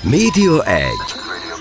Média 0.00 0.62
1. 0.64 0.84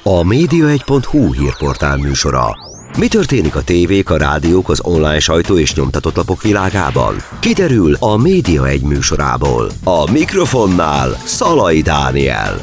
A 0.04 0.21
média1.hu 0.23 1.33
hírportál 1.33 1.97
műsora. 1.97 2.58
Mi 2.97 3.08
történik 3.08 3.55
a 3.55 3.63
tévék, 3.63 4.09
a 4.09 4.17
rádiók, 4.17 4.70
az 4.70 4.82
online 4.83 5.20
sajtó 5.20 5.58
és 5.58 5.75
nyomtatott 5.75 6.16
lapok 6.16 6.42
világában? 6.42 7.15
Kiderül 7.39 7.95
a 7.99 8.18
Média 8.18 8.68
1 8.68 8.81
műsorából. 8.81 9.71
A 9.84 10.11
mikrofonnál 10.11 11.09
Szalai 11.25 11.81
Dániel. 11.81 12.59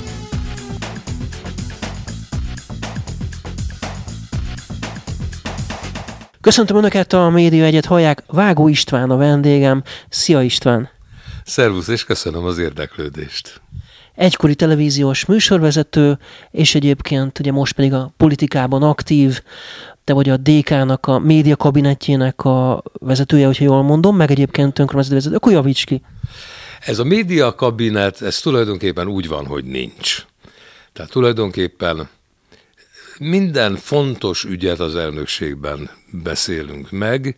Köszöntöm 6.40 6.76
Önöket, 6.76 7.12
a 7.12 7.28
Média 7.28 7.64
Egyet 7.64 7.84
hallják. 7.84 8.22
Vágó 8.26 8.68
István 8.68 9.10
a 9.10 9.16
vendégem. 9.16 9.82
Szia 10.08 10.42
István! 10.42 10.88
Szervusz, 11.44 11.88
és 11.88 12.04
köszönöm 12.04 12.44
az 12.44 12.58
érdeklődést. 12.58 13.60
Egykori 14.18 14.54
televíziós 14.54 15.24
műsorvezető, 15.24 16.18
és 16.50 16.74
egyébként 16.74 17.38
ugye 17.38 17.52
most 17.52 17.74
pedig 17.74 17.92
a 17.92 18.12
politikában 18.16 18.82
aktív, 18.82 19.42
te 20.04 20.12
vagy 20.12 20.28
a 20.28 20.36
DK-nak, 20.36 21.06
a 21.06 21.18
média 21.18 21.56
kabinetjének 21.56 22.44
a 22.44 22.82
vezetője, 22.92 23.46
hogyha 23.46 23.64
jól 23.64 23.82
mondom, 23.82 24.16
meg 24.16 24.30
egyébként 24.30 24.78
önkormányzati 24.78 25.14
vezető. 25.14 25.34
Akkor 25.34 25.52
javíts 25.52 25.84
ki. 25.84 26.02
Ez 26.80 26.98
a 26.98 27.04
média 27.04 27.54
kabinet, 27.54 28.22
ez 28.22 28.40
tulajdonképpen 28.40 29.08
úgy 29.08 29.28
van, 29.28 29.46
hogy 29.46 29.64
nincs. 29.64 30.26
Tehát 30.92 31.10
tulajdonképpen 31.10 32.08
minden 33.18 33.76
fontos 33.76 34.44
ügyet 34.44 34.80
az 34.80 34.96
elnökségben 34.96 35.90
beszélünk 36.10 36.90
meg, 36.90 37.36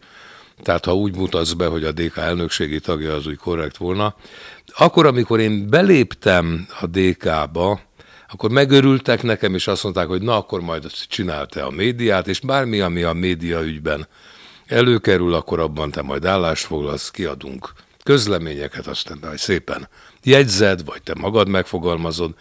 tehát 0.62 0.84
ha 0.84 0.94
úgy 0.94 1.16
mutatsz 1.16 1.52
be, 1.52 1.66
hogy 1.66 1.84
a 1.84 1.92
DK 1.92 2.16
elnökségi 2.16 2.80
tagja 2.80 3.14
az 3.14 3.26
úgy 3.26 3.36
korrekt 3.36 3.76
volna. 3.76 4.14
Akkor, 4.76 5.06
amikor 5.06 5.40
én 5.40 5.68
beléptem 5.68 6.66
a 6.80 6.86
DK-ba, 6.86 7.80
akkor 8.28 8.50
megörültek 8.50 9.22
nekem, 9.22 9.54
és 9.54 9.66
azt 9.66 9.82
mondták, 9.82 10.06
hogy 10.06 10.22
na, 10.22 10.36
akkor 10.36 10.60
majd 10.60 10.90
csinálta 11.08 11.66
a 11.66 11.70
médiát, 11.70 12.28
és 12.28 12.40
bármi, 12.40 12.80
ami 12.80 13.02
a 13.02 13.12
média 13.12 13.62
ügyben 13.62 14.06
előkerül, 14.66 15.34
akkor 15.34 15.60
abban 15.60 15.90
te 15.90 16.02
majd 16.02 16.24
állást 16.24 16.66
foglalsz, 16.66 17.10
kiadunk 17.10 17.72
közleményeket, 18.02 18.86
aztán 18.86 19.18
majd 19.20 19.38
szépen 19.38 19.88
jegyzed, 20.22 20.84
vagy 20.84 21.02
te 21.02 21.14
magad 21.14 21.48
megfogalmazod, 21.48 22.34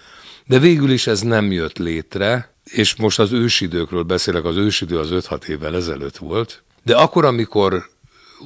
de 0.46 0.60
végül 0.60 0.92
is 0.92 1.08
ez 1.08 1.22
nem 1.22 1.52
jött 1.52 1.78
létre, 1.78 2.54
és 2.64 2.96
most 2.96 3.20
az 3.20 3.32
ősidőkről 3.32 4.04
beszélek, 4.04 4.46
az 4.46 4.56
ősidő 4.56 5.00
az 5.00 5.10
5-6 5.12 5.48
évvel 5.48 5.76
ezelőtt 5.76 6.18
volt, 6.18 6.64
de 6.84 6.96
akkor, 6.96 7.26
amikor 7.26 7.90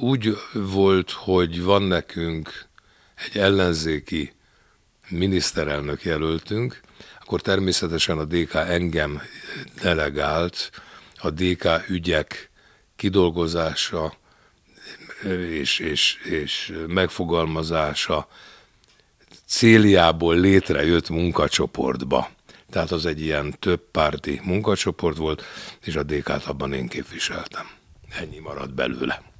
úgy 0.00 0.36
volt, 0.52 1.10
hogy 1.10 1.62
van 1.62 1.82
nekünk 1.82 2.66
egy 3.14 3.38
ellenzéki 3.38 4.32
miniszterelnök 5.08 6.02
jelöltünk, 6.02 6.80
akkor 7.20 7.40
természetesen 7.40 8.18
a 8.18 8.24
DK 8.24 8.54
engem 8.54 9.22
delegált 9.82 10.70
a 11.16 11.30
DK 11.30 11.88
ügyek 11.88 12.50
kidolgozása 12.96 14.16
és, 15.50 15.78
és, 15.78 16.16
és 16.24 16.72
megfogalmazása 16.86 18.28
céljából 19.46 20.36
létrejött 20.36 21.08
munkacsoportba. 21.08 22.28
Tehát 22.70 22.90
az 22.90 23.06
egy 23.06 23.20
ilyen 23.20 23.54
több 23.58 23.80
párti 23.90 24.40
munkacsoport 24.44 25.16
volt, 25.16 25.42
és 25.80 25.96
a 25.96 26.02
DK-t 26.02 26.44
abban 26.44 26.72
én 26.72 26.88
képviseltem. 26.88 27.66
Ennyi 28.18 28.38
maradt 28.38 28.74
belőle. 28.74 29.33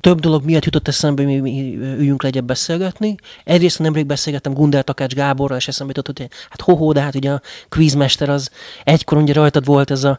Több 0.00 0.20
dolog 0.20 0.44
miatt 0.44 0.64
jutott 0.64 0.88
eszembe, 0.88 1.24
hogy 1.24 1.42
mi 1.42 1.76
üljünk 1.76 2.22
le 2.22 2.28
egyet 2.28 2.44
beszélgetni. 2.44 3.14
Egyrészt 3.44 3.78
nemrég 3.78 4.06
beszélgettem 4.06 4.52
Gundel 4.52 4.82
Takács 4.82 5.14
Gáborral, 5.14 5.58
és 5.58 5.68
eszembe 5.68 5.92
jutott, 5.96 6.18
hogy 6.18 6.28
hát 6.50 6.60
hoho, 6.60 6.92
de 6.92 7.00
hát 7.00 7.14
ugye 7.14 7.30
a 7.30 7.40
quizmester 7.68 8.28
az 8.28 8.50
egykor 8.84 9.18
ugye 9.18 9.32
rajtad 9.32 9.64
volt 9.64 9.90
ez 9.90 10.04
a 10.04 10.18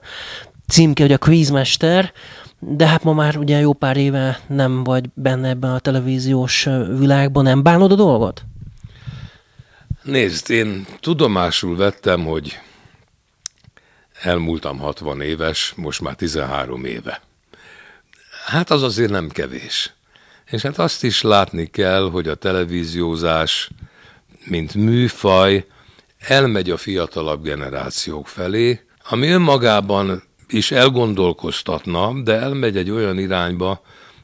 címke, 0.68 1.04
hogy 1.04 1.12
a 1.12 1.18
quizmester, 1.18 2.12
de 2.60 2.88
hát 2.88 3.04
ma 3.04 3.14
már 3.14 3.38
ugye 3.38 3.60
jó 3.60 3.74
pár 3.74 3.98
éve 3.98 4.40
nem 4.48 4.84
vagy 4.84 5.10
benne 5.14 5.50
ebben 5.50 5.72
a 5.72 5.80
televíziós 5.80 6.70
világban, 6.98 7.44
nem 7.44 7.64
bánod 7.64 7.92
a 7.92 7.96
dolgot? 7.96 8.44
Nézd, 10.04 10.50
én 10.50 10.86
tudomásul 11.00 11.76
vettem, 11.76 12.26
hogy 12.26 12.60
elmúltam 14.22 14.80
60 14.80 15.22
éves, 15.22 15.74
most 15.76 16.02
már 16.02 16.16
13 16.16 16.86
éve. 16.86 17.22
Hát 18.46 18.70
az 18.70 18.84
azért 18.84 19.12
nem 19.12 19.30
kevés. 19.30 19.94
És 20.46 20.62
hát 20.62 20.80
azt 20.80 21.04
is 21.04 21.22
látni 21.22 21.66
kell, 21.66 22.10
hogy 22.10 22.28
a 22.28 22.36
televíziózás, 22.36 23.70
mint 24.46 24.74
műfaj, 24.74 25.66
elmegy 26.18 26.70
a 26.70 26.78
fiatalabb 26.78 27.44
generációk 27.44 28.28
felé, 28.28 28.86
ami 29.10 29.28
önmagában 29.28 30.24
is 30.48 30.72
elgondolkoztatna, 30.72 32.22
de 32.22 32.40
elmegy 32.40 32.78
egy 32.78 32.90
olyan 32.90 33.20
irányba, 33.20 33.82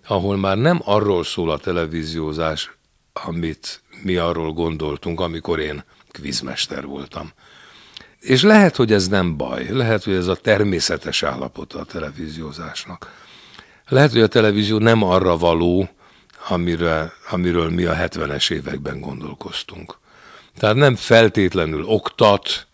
ahol 0.07 0.37
már 0.37 0.57
nem 0.57 0.81
arról 0.83 1.23
szól 1.23 1.51
a 1.51 1.57
televíziózás, 1.57 2.71
amit 3.13 3.81
mi 4.03 4.15
arról 4.15 4.51
gondoltunk, 4.53 5.19
amikor 5.19 5.59
én 5.59 5.83
kvizmester 6.11 6.85
voltam. 6.85 7.31
És 8.19 8.41
lehet, 8.41 8.75
hogy 8.75 8.93
ez 8.93 9.07
nem 9.07 9.37
baj, 9.37 9.67
lehet, 9.69 10.03
hogy 10.03 10.13
ez 10.13 10.27
a 10.27 10.35
természetes 10.35 11.23
állapota 11.23 11.79
a 11.79 11.83
televíziózásnak. 11.83 13.27
Lehet, 13.89 14.11
hogy 14.11 14.21
a 14.21 14.27
televízió 14.27 14.77
nem 14.77 15.03
arra 15.03 15.37
való, 15.37 15.89
amire, 16.47 17.13
amiről 17.29 17.69
mi 17.69 17.83
a 17.83 17.93
70-es 17.93 18.51
években 18.51 18.99
gondolkoztunk. 18.99 19.97
Tehát 20.57 20.75
nem 20.75 20.95
feltétlenül 20.95 21.83
oktat, 21.83 22.67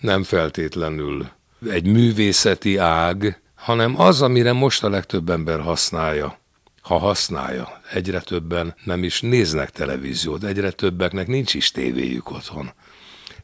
nem 0.00 0.22
feltétlenül 0.22 1.28
egy 1.70 1.86
művészeti 1.86 2.76
ág, 2.76 3.40
hanem 3.54 4.00
az, 4.00 4.22
amire 4.22 4.52
most 4.52 4.84
a 4.84 4.88
legtöbb 4.88 5.30
ember 5.30 5.60
használja. 5.60 6.38
Ha 6.82 6.98
használja, 6.98 7.80
egyre 7.92 8.20
többen 8.20 8.74
nem 8.84 9.04
is 9.04 9.20
néznek 9.20 9.70
televíziót, 9.70 10.44
egyre 10.44 10.70
többeknek 10.70 11.26
nincs 11.26 11.54
is 11.54 11.70
tévéjük 11.70 12.30
otthon. 12.30 12.72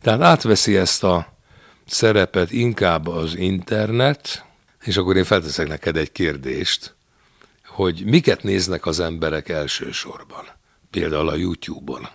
Tehát 0.02 0.20
átveszi 0.20 0.76
ezt 0.76 1.04
a 1.04 1.34
szerepet 1.86 2.52
inkább 2.52 3.06
az 3.06 3.36
internet, 3.36 4.44
és 4.84 4.96
akkor 4.96 5.16
én 5.16 5.24
felteszek 5.24 5.68
neked 5.68 5.96
egy 5.96 6.12
kérdést, 6.12 6.95
hogy 7.76 8.02
miket 8.04 8.42
néznek 8.42 8.86
az 8.86 9.00
emberek 9.00 9.48
elsősorban, 9.48 10.44
például 10.90 11.28
a 11.28 11.34
YouTube-on. 11.34 12.08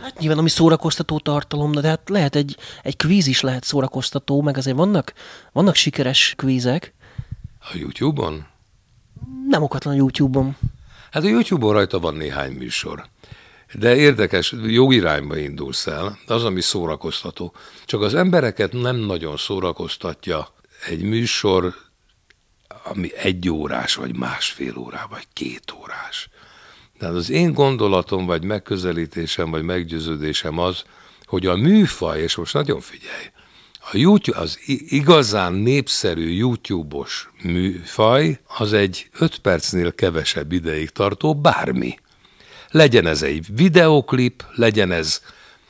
Hát 0.00 0.18
nyilván, 0.18 0.38
ami 0.38 0.48
szórakoztató 0.48 1.18
tartalom, 1.18 1.72
de 1.72 1.88
hát 1.88 2.08
lehet 2.08 2.36
egy, 2.36 2.56
egy 2.82 2.96
kvíz 2.96 3.26
is 3.26 3.40
lehet 3.40 3.64
szórakoztató, 3.64 4.42
meg 4.42 4.56
azért 4.56 4.76
vannak, 4.76 5.12
vannak 5.52 5.74
sikeres 5.74 6.34
kvízek. 6.36 6.94
A 7.60 7.72
YouTube-on? 7.74 8.46
Nem 9.48 9.62
okatlan 9.62 9.94
YouTube-on. 9.94 10.56
Hát 11.10 11.24
a 11.24 11.28
YouTube-on 11.28 11.72
rajta 11.72 11.98
van 11.98 12.14
néhány 12.14 12.52
műsor. 12.52 13.04
De 13.74 13.96
érdekes, 13.96 14.54
jó 14.66 14.90
irányba 14.90 15.36
indulsz 15.36 15.86
el, 15.86 16.18
az, 16.26 16.44
ami 16.44 16.60
szórakoztató. 16.60 17.54
Csak 17.84 18.00
az 18.00 18.14
embereket 18.14 18.72
nem 18.72 18.96
nagyon 18.96 19.36
szórakoztatja 19.36 20.48
egy 20.88 21.02
műsor 21.02 21.74
ami 22.84 23.16
egy 23.16 23.50
órás, 23.50 23.94
vagy 23.94 24.16
másfél 24.16 24.76
órá, 24.76 25.06
vagy 25.10 25.26
két 25.32 25.74
órás. 25.80 26.28
Tehát 26.98 27.14
az 27.14 27.30
én 27.30 27.52
gondolatom, 27.52 28.26
vagy 28.26 28.44
megközelítésem, 28.44 29.50
vagy 29.50 29.62
meggyőződésem 29.62 30.58
az, 30.58 30.82
hogy 31.24 31.46
a 31.46 31.56
műfaj, 31.56 32.20
és 32.20 32.34
most 32.34 32.54
nagyon 32.54 32.80
figyelj, 32.80 33.30
a 33.90 33.96
YouTube, 33.96 34.38
az 34.38 34.58
igazán 34.88 35.52
népszerű 35.52 36.30
YouTube-os 36.30 37.28
műfaj, 37.42 38.40
az 38.58 38.72
egy 38.72 39.08
öt 39.18 39.38
percnél 39.38 39.94
kevesebb 39.94 40.52
ideig 40.52 40.90
tartó 40.90 41.34
bármi. 41.34 41.98
Legyen 42.70 43.06
ez 43.06 43.22
egy 43.22 43.46
videoklip, 43.54 44.44
legyen 44.54 44.92
ez 44.92 45.20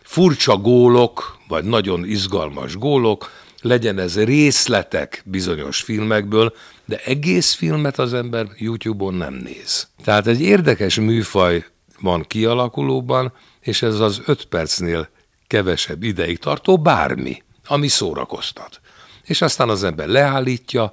furcsa 0.03 0.57
gólok, 0.57 1.39
vagy 1.49 1.65
nagyon 1.65 2.05
izgalmas 2.05 2.77
gólok, 2.77 3.31
legyen 3.61 3.99
ez 3.99 4.25
részletek 4.25 5.23
bizonyos 5.25 5.81
filmekből, 5.81 6.55
de 6.85 7.01
egész 7.05 7.53
filmet 7.53 7.99
az 7.99 8.15
ember 8.15 8.47
YouTube-on 8.57 9.15
nem 9.15 9.35
néz. 9.35 9.89
Tehát 10.05 10.27
egy 10.27 10.41
érdekes 10.41 10.97
műfaj 10.97 11.65
van 12.01 12.23
kialakulóban, 12.23 13.33
és 13.61 13.83
ez 13.83 14.01
az 14.01 14.23
öt 14.27 14.45
percnél 14.45 15.09
kevesebb 15.47 16.03
ideig 16.03 16.39
tartó 16.39 16.79
bármi, 16.79 17.43
ami 17.67 17.89
szórakoztat. 17.89 18.81
És 19.23 19.43
aztán 19.43 19.69
az 19.69 19.85
ember 19.85 20.09
leállítja, 20.09 20.93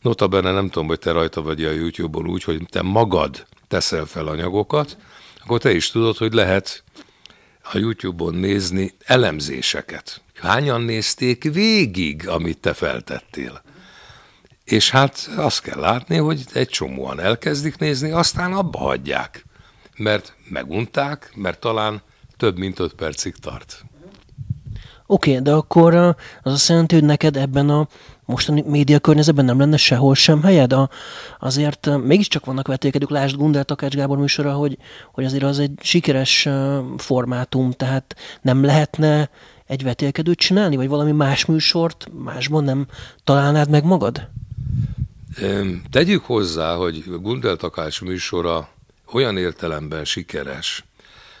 notabene 0.00 0.52
nem 0.52 0.68
tudom, 0.68 0.88
hogy 0.88 0.98
te 0.98 1.12
rajta 1.12 1.42
vagy 1.42 1.64
a 1.64 1.70
YouTube-on 1.70 2.28
úgy, 2.28 2.44
hogy 2.44 2.62
te 2.70 2.82
magad 2.82 3.46
teszel 3.68 4.04
fel 4.04 4.26
anyagokat, 4.26 4.96
akkor 5.42 5.60
te 5.60 5.74
is 5.74 5.90
tudod, 5.90 6.16
hogy 6.16 6.32
lehet 6.32 6.84
a 7.72 7.78
YouTube-on 7.78 8.34
nézni 8.34 8.94
elemzéseket. 9.04 10.20
Hányan 10.34 10.80
nézték 10.80 11.42
végig, 11.52 12.28
amit 12.28 12.58
te 12.58 12.72
feltettél? 12.72 13.62
És 14.66 14.90
hát 14.90 15.30
azt 15.36 15.62
kell 15.62 15.78
látni, 15.78 16.16
hogy 16.16 16.44
egy 16.52 16.68
csomóan 16.68 17.20
elkezdik 17.20 17.78
nézni, 17.78 18.10
aztán 18.10 18.52
abba 18.52 18.78
hagyják. 18.78 19.44
Mert 19.96 20.34
megunták, 20.48 21.32
mert 21.34 21.60
talán 21.60 22.02
több 22.36 22.58
mint 22.58 22.78
öt 22.78 22.92
percig 22.92 23.34
tart. 23.36 23.84
Oké, 25.06 25.30
okay, 25.30 25.42
de 25.42 25.52
akkor 25.52 25.94
az 26.42 26.52
azt 26.52 26.68
jelenti, 26.68 26.94
hogy 26.94 27.04
neked 27.04 27.36
ebben 27.36 27.68
a 27.68 27.88
mostani 28.24 28.62
média 28.66 28.98
környezetben 28.98 29.44
nem 29.44 29.58
lenne 29.58 29.76
sehol 29.76 30.14
sem 30.14 30.42
helyed? 30.42 30.72
A, 30.72 30.90
azért 31.38 31.90
mégiscsak 32.04 32.44
vannak 32.44 32.66
vetélkedők, 32.66 33.10
lásd 33.10 33.36
Gundel 33.36 33.64
Takács 33.64 33.94
Gábor 33.94 34.18
műsora, 34.18 34.52
hogy, 34.52 34.78
hogy 35.12 35.24
azért 35.24 35.42
az 35.42 35.58
egy 35.58 35.72
sikeres 35.80 36.48
formátum, 36.96 37.70
tehát 37.70 38.16
nem 38.42 38.64
lehetne 38.64 39.30
egy 39.66 39.82
vetélkedőt 39.82 40.38
csinálni, 40.38 40.76
vagy 40.76 40.88
valami 40.88 41.12
más 41.12 41.44
műsort 41.44 42.08
másban 42.24 42.64
nem 42.64 42.86
találnád 43.24 43.70
meg 43.70 43.84
magad? 43.84 44.28
Tegyük 45.90 46.24
hozzá, 46.24 46.74
hogy 46.74 47.04
Gundel 47.20 47.56
Takács 47.56 48.00
műsora 48.02 48.68
olyan 49.12 49.36
értelemben 49.36 50.04
sikeres, 50.04 50.84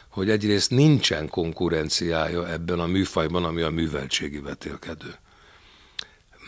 hogy 0.08 0.30
egyrészt 0.30 0.70
nincsen 0.70 1.28
konkurenciája 1.28 2.48
ebben 2.48 2.80
a 2.80 2.86
műfajban, 2.86 3.44
ami 3.44 3.62
a 3.62 3.70
műveltségi 3.70 4.38
vetélkedő. 4.38 5.14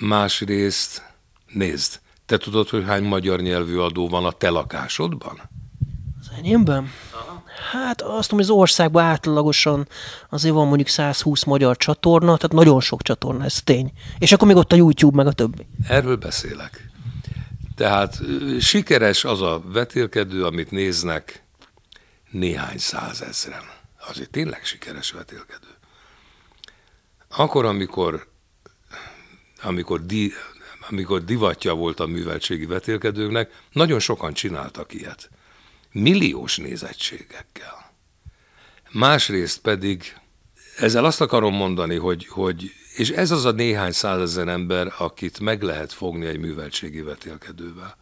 Másrészt, 0.00 1.02
nézd, 1.52 2.00
te 2.26 2.36
tudod, 2.38 2.68
hogy 2.68 2.84
hány 2.84 3.02
magyar 3.02 3.40
nyelvű 3.40 3.76
adó 3.76 4.08
van 4.08 4.24
a 4.24 4.32
te 4.32 4.48
lakásodban? 4.48 5.40
Az 6.20 6.30
enyémben? 6.36 6.90
Hát 7.72 8.02
azt 8.02 8.30
mondom, 8.30 8.30
hogy 8.30 8.40
az 8.40 8.50
országban 8.50 9.04
átlagosan 9.04 9.88
azért 10.28 10.54
van 10.54 10.66
mondjuk 10.66 10.88
120 10.88 11.44
magyar 11.44 11.76
csatorna, 11.76 12.36
tehát 12.36 12.52
nagyon 12.52 12.80
sok 12.80 13.02
csatorna, 13.02 13.44
ez 13.44 13.62
tény. 13.62 13.92
És 14.18 14.32
akkor 14.32 14.46
még 14.46 14.56
ott 14.56 14.72
a 14.72 14.76
YouTube, 14.76 15.16
meg 15.16 15.26
a 15.26 15.32
többi. 15.32 15.66
Erről 15.88 16.16
beszélek. 16.16 16.87
Tehát 17.78 18.20
sikeres 18.60 19.24
az 19.24 19.42
a 19.42 19.62
vetélkedő, 19.64 20.44
amit 20.44 20.70
néznek 20.70 21.42
néhány 22.30 22.78
százezren. 22.78 23.62
Azért 24.08 24.30
tényleg 24.30 24.64
sikeres 24.64 25.10
vetélkedő. 25.10 25.66
Akkor, 27.28 27.64
amikor, 27.64 28.28
amikor, 29.62 30.06
di, 30.06 30.32
amikor 30.88 31.24
divatja 31.24 31.74
volt 31.74 32.00
a 32.00 32.06
műveltségi 32.06 32.66
vetélkedőknek, 32.66 33.62
nagyon 33.72 33.98
sokan 33.98 34.32
csináltak 34.32 34.94
ilyet. 34.94 35.30
Milliós 35.92 36.56
nézettségekkel. 36.56 37.92
Másrészt 38.90 39.60
pedig 39.60 40.16
ezzel 40.76 41.04
azt 41.04 41.20
akarom 41.20 41.54
mondani, 41.54 41.96
hogy, 41.96 42.26
hogy 42.26 42.72
és 42.98 43.10
ez 43.10 43.30
az 43.30 43.44
a 43.44 43.50
néhány 43.50 43.92
százezer 43.92 44.48
ember, 44.48 44.94
akit 44.98 45.40
meg 45.40 45.62
lehet 45.62 45.92
fogni 45.92 46.26
egy 46.26 46.38
műveltségi 46.38 47.00
vetélkedővel. 47.00 47.96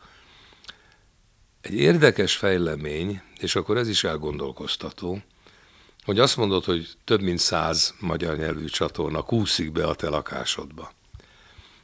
Egy 1.61 1.75
érdekes 1.75 2.37
fejlemény, 2.37 3.23
és 3.39 3.57
akkor 3.57 3.77
ez 3.77 3.89
is 3.89 4.05
elgondolkoztató, 4.05 5.23
hogy 6.05 6.19
azt 6.19 6.37
mondod, 6.37 6.65
hogy 6.65 6.89
több 7.05 7.21
mint 7.21 7.39
száz 7.39 7.95
magyar 8.01 8.37
nyelvű 8.37 8.65
csatorna 8.65 9.23
kúszik 9.23 9.73
be 9.73 9.87
a 9.87 9.95
te 9.95 10.09
lakásodba. 10.09 10.93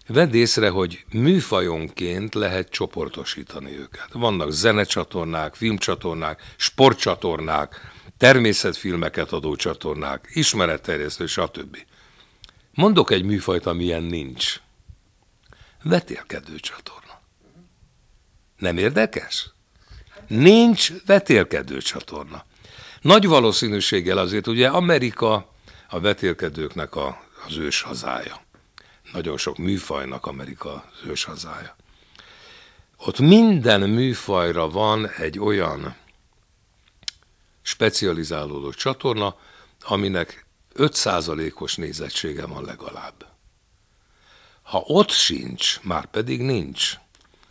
Vedd 0.07 0.35
észre, 0.35 0.69
hogy 0.69 1.05
műfajonként 1.11 2.35
lehet 2.35 2.69
csoportosítani 2.69 3.79
őket. 3.79 4.09
Vannak 4.13 4.51
zenecsatornák, 4.51 5.55
filmcsatornák, 5.55 6.55
sportcsatornák, 6.57 7.81
természetfilmeket 8.19 9.33
adó 9.33 9.57
csatornák, 9.57 10.29
ismeretterjesztő, 10.33 11.27
stb. 11.27 11.77
Mondok 12.75 13.11
egy 13.11 13.23
műfajt, 13.23 13.67
amilyen 13.67 14.03
nincs. 14.03 14.61
Vetélkedő 15.83 16.57
csatorna. 16.57 17.21
Nem 18.59 18.79
érdekes? 18.79 19.51
Nincs 20.27 20.93
vetélkedő 21.07 21.81
csatorna. 21.81 22.45
Nagy 23.01 23.27
valószínűséggel 23.27 24.19
azért 24.19 24.47
ugye 24.47 24.69
Amerika 24.69 25.55
a 25.89 26.01
vetélkedőknek 26.01 26.97
a, 26.97 27.23
az 27.47 27.57
ős 27.57 27.81
hazája. 27.81 28.41
Nagyon 29.13 29.37
sok 29.37 29.59
műfajnak 29.59 30.27
Amerika 30.27 30.73
az 30.73 31.09
ős 31.09 31.25
hazája. 31.25 31.77
Ott 32.97 33.19
minden 33.19 33.91
műfajra 33.91 34.69
van 34.69 35.09
egy 35.09 35.39
olyan 35.39 35.97
specializálódó 37.63 38.73
csatorna, 38.73 39.37
aminek 39.81 40.47
5%-os 40.75 41.77
nézettsége 41.77 42.47
van 42.47 42.65
legalább. 42.65 43.27
Ha 44.63 44.79
ott 44.87 45.11
sincs, 45.11 45.81
már 45.83 46.07
pedig 46.07 46.41
nincs, 46.41 46.95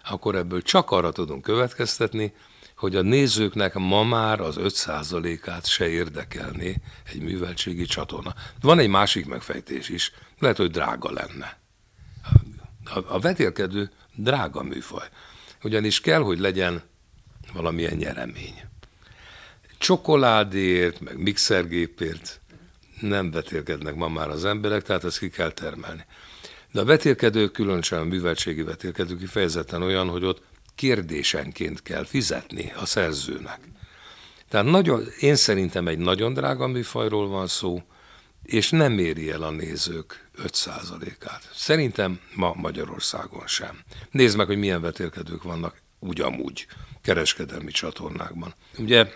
akkor 0.04 0.36
ebből 0.36 0.62
csak 0.62 0.92
arra 0.92 1.12
tudunk 1.12 1.42
következtetni, 1.42 2.34
hogy 2.76 2.96
a 2.96 3.02
nézőknek 3.02 3.74
ma 3.74 4.04
már 4.04 4.40
az 4.40 4.56
5%-át 4.60 5.68
se 5.68 5.88
érdekelné 5.88 6.76
egy 7.04 7.22
műveltségi 7.22 7.86
csatorna. 7.86 8.34
Van 8.62 8.80
egy 8.80 8.90
másik 8.90 9.26
megfejtés 9.26 9.90
is, 9.90 10.12
lehet, 10.40 10.58
hogy 10.58 10.72
drága 10.72 11.12
lenne. 11.12 11.60
A, 13.08 13.20
vetélkedő 13.20 13.92
drága 14.16 14.64
műfaj, 14.64 15.08
ugyanis 15.64 16.02
kell, 16.02 16.22
hogy 16.22 16.40
legyen 16.40 16.82
valamilyen 17.54 17.98
nyeremény. 17.98 18.62
Csokoládért, 19.78 21.00
meg 21.00 21.18
mixergépért 21.18 22.41
nem 23.02 23.32
vetélkednek 23.32 23.96
ma 23.96 24.08
már 24.08 24.30
az 24.30 24.46
emberek, 24.46 24.84
tehát 24.84 25.04
ezt 25.04 25.20
ki 25.20 25.30
kell 25.30 25.52
termelni. 25.52 26.06
De 26.72 26.80
a 26.80 26.86
vetélkedő, 26.86 27.48
különösen 27.48 28.00
a 28.00 28.04
műveltségi 28.04 28.62
vetélkedő 28.62 29.16
kifejezetten 29.16 29.82
olyan, 29.82 30.08
hogy 30.08 30.24
ott 30.24 30.42
kérdésenként 30.76 31.82
kell 31.82 32.06
fizetni 32.06 32.74
a 32.82 32.86
szerzőnek. 32.86 33.60
Tehát 34.50 34.66
nagyon, 34.66 35.04
én 35.20 35.36
szerintem 35.36 35.88
egy 35.88 35.98
nagyon 35.98 36.34
drága 36.34 36.68
műfajról 36.68 37.28
van 37.28 37.48
szó, 37.48 37.84
és 38.44 38.70
nem 38.70 38.98
éri 38.98 39.32
el 39.32 39.44
a 39.44 39.52
nézők 39.52 40.30
5%-át. 40.44 41.50
Szerintem 41.54 42.20
ma 42.36 42.54
Magyarországon 42.56 43.48
sem. 43.48 43.80
Nézd 44.12 44.38
meg, 44.38 44.48
hogy 44.48 44.58
milyen 44.58 44.82
vetélkedők 44.82 45.44
vannak 45.44 45.82
ugyanúgy 46.00 46.68
kereskedelmi 47.02 47.72
csatornákban. 47.72 48.54
Ugye 48.78 49.12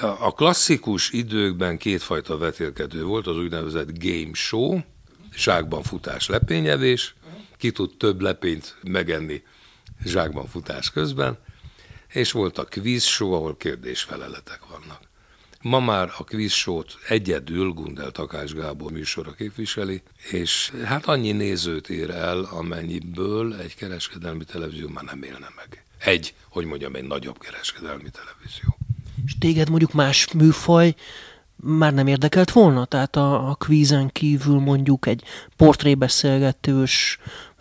a 0.00 0.32
klasszikus 0.32 1.10
időkben 1.10 1.78
kétfajta 1.78 2.38
vetélkedő 2.38 3.04
volt, 3.04 3.26
az 3.26 3.36
úgynevezett 3.36 4.04
game 4.04 4.30
show, 4.32 4.78
zsákban 5.36 5.82
futás, 5.82 6.28
lepényevés, 6.28 7.14
ki 7.56 7.72
tud 7.72 7.96
több 7.96 8.20
lepényt 8.20 8.76
megenni 8.82 9.42
zsákban 10.04 10.46
futás 10.46 10.90
közben, 10.90 11.38
és 12.12 12.32
volt 12.32 12.58
a 12.58 12.64
quiz 12.64 13.04
show, 13.04 13.32
ahol 13.32 13.56
kérdésfeleletek 13.56 14.60
vannak. 14.70 15.00
Ma 15.60 15.80
már 15.80 16.12
a 16.18 16.24
quiz 16.24 16.52
show-t 16.52 16.98
egyedül 17.08 17.70
Gundel 17.70 18.10
Takács 18.10 18.52
Gábor 18.52 18.92
műsora 18.92 19.32
képviseli, 19.32 20.02
és 20.30 20.72
hát 20.84 21.06
annyi 21.06 21.32
nézőt 21.32 21.88
ér 21.88 22.10
el, 22.10 22.44
amennyiből 22.44 23.54
egy 23.54 23.74
kereskedelmi 23.74 24.44
televízió 24.44 24.88
már 24.88 25.04
nem 25.04 25.22
élne 25.22 25.48
meg. 25.56 25.84
Egy, 25.98 26.34
hogy 26.48 26.64
mondjam, 26.64 26.94
egy 26.94 27.06
nagyobb 27.06 27.38
kereskedelmi 27.38 28.10
televízió. 28.10 28.76
És 29.26 29.38
téged 29.38 29.68
mondjuk 29.68 29.92
más 29.92 30.32
műfaj 30.32 30.94
már 31.56 31.94
nem 31.94 32.06
érdekelt 32.06 32.50
volna? 32.50 32.84
Tehát 32.84 33.16
a, 33.16 33.50
a 33.50 33.54
kvízen 33.54 34.10
kívül 34.12 34.58
mondjuk 34.58 35.06
egy 35.06 35.22
portrébeszélgetős, 35.56 37.18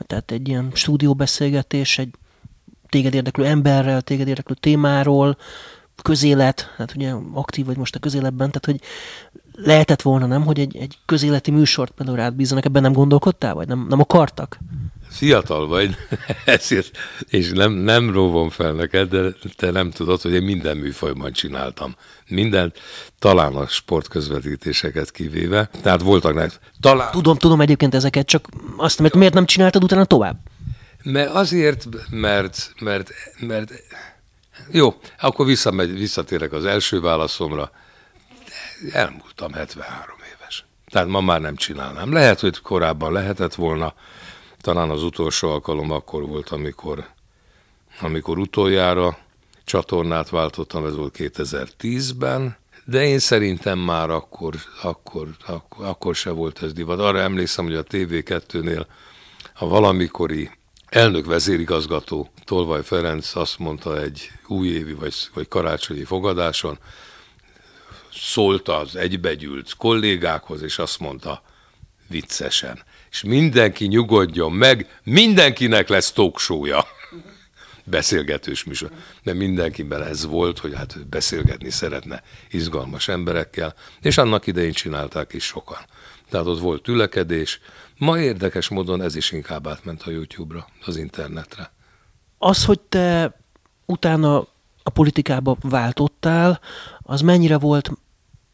tehát 0.07 0.31
egy 0.31 0.47
ilyen 0.47 0.71
stúdióbeszélgetés, 0.73 1.97
egy 1.97 2.09
téged 2.89 3.13
érdeklő 3.13 3.45
emberrel, 3.45 4.01
téged 4.01 4.27
érdeklő 4.27 4.55
témáról, 4.59 5.37
közélet, 6.01 6.73
hát 6.77 6.95
ugye 6.95 7.13
aktív 7.33 7.65
vagy 7.65 7.77
most 7.77 7.95
a 7.95 7.99
közéletben, 7.99 8.51
tehát 8.51 8.65
hogy 8.65 8.81
lehetett 9.65 10.01
volna, 10.01 10.25
nem, 10.25 10.45
hogy 10.45 10.59
egy, 10.59 10.77
egy 10.77 10.97
közéleti 11.05 11.51
műsort 11.51 11.91
például 11.91 12.17
rád 12.17 12.33
bízzanak, 12.33 12.65
ebben 12.65 12.81
nem 12.81 12.93
gondolkodtál, 12.93 13.53
vagy 13.53 13.67
nem, 13.67 13.85
nem 13.89 13.99
akartak? 13.99 14.57
Fiatal 15.13 15.67
vagy, 15.67 15.95
ezért, 16.45 16.97
és 17.29 17.49
nem, 17.49 17.71
nem 17.71 18.11
róvom 18.11 18.49
fel 18.49 18.71
neked, 18.71 19.09
de 19.09 19.33
te 19.55 19.71
nem 19.71 19.91
tudod, 19.91 20.21
hogy 20.21 20.33
én 20.33 20.41
minden 20.43 20.77
műfajban 20.77 21.31
csináltam. 21.31 21.95
Minden, 22.27 22.73
talán 23.19 23.55
a 23.55 23.67
sportközvetítéseket 23.67 25.11
kivéve. 25.11 25.69
Tehát 25.81 26.01
voltak 26.01 26.33
nek. 26.33 26.59
Talán... 26.79 27.11
Tudom, 27.11 27.37
tudom 27.37 27.61
egyébként 27.61 27.95
ezeket, 27.95 28.25
csak 28.25 28.47
azt, 28.77 28.99
mert 28.99 29.13
miért 29.13 29.33
nem 29.33 29.45
csináltad 29.45 29.83
utána 29.83 30.05
tovább? 30.05 30.37
Mert 31.03 31.29
azért, 31.29 31.87
mert, 32.09 32.73
mert, 32.79 33.11
mert 33.39 33.71
jó, 34.71 34.99
akkor 35.19 35.45
visszamegy, 35.45 35.97
visszatérek 35.97 36.51
az 36.51 36.65
első 36.65 37.01
válaszomra. 37.01 37.71
Elmúltam 38.91 39.53
73 39.53 40.15
éves. 40.35 40.65
Tehát 40.91 41.07
ma 41.07 41.21
már 41.21 41.41
nem 41.41 41.55
csinálnám. 41.55 42.13
Lehet, 42.13 42.39
hogy 42.39 42.61
korábban 42.61 43.11
lehetett 43.11 43.55
volna, 43.55 43.93
talán 44.63 44.89
az 44.89 45.03
utolsó 45.03 45.49
alkalom 45.49 45.91
akkor 45.91 46.27
volt, 46.27 46.49
amikor, 46.49 47.07
amikor 48.01 48.37
utoljára 48.37 49.17
csatornát 49.65 50.29
váltottam, 50.29 50.85
ez 50.85 50.95
volt 50.95 51.15
2010-ben, 51.17 52.57
de 52.85 53.05
én 53.05 53.19
szerintem 53.19 53.79
már 53.79 54.09
akkor, 54.09 54.55
akkor, 54.81 55.27
akkor, 55.45 55.85
akkor 55.85 56.15
se 56.15 56.29
volt 56.29 56.63
ez 56.63 56.73
divat. 56.73 56.99
Arra 56.99 57.19
emlékszem, 57.19 57.65
hogy 57.65 57.75
a 57.75 57.83
TV2-nél 57.83 58.85
a 59.53 59.67
valamikori 59.67 60.49
elnök 60.85 61.25
vezérigazgató 61.25 62.29
Tolvaj 62.45 62.83
Ferenc 62.83 63.35
azt 63.35 63.59
mondta 63.59 64.01
egy 64.01 64.31
újévi 64.47 64.93
vagy, 64.93 65.15
vagy 65.33 65.47
karácsonyi 65.47 66.03
fogadáson, 66.03 66.77
szólt 68.13 68.67
az 68.67 68.95
egybegyűlt 68.95 69.75
kollégákhoz, 69.77 70.61
és 70.61 70.77
azt 70.77 70.99
mondta, 70.99 71.41
viccesen. 72.07 72.83
És 73.13 73.23
mindenki 73.23 73.85
nyugodjon 73.85 74.51
meg, 74.51 74.99
mindenkinek 75.03 75.87
lesz 75.89 76.11
talkshow-ja. 76.11 76.85
Beszélgetős 77.83 78.63
műsor. 78.63 78.91
Mert 79.23 79.37
mindenkiben 79.37 80.03
ez 80.03 80.25
volt, 80.25 80.59
hogy 80.59 80.73
hát 80.75 81.07
beszélgetni 81.07 81.69
szeretne 81.69 82.23
izgalmas 82.51 83.07
emberekkel, 83.07 83.73
és 84.01 84.17
annak 84.17 84.47
idején 84.47 84.71
csinálták 84.71 85.33
is 85.33 85.43
sokan. 85.43 85.77
Tehát 86.29 86.45
ott 86.45 86.59
volt 86.59 86.83
tülekedés. 86.83 87.59
Ma 87.97 88.19
érdekes 88.19 88.69
módon 88.69 89.01
ez 89.01 89.15
is 89.15 89.31
inkább 89.31 89.67
átment 89.67 90.01
a 90.01 90.11
YouTube-ra, 90.11 90.67
az 90.85 90.97
internetre. 90.97 91.71
Az, 92.37 92.65
hogy 92.65 92.79
te 92.79 93.37
utána 93.85 94.47
a 94.83 94.89
politikába 94.89 95.57
váltottál, 95.61 96.59
az 97.01 97.21
mennyire 97.21 97.57
volt 97.57 97.91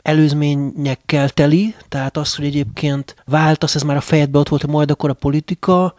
előzményekkel 0.02 1.30
teli, 1.30 1.76
tehát 1.90 2.18
az, 2.18 2.36
hogy 2.36 2.46
egyébként 2.46 3.16
váltasz, 3.26 3.76
ez 3.76 3.82
már 3.82 3.98
a 3.98 4.02
fejedbe 4.02 4.40
ott 4.40 4.50
volt, 4.50 4.62
hogy 4.62 4.72
majd 4.72 4.92
akkor 4.92 5.10
a 5.10 5.14
politika, 5.14 5.96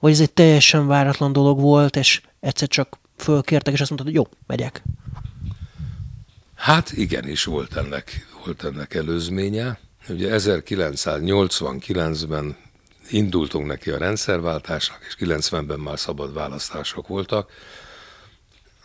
vagy 0.00 0.12
ez 0.12 0.20
egy 0.20 0.32
teljesen 0.32 0.86
váratlan 0.86 1.32
dolog 1.32 1.60
volt, 1.60 1.96
és 1.96 2.20
egyszer 2.40 2.68
csak 2.68 2.98
fölkértek, 3.16 3.74
és 3.74 3.80
azt 3.80 3.90
mondtad, 3.90 4.14
hogy 4.14 4.24
jó, 4.24 4.28
megyek. 4.46 4.82
Hát 6.54 6.92
igenis 6.92 7.44
volt 7.44 7.76
ennek, 7.76 8.26
volt 8.44 8.64
ennek 8.64 8.94
előzménye. 8.94 9.78
Ugye 10.08 10.34
1989-ben 10.38 12.56
indultunk 13.10 13.66
neki 13.66 13.90
a 13.90 13.98
rendszerváltásnak, 13.98 14.98
és 15.08 15.16
90-ben 15.20 15.78
már 15.78 15.98
szabad 15.98 16.34
választások 16.34 17.08
voltak. 17.08 17.50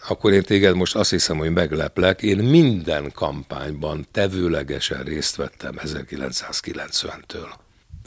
Akkor 0.07 0.33
én 0.33 0.43
téged 0.43 0.75
most 0.75 0.95
azt 0.95 1.09
hiszem, 1.09 1.37
hogy 1.37 1.51
megleplek. 1.51 2.21
Én 2.21 2.37
minden 2.37 3.11
kampányban 3.11 4.07
tevőlegesen 4.11 5.03
részt 5.03 5.35
vettem 5.35 5.75
1990-től. 5.83 7.53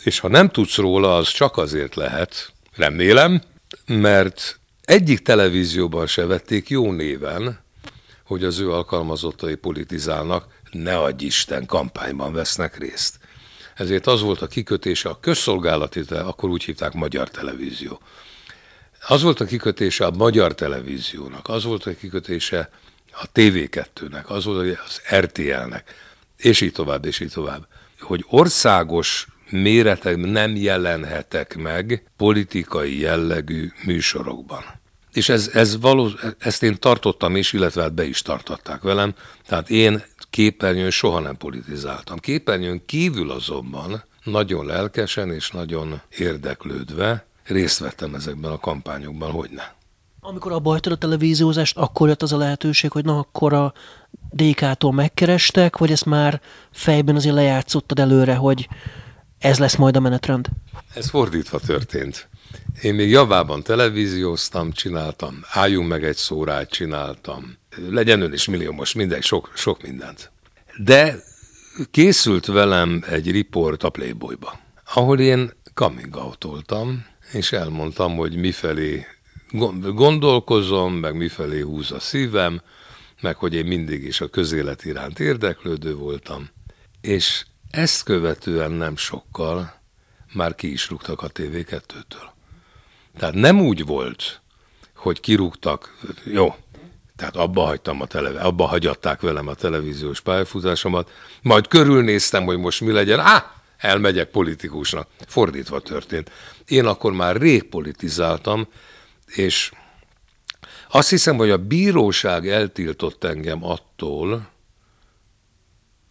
És 0.04 0.18
ha 0.18 0.28
nem 0.28 0.48
tudsz 0.48 0.76
róla, 0.76 1.16
az 1.16 1.28
csak 1.28 1.56
azért 1.56 1.94
lehet, 1.94 2.52
remélem, 2.74 3.42
mert 3.86 4.58
egyik 4.84 5.20
televízióban 5.20 6.06
se 6.06 6.26
vették 6.26 6.68
jó 6.68 6.92
néven, 6.92 7.60
hogy 8.24 8.44
az 8.44 8.58
ő 8.58 8.72
alkalmazottai 8.72 9.54
politizálnak, 9.54 10.46
ne 10.70 10.98
adj 10.98 11.24
Isten, 11.24 11.66
kampányban 11.66 12.32
vesznek 12.32 12.78
részt. 12.78 13.18
Ezért 13.74 14.06
az 14.06 14.20
volt 14.20 14.42
a 14.42 14.46
kikötése 14.46 15.08
a 15.08 15.20
közszolgálati, 15.20 16.00
akkor 16.08 16.48
úgy 16.48 16.64
hívták 16.64 16.92
Magyar 16.92 17.30
Televízió. 17.30 18.00
Az 19.08 19.22
volt 19.22 19.40
a 19.40 19.44
kikötése 19.44 20.06
a 20.06 20.10
Magyar 20.10 20.54
Televíziónak, 20.54 21.48
az 21.48 21.64
volt 21.64 21.86
a 21.86 21.96
kikötése 21.96 22.70
a 23.12 23.24
TV2-nek, 23.34 24.24
az 24.24 24.44
volt 24.44 24.78
az 24.86 25.18
RTL-nek, 25.18 25.94
és 26.36 26.60
így 26.60 26.72
tovább, 26.72 27.04
és 27.04 27.20
így 27.20 27.32
tovább. 27.32 27.66
Hogy 28.00 28.24
országos 28.28 29.26
méretekben 29.50 30.30
nem 30.30 30.56
jelenhetek 30.56 31.56
meg 31.56 32.10
politikai 32.16 33.00
jellegű 33.00 33.72
műsorokban. 33.84 34.64
És 35.12 35.28
ez, 35.28 35.50
ez 35.52 35.80
való, 35.80 36.10
ezt 36.38 36.62
én 36.62 36.78
tartottam 36.78 37.36
is, 37.36 37.52
illetve 37.52 37.82
hát 37.82 37.94
be 37.94 38.04
is 38.04 38.22
tartották 38.22 38.82
velem. 38.82 39.14
Tehát 39.46 39.70
én 39.70 40.02
képernyőn 40.30 40.90
soha 40.90 41.20
nem 41.20 41.36
politizáltam. 41.36 42.18
Képernyőn 42.18 42.82
kívül 42.86 43.30
azonban 43.30 44.04
nagyon 44.24 44.66
lelkesen 44.66 45.32
és 45.32 45.50
nagyon 45.50 46.00
érdeklődve 46.18 47.26
részt 47.46 47.78
vettem 47.78 48.14
ezekben 48.14 48.50
a 48.50 48.58
kampányokban, 48.58 49.30
hogy 49.30 49.50
ne. 49.50 49.64
Amikor 50.20 50.52
abba 50.52 50.70
hagytad 50.70 50.92
a 50.92 50.96
televíziózást, 50.96 51.76
akkor 51.76 52.08
jött 52.08 52.22
az 52.22 52.32
a 52.32 52.36
lehetőség, 52.36 52.90
hogy 52.90 53.04
na 53.04 53.18
akkor 53.18 53.52
a 53.52 53.72
DK-tól 54.30 54.92
megkerestek, 54.92 55.76
vagy 55.76 55.90
ezt 55.90 56.04
már 56.04 56.40
fejben 56.70 57.16
azért 57.16 57.34
lejátszottad 57.34 57.98
előre, 57.98 58.34
hogy 58.34 58.68
ez 59.38 59.58
lesz 59.58 59.76
majd 59.76 59.96
a 59.96 60.00
menetrend? 60.00 60.48
Ez 60.94 61.08
fordítva 61.08 61.58
történt. 61.58 62.28
Én 62.82 62.94
még 62.94 63.10
javában 63.10 63.62
televízióztam, 63.62 64.72
csináltam, 64.72 65.40
álljunk 65.50 65.88
meg 65.88 66.04
egy 66.04 66.16
szórát, 66.16 66.70
csináltam. 66.70 67.56
Legyen 67.90 68.20
ön 68.20 68.32
is 68.32 68.46
millió, 68.46 68.72
most 68.72 68.94
mindegy, 68.94 69.22
sok, 69.22 69.52
sok 69.54 69.82
mindent. 69.82 70.30
De 70.76 71.16
készült 71.90 72.46
velem 72.46 73.04
egy 73.08 73.30
riport 73.30 73.82
a 73.82 73.90
Playboyba, 73.90 74.58
ahol 74.94 75.20
én 75.20 75.52
coming 75.74 76.16
out 76.16 76.44
és 77.32 77.52
elmondtam, 77.52 78.16
hogy 78.16 78.36
mifelé 78.36 79.06
gondolkozom, 79.94 80.94
meg 80.94 81.16
mifelé 81.16 81.60
húz 81.60 81.92
a 81.92 82.00
szívem, 82.00 82.62
meg 83.20 83.36
hogy 83.36 83.54
én 83.54 83.66
mindig 83.66 84.04
is 84.04 84.20
a 84.20 84.28
közélet 84.28 84.84
iránt 84.84 85.18
érdeklődő 85.18 85.94
voltam. 85.94 86.48
És 87.00 87.44
ezt 87.70 88.02
követően 88.02 88.70
nem 88.70 88.96
sokkal 88.96 89.80
már 90.32 90.54
ki 90.54 90.72
is 90.72 90.88
rúgtak 90.88 91.22
a 91.22 91.28
TV2-től. 91.28 92.28
Tehát 93.18 93.34
nem 93.34 93.60
úgy 93.60 93.84
volt, 93.84 94.40
hogy 94.94 95.20
kirúgtak, 95.20 95.98
jó, 96.24 96.54
tehát 97.16 97.36
abba 97.36 97.64
hagytam 97.64 98.00
a 98.00 98.06
tele, 98.06 98.40
abba 98.40 98.66
hagyatták 98.66 99.20
velem 99.20 99.48
a 99.48 99.54
televíziós 99.54 100.20
pályafutásomat, 100.20 101.10
majd 101.42 101.68
körülnéztem, 101.68 102.44
hogy 102.44 102.58
most 102.58 102.80
mi 102.80 102.92
legyen, 102.92 103.20
á, 103.20 103.54
elmegyek 103.76 104.30
politikusnak. 104.30 105.08
Fordítva 105.26 105.80
történt. 105.80 106.30
Én 106.66 106.86
akkor 106.86 107.12
már 107.12 107.36
rég 107.36 107.62
politizáltam, 107.62 108.68
és 109.26 109.70
azt 110.90 111.08
hiszem, 111.08 111.36
hogy 111.36 111.50
a 111.50 111.56
bíróság 111.56 112.48
eltiltott 112.48 113.24
engem 113.24 113.64
attól, 113.64 114.48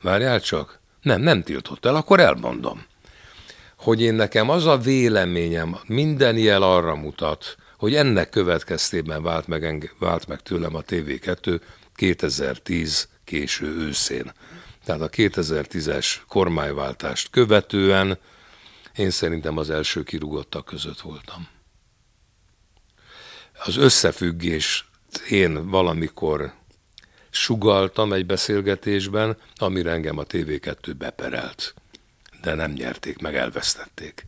várjál 0.02 0.40
csak, 0.40 0.80
nem, 1.02 1.22
nem 1.22 1.44
tiltott 1.44 1.86
el, 1.86 1.96
akkor 1.96 2.20
elmondom 2.20 2.86
hogy 3.86 4.02
én 4.02 4.14
nekem 4.14 4.50
az 4.50 4.66
a 4.66 4.78
véleményem, 4.78 5.78
minden 5.88 6.38
jel 6.38 6.62
arra 6.62 6.96
mutat, 6.96 7.56
hogy 7.78 7.96
ennek 7.96 8.30
következtében 8.30 9.24
vált 9.24 9.48
meg, 9.48 9.94
vált 10.00 10.28
meg 10.28 10.42
tőlem 10.42 10.76
a 10.76 10.82
TV2 10.82 11.62
2010 11.96 13.08
késő 13.24 13.66
őszén. 13.66 14.32
Tehát 14.86 15.02
a 15.02 15.10
2010-es 15.10 16.16
kormányváltást 16.28 17.30
követően 17.30 18.18
én 18.96 19.10
szerintem 19.10 19.58
az 19.58 19.70
első 19.70 20.04
kirúgottak 20.04 20.66
között 20.66 21.00
voltam. 21.00 21.48
Az 23.66 23.78
összefüggés 23.78 24.90
én 25.30 25.70
valamikor 25.70 26.54
sugaltam 27.30 28.14
egy 28.14 28.26
beszélgetésben, 28.26 29.38
amire 29.56 29.92
engem 29.92 30.18
a 30.18 30.24
TV2 30.24 30.94
beperelt 30.98 31.74
de 32.46 32.54
nem 32.54 32.72
nyerték 32.72 33.18
meg, 33.18 33.36
elvesztették. 33.36 34.26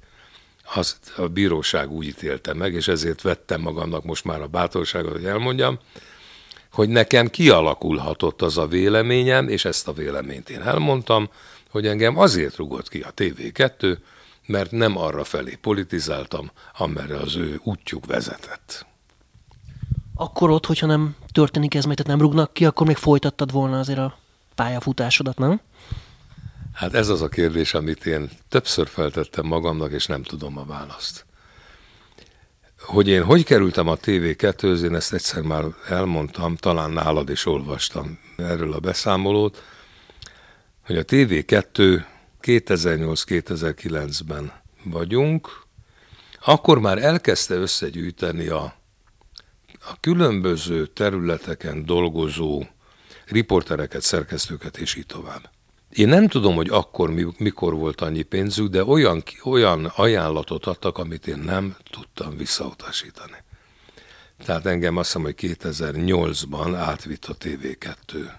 Azt 0.73 1.13
a 1.17 1.27
bíróság 1.27 1.91
úgy 1.91 2.05
ítélte 2.05 2.53
meg, 2.53 2.73
és 2.73 2.87
ezért 2.87 3.21
vettem 3.21 3.61
magamnak 3.61 4.03
most 4.03 4.23
már 4.23 4.41
a 4.41 4.47
bátorságot, 4.47 5.11
hogy 5.11 5.25
elmondjam, 5.25 5.79
hogy 6.77 6.89
nekem 6.89 7.27
kialakulhatott 7.27 8.41
az 8.41 8.57
a 8.57 8.67
véleményem, 8.67 9.47
és 9.47 9.65
ezt 9.65 9.87
a 9.87 9.93
véleményt 9.93 10.49
én 10.49 10.61
elmondtam, 10.61 11.29
hogy 11.69 11.87
engem 11.87 12.17
azért 12.17 12.55
rugott 12.55 12.89
ki 12.89 13.01
a 13.01 13.13
TV2, 13.15 13.97
mert 14.45 14.71
nem 14.71 14.97
arra 14.97 15.23
felé 15.23 15.57
politizáltam, 15.61 16.51
amerre 16.77 17.17
az 17.17 17.35
ő 17.35 17.59
útjuk 17.63 18.05
vezetett. 18.05 18.85
Akkor 20.15 20.49
ott, 20.49 20.65
hogyha 20.65 20.85
nem 20.85 21.15
történik 21.31 21.75
ez, 21.75 21.85
mert 21.85 22.07
nem 22.07 22.19
rugnak 22.19 22.53
ki, 22.53 22.65
akkor 22.65 22.87
még 22.87 22.97
folytattad 22.97 23.51
volna 23.51 23.79
azért 23.79 23.99
a 23.99 24.17
pályafutásodat, 24.55 25.37
nem? 25.37 25.61
Hát 26.73 26.93
ez 26.93 27.09
az 27.09 27.21
a 27.21 27.29
kérdés, 27.29 27.73
amit 27.73 28.05
én 28.05 28.29
többször 28.49 28.87
feltettem 28.87 29.45
magamnak, 29.45 29.91
és 29.91 30.05
nem 30.05 30.23
tudom 30.23 30.57
a 30.57 30.65
választ. 30.65 31.26
Hogy 32.87 33.07
én 33.07 33.23
hogy 33.23 33.43
kerültem 33.43 33.87
a 33.87 33.95
tv 33.95 34.29
2 34.35 34.85
én 34.85 34.95
ezt 34.95 35.13
egyszer 35.13 35.41
már 35.41 35.63
elmondtam, 35.87 36.55
talán 36.55 36.91
nálad 36.91 37.29
is 37.29 37.45
olvastam 37.45 38.19
erről 38.37 38.73
a 38.73 38.79
beszámolót, 38.79 39.63
hogy 40.85 40.97
a 40.97 41.03
TV2 41.03 42.03
2008-2009-ben 42.41 44.51
vagyunk, 44.83 45.65
akkor 46.41 46.79
már 46.79 47.03
elkezdte 47.03 47.55
összegyűjteni 47.55 48.47
a, 48.47 48.73
a 49.79 49.99
különböző 49.99 50.85
területeken 50.85 51.85
dolgozó 51.85 52.63
riportereket, 53.25 54.01
szerkesztőket, 54.01 54.77
és 54.77 54.95
így 54.95 55.05
tovább. 55.05 55.49
Én 55.89 56.07
nem 56.07 56.27
tudom, 56.27 56.55
hogy 56.55 56.69
akkor 56.69 57.09
mikor 57.37 57.73
volt 57.73 58.01
annyi 58.01 58.21
pénzük, 58.21 58.67
de 58.67 58.83
olyan, 58.83 59.23
olyan 59.43 59.85
ajánlatot 59.95 60.65
adtak, 60.65 60.97
amit 60.97 61.27
én 61.27 61.37
nem 61.37 61.75
tudtam 61.89 62.37
visszautasítani. 62.37 63.43
Tehát 64.45 64.65
engem 64.65 64.97
azt 64.97 65.07
hiszem, 65.07 65.23
hogy 65.23 65.35
2008-ban 65.37 66.75
átvitt 66.75 67.25
a 67.25 67.35
TV2. 67.37 68.29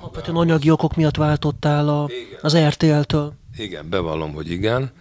Alapvetően 0.00 0.36
anyagi 0.36 0.70
okok 0.70 0.96
miatt 0.96 1.16
váltottál 1.16 1.88
a, 1.88 2.08
az 2.40 2.56
RTL-től? 2.56 3.32
Igen, 3.56 3.88
bevallom, 3.88 4.32
hogy 4.32 4.50
igen. 4.50 4.92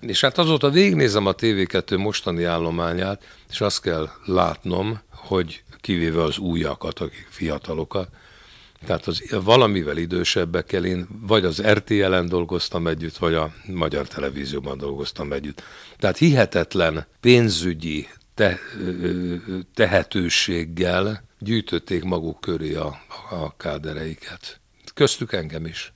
És 0.00 0.20
hát 0.20 0.38
azóta 0.38 0.70
végignézem 0.70 1.26
a 1.26 1.34
TV2 1.34 1.98
mostani 1.98 2.44
állományát, 2.44 3.22
és 3.50 3.60
azt 3.60 3.80
kell 3.80 4.08
látnom, 4.24 5.00
hogy 5.10 5.62
kivéve 5.80 6.22
az 6.22 6.38
újakat, 6.38 6.98
akik 6.98 7.26
fiatalokat, 7.30 8.08
Tehát 8.84 9.06
az 9.06 9.22
valamivel 9.30 9.96
idősebbekkel 9.96 10.84
én 10.84 11.06
vagy 11.20 11.44
az 11.44 11.62
RTL-en 11.62 12.28
dolgoztam 12.28 12.86
együtt, 12.86 13.16
vagy 13.16 13.34
a 13.34 13.54
Magyar 13.66 14.08
Televízióban 14.08 14.78
dolgoztam 14.78 15.32
együtt. 15.32 15.62
Tehát 15.98 16.16
hihetetlen 16.16 17.06
pénzügyi 17.20 18.08
te, 18.34 18.58
tehetőséggel 19.74 21.24
gyűjtötték 21.38 22.02
maguk 22.02 22.40
köré 22.40 22.74
a, 22.74 23.00
a 23.30 23.56
kádereiket. 23.56 24.60
Köztük 24.94 25.32
engem 25.32 25.66
is. 25.66 25.92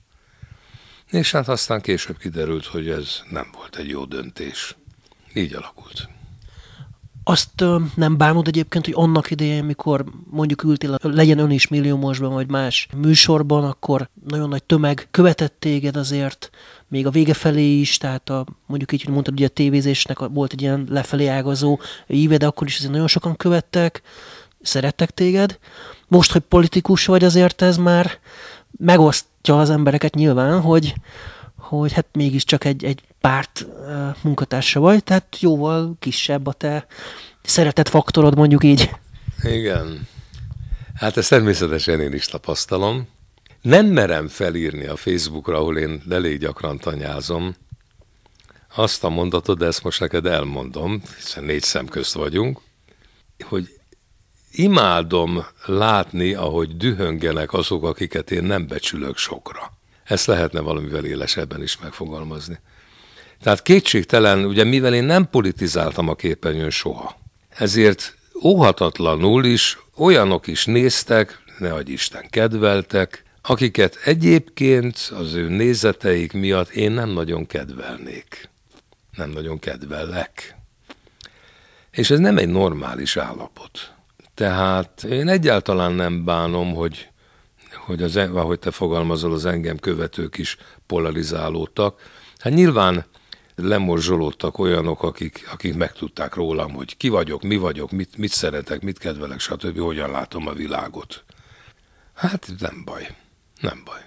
És 1.11 1.31
hát 1.31 1.47
aztán 1.47 1.81
később 1.81 2.17
kiderült, 2.17 2.65
hogy 2.65 2.89
ez 2.89 3.21
nem 3.29 3.49
volt 3.53 3.75
egy 3.75 3.89
jó 3.89 4.05
döntés. 4.05 4.75
Így 5.33 5.53
alakult. 5.53 6.09
Azt 7.23 7.61
ö, 7.61 7.77
nem 7.95 8.17
bánod 8.17 8.47
egyébként, 8.47 8.85
hogy 8.85 8.93
annak 8.97 9.31
idején, 9.31 9.63
mikor 9.63 10.05
mondjuk 10.29 10.63
ültél, 10.63 10.97
legyen 11.01 11.37
ön 11.37 11.51
is 11.51 11.67
milliómosban, 11.67 12.33
vagy 12.33 12.49
más 12.49 12.87
műsorban, 12.97 13.63
akkor 13.63 14.09
nagyon 14.27 14.49
nagy 14.49 14.63
tömeg 14.63 15.07
követett 15.11 15.55
téged 15.59 15.95
azért, 15.95 16.49
még 16.87 17.07
a 17.07 17.09
vége 17.09 17.33
felé 17.33 17.79
is, 17.79 17.97
tehát 17.97 18.29
a, 18.29 18.45
mondjuk 18.65 18.91
így, 18.91 19.03
hogy 19.03 19.13
mondtad, 19.13 19.33
hogy 19.33 19.43
a 19.43 19.49
tévézésnek 19.49 20.19
volt 20.19 20.53
egy 20.53 20.61
ilyen 20.61 20.87
lefelé 20.89 21.27
ágazó 21.27 21.79
íve, 22.07 22.37
de 22.37 22.47
akkor 22.47 22.67
is 22.67 22.77
azért 22.77 22.91
nagyon 22.91 23.07
sokan 23.07 23.35
követtek, 23.35 24.01
szerettek 24.61 25.09
téged. 25.11 25.59
Most, 26.07 26.31
hogy 26.31 26.41
politikus 26.41 27.05
vagy, 27.05 27.23
azért 27.23 27.61
ez 27.61 27.77
már 27.77 28.11
megosztja 28.77 29.59
az 29.59 29.69
embereket 29.69 30.15
nyilván, 30.15 30.61
hogy, 30.61 30.93
hogy 31.77 31.91
hát 31.91 32.05
mégiscsak 32.13 32.65
egy, 32.65 32.83
egy 32.83 33.01
párt 33.21 33.65
munkatársa 34.21 34.79
vagy, 34.79 35.03
tehát 35.03 35.37
jóval 35.39 35.95
kisebb 35.99 36.47
a 36.47 36.53
te 36.53 36.85
szeretett 37.41 37.89
faktorod, 37.89 38.35
mondjuk 38.35 38.63
így. 38.63 38.89
Igen. 39.43 40.07
Hát 40.95 41.17
ezt 41.17 41.29
természetesen 41.29 41.99
én 41.99 42.13
is 42.13 42.25
tapasztalom. 42.25 43.07
Nem 43.61 43.85
merem 43.85 44.27
felírni 44.27 44.85
a 44.85 44.95
Facebookra, 44.95 45.57
ahol 45.57 45.77
én 45.77 46.01
elég 46.09 46.39
gyakran 46.39 46.77
tanyázom, 46.77 47.55
azt 48.75 49.03
a 49.03 49.09
mondatot, 49.09 49.57
de 49.57 49.65
ezt 49.65 49.83
most 49.83 49.99
neked 49.99 50.25
elmondom, 50.25 51.01
hiszen 51.15 51.43
négy 51.43 51.61
szem 51.61 51.87
közt 51.87 52.13
vagyunk, 52.13 52.59
hogy 53.43 53.79
imádom 54.51 55.45
látni, 55.65 56.33
ahogy 56.33 56.77
dühöngenek 56.77 57.53
azok, 57.53 57.83
akiket 57.83 58.31
én 58.31 58.43
nem 58.43 58.67
becsülök 58.67 59.17
sokra. 59.17 59.79
Ezt 60.11 60.25
lehetne 60.25 60.59
valamivel 60.59 61.05
élesebben 61.05 61.61
is 61.61 61.79
megfogalmazni. 61.79 62.59
Tehát 63.41 63.61
kétségtelen, 63.61 64.45
ugye 64.45 64.63
mivel 64.63 64.93
én 64.93 65.03
nem 65.03 65.29
politizáltam 65.29 66.09
a 66.09 66.15
képernyőn 66.15 66.69
soha, 66.69 67.17
ezért 67.49 68.17
óhatatlanul 68.43 69.45
is 69.45 69.79
olyanok 69.97 70.47
is 70.47 70.65
néztek, 70.65 71.43
ne 71.57 71.73
adj 71.73 71.91
Isten, 71.91 72.29
kedveltek, 72.29 73.23
akiket 73.41 73.99
egyébként 74.03 75.11
az 75.17 75.33
ő 75.33 75.49
nézeteik 75.49 76.33
miatt 76.33 76.69
én 76.69 76.91
nem 76.91 77.09
nagyon 77.09 77.45
kedvelnék. 77.47 78.49
Nem 79.17 79.29
nagyon 79.29 79.59
kedvellek. 79.59 80.55
És 81.91 82.09
ez 82.09 82.19
nem 82.19 82.37
egy 82.37 82.49
normális 82.49 83.17
állapot. 83.17 83.93
Tehát 84.33 85.03
én 85.03 85.27
egyáltalán 85.27 85.91
nem 85.91 86.25
bánom, 86.25 86.73
hogy, 86.73 87.10
hogy 87.85 88.01
az, 88.01 88.15
ahogy 88.15 88.59
te 88.59 88.71
fogalmazol, 88.71 89.33
az 89.33 89.45
engem 89.45 89.77
követők 89.77 90.37
is 90.37 90.57
polarizálódtak. 90.85 92.01
Hát 92.37 92.53
nyilván 92.53 93.05
lemorzsolódtak 93.55 94.59
olyanok, 94.59 95.03
akik, 95.03 95.49
akik 95.51 95.75
megtudták 95.75 96.35
rólam, 96.35 96.73
hogy 96.73 96.97
ki 96.97 97.09
vagyok, 97.09 97.41
mi 97.41 97.57
vagyok, 97.57 97.91
mit, 97.91 98.17
mit 98.17 98.31
szeretek, 98.31 98.81
mit 98.81 98.97
kedvelek, 98.97 99.39
stb., 99.39 99.79
hogyan 99.79 100.11
látom 100.11 100.47
a 100.47 100.53
világot. 100.53 101.23
Hát 102.13 102.53
nem 102.59 102.81
baj, 102.85 103.15
nem 103.61 103.81
baj. 103.85 103.99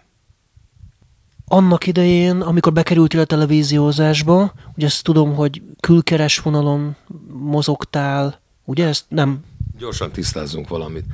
Annak 1.47 1.87
idején, 1.87 2.41
amikor 2.41 2.73
bekerültél 2.73 3.21
a 3.21 3.25
televíziózásba, 3.25 4.53
ugye 4.77 4.87
ezt 4.87 5.05
tudom, 5.05 5.35
hogy 5.35 5.63
külkeres 5.81 6.39
vonalon 6.39 6.97
mozogtál, 7.29 8.41
ugye 8.65 8.87
ezt 8.87 9.05
nem 9.09 9.45
Gyorsan 9.79 10.13
tisztázzunk 10.13 10.69
valamit. 10.69 11.05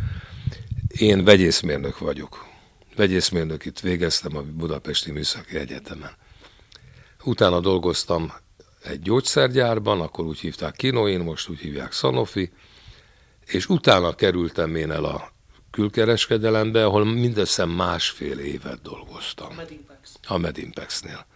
Én 0.88 1.24
vegyészmérnök 1.24 1.98
vagyok. 1.98 2.49
Vegyészmérnökit 2.96 3.80
végeztem 3.80 4.36
a 4.36 4.42
Budapesti 4.42 5.10
Műszaki 5.10 5.56
Egyetemen. 5.56 6.10
Utána 7.24 7.60
dolgoztam 7.60 8.32
egy 8.82 9.00
gyógyszergyárban, 9.00 10.00
akkor 10.00 10.24
úgy 10.24 10.38
hívták 10.38 10.76
Kinoin, 10.76 11.20
most 11.20 11.48
úgy 11.48 11.58
hívják 11.58 11.92
Sanofi, 11.92 12.52
és 13.46 13.68
utána 13.68 14.14
kerültem 14.14 14.74
én 14.76 14.90
el 14.90 15.04
a 15.04 15.32
külkereskedelembe, 15.70 16.84
ahol 16.84 17.04
mindössze 17.04 17.64
másfél 17.64 18.38
évet 18.38 18.82
dolgoztam. 18.82 19.50
A 19.50 19.54
Medimpex. 19.54 20.14
A 20.26 20.36
Medimpexnél. 20.36 21.26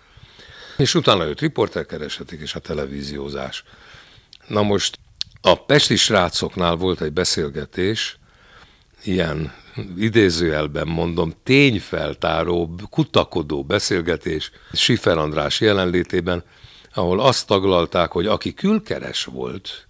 És 0.77 0.95
utána 0.95 1.25
jött 1.25 1.41
riporterkeresetik 1.41 2.41
és 2.41 2.55
a 2.55 2.59
televíziózás. 2.59 3.65
Na 4.47 4.63
most 4.63 4.99
a 5.41 5.65
pesti 5.65 5.97
srácoknál 5.97 6.75
volt 6.75 7.01
egy 7.01 7.13
beszélgetés, 7.13 8.19
ilyen 9.03 9.55
idézőjelben 9.97 10.89
mondom, 10.89 11.35
tényfeltáró, 11.43 12.75
kutakodó 12.91 13.65
beszélgetés 13.65 14.51
Sifer 14.73 15.19
András 15.19 15.61
jelenlétében, 15.61 16.45
ahol 16.95 17.21
azt 17.21 17.47
taglalták, 17.47 18.11
hogy 18.11 18.27
aki 18.27 18.55
külkeres 18.55 19.25
volt, 19.25 19.87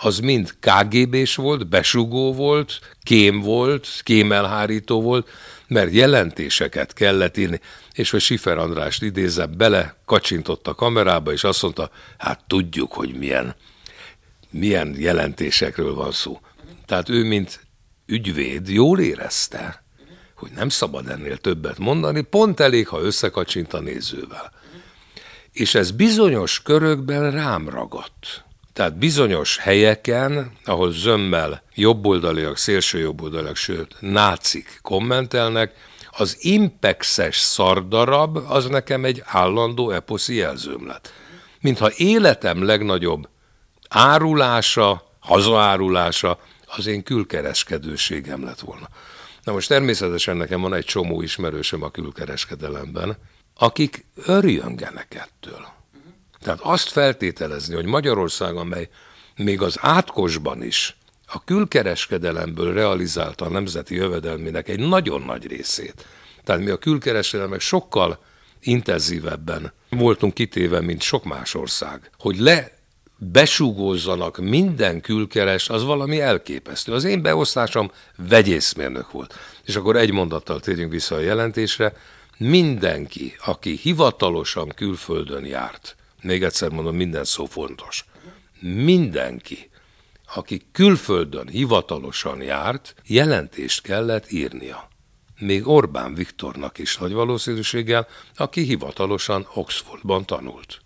az 0.00 0.18
mind 0.18 0.54
KGB-s 0.60 1.34
volt, 1.34 1.68
besugó 1.68 2.32
volt, 2.32 2.80
kém 3.02 3.40
volt, 3.40 3.88
kémelhárító 4.02 5.02
volt, 5.02 5.28
mert 5.66 5.92
jelentéseket 5.92 6.92
kellett 6.92 7.36
írni, 7.36 7.60
és 7.92 8.10
hogy 8.10 8.20
Sifer 8.20 8.58
Andrást 8.58 9.02
idézem, 9.02 9.56
bele 9.56 9.96
kacsintott 10.04 10.66
a 10.66 10.74
kamerába, 10.74 11.32
és 11.32 11.44
azt 11.44 11.62
mondta, 11.62 11.90
hát 12.18 12.44
tudjuk, 12.46 12.92
hogy 12.92 13.14
milyen 13.14 13.54
milyen 14.50 14.94
jelentésekről 14.98 15.94
van 15.94 16.12
szó. 16.12 16.40
Tehát 16.86 17.08
ő, 17.08 17.24
mint 17.24 17.66
ügyvéd, 18.08 18.68
jól 18.68 19.00
érezte, 19.00 19.82
hogy 20.34 20.50
nem 20.50 20.68
szabad 20.68 21.08
ennél 21.08 21.36
többet 21.36 21.78
mondani, 21.78 22.20
pont 22.20 22.60
elég, 22.60 22.88
ha 22.88 23.00
összekacsint 23.00 23.72
a 23.72 23.80
nézővel. 23.80 24.52
És 25.52 25.74
ez 25.74 25.90
bizonyos 25.90 26.62
körökben 26.62 27.30
rám 27.30 27.68
ragadt. 27.68 28.44
Tehát 28.72 28.98
bizonyos 28.98 29.58
helyeken, 29.58 30.52
ahol 30.64 30.92
zömmel 30.92 31.62
jobboldaliak, 31.74 32.56
szélső 32.56 32.98
jobboldaliak, 32.98 33.56
sőt, 33.56 33.96
nácik 34.00 34.78
kommentelnek, 34.82 35.74
az 36.10 36.36
impexes 36.40 37.36
szardarab 37.36 38.36
az 38.36 38.66
nekem 38.66 39.04
egy 39.04 39.22
állandó 39.24 39.90
eposzi 39.90 40.34
jelzőm 40.34 40.86
lett. 40.86 41.12
Mintha 41.60 41.90
életem 41.96 42.64
legnagyobb 42.64 43.28
árulása, 43.88 45.12
hazaárulása 45.18 46.38
az 46.76 46.86
én 46.86 47.02
külkereskedőségem 47.02 48.44
lett 48.44 48.60
volna. 48.60 48.88
Na 49.42 49.52
most 49.52 49.68
természetesen 49.68 50.36
nekem 50.36 50.60
van 50.60 50.74
egy 50.74 50.84
csomó 50.84 51.22
ismerősöm 51.22 51.82
a 51.82 51.90
külkereskedelemben, 51.90 53.16
akik 53.54 54.04
örjöngenek 54.14 55.14
ettől. 55.14 55.66
Tehát 56.40 56.60
azt 56.60 56.88
feltételezni, 56.88 57.74
hogy 57.74 57.84
Magyarország, 57.84 58.56
amely 58.56 58.88
még 59.36 59.62
az 59.62 59.76
átkosban 59.80 60.62
is 60.62 60.96
a 61.26 61.44
külkereskedelemből 61.44 62.72
realizálta 62.72 63.44
a 63.44 63.48
nemzeti 63.48 63.94
jövedelmének 63.94 64.68
egy 64.68 64.80
nagyon 64.80 65.22
nagy 65.22 65.46
részét. 65.46 66.06
Tehát 66.44 66.62
mi 66.62 66.70
a 66.70 66.76
külkereskedelmek 66.76 67.60
sokkal 67.60 68.18
intenzívebben 68.60 69.72
voltunk 69.90 70.34
kitéve, 70.34 70.80
mint 70.80 71.02
sok 71.02 71.24
más 71.24 71.54
ország, 71.54 72.10
hogy 72.18 72.38
le 72.38 72.77
besugózzanak 73.18 74.36
minden 74.36 75.00
külkeres, 75.00 75.68
az 75.68 75.84
valami 75.84 76.20
elképesztő. 76.20 76.92
Az 76.92 77.04
én 77.04 77.22
beosztásom 77.22 77.90
vegyészmérnök 78.16 79.10
volt. 79.10 79.34
És 79.64 79.76
akkor 79.76 79.96
egy 79.96 80.12
mondattal 80.12 80.60
térjünk 80.60 80.92
vissza 80.92 81.14
a 81.14 81.20
jelentésre. 81.20 81.92
Mindenki, 82.38 83.36
aki 83.44 83.76
hivatalosan 83.76 84.68
külföldön 84.68 85.44
járt, 85.44 85.96
még 86.22 86.42
egyszer 86.42 86.70
mondom, 86.70 86.96
minden 86.96 87.24
szó 87.24 87.44
fontos, 87.44 88.04
mindenki, 88.60 89.70
aki 90.34 90.62
külföldön 90.72 91.48
hivatalosan 91.48 92.42
járt, 92.42 92.94
jelentést 93.06 93.82
kellett 93.82 94.30
írnia. 94.30 94.88
Még 95.38 95.68
Orbán 95.68 96.14
Viktornak 96.14 96.78
is 96.78 96.96
nagy 96.96 97.12
valószínűséggel, 97.12 98.06
aki 98.36 98.62
hivatalosan 98.62 99.46
Oxfordban 99.54 100.26
tanult. 100.26 100.80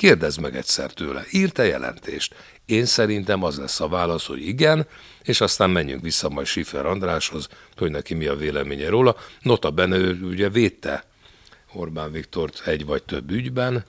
Kérdezd 0.00 0.40
meg 0.40 0.56
egyszer 0.56 0.92
tőle, 0.92 1.24
írta 1.30 1.62
jelentést? 1.62 2.34
Én 2.64 2.84
szerintem 2.84 3.42
az 3.42 3.58
lesz 3.58 3.80
a 3.80 3.88
válasz, 3.88 4.26
hogy 4.26 4.46
igen, 4.46 4.86
és 5.22 5.40
aztán 5.40 5.70
menjünk 5.70 6.02
vissza 6.02 6.28
majd 6.28 6.46
Sifer 6.46 6.86
Andráshoz, 6.86 7.48
hogy 7.76 7.90
neki 7.90 8.14
mi 8.14 8.26
a 8.26 8.36
véleménye 8.36 8.88
róla. 8.88 9.16
Nota 9.40 9.70
benne 9.70 9.96
ő 9.96 10.18
ugye 10.22 10.48
védte 10.48 11.04
Orbán 11.72 12.12
Viktort 12.12 12.66
egy 12.66 12.86
vagy 12.86 13.02
több 13.02 13.30
ügyben, 13.30 13.84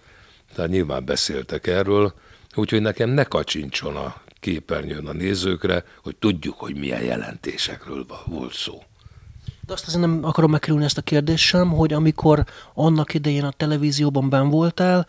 tehát 0.55 0.71
nyilván 0.71 1.05
beszéltek 1.05 1.67
erről, 1.67 2.13
úgyhogy 2.55 2.81
nekem 2.81 3.09
ne 3.09 3.23
kacsincson 3.23 3.95
a 3.95 4.21
képernyőn 4.39 5.07
a 5.07 5.13
nézőkre, 5.13 5.83
hogy 6.03 6.15
tudjuk, 6.15 6.59
hogy 6.59 6.75
milyen 6.75 7.03
jelentésekről 7.03 8.05
volt 8.25 8.53
szó. 8.53 8.83
De 9.65 9.73
azt 9.73 9.87
azért 9.87 10.01
nem 10.01 10.19
akarom 10.23 10.51
megkerülni 10.51 10.85
ezt 10.85 10.97
a 10.97 11.01
kérdést 11.01 11.43
sem, 11.43 11.69
hogy 11.69 11.93
amikor 11.93 12.45
annak 12.73 13.13
idején 13.13 13.43
a 13.43 13.51
televízióban 13.51 14.29
ben 14.29 14.49
voltál, 14.49 15.07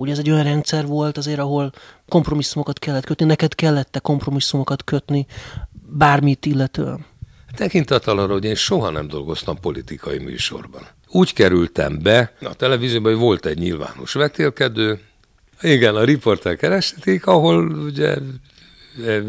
ugye 0.00 0.12
ez 0.12 0.18
egy 0.18 0.30
olyan 0.30 0.42
rendszer 0.42 0.86
volt 0.86 1.16
azért, 1.16 1.38
ahol 1.38 1.72
kompromisszumokat 2.08 2.78
kellett 2.78 3.04
kötni, 3.04 3.24
neked 3.24 3.54
kellett 3.54 3.98
kompromisszumokat 4.02 4.84
kötni 4.84 5.26
bármit 5.72 6.46
illetően. 6.46 7.06
Tekintettel 7.56 8.18
arra, 8.18 8.32
hogy 8.32 8.44
én 8.44 8.54
soha 8.54 8.90
nem 8.90 9.08
dolgoztam 9.08 9.60
politikai 9.60 10.18
műsorban. 10.18 10.82
Úgy 11.08 11.32
kerültem 11.32 11.98
be 12.02 12.32
a 12.40 12.54
televízióban, 12.54 13.18
volt 13.18 13.46
egy 13.46 13.58
nyilvános 13.58 14.12
vetélkedő, 14.12 15.00
igen, 15.60 15.96
a 15.96 16.04
riporter 16.04 16.56
keresték, 16.56 17.26
ahol 17.26 17.70
ugye 17.70 18.16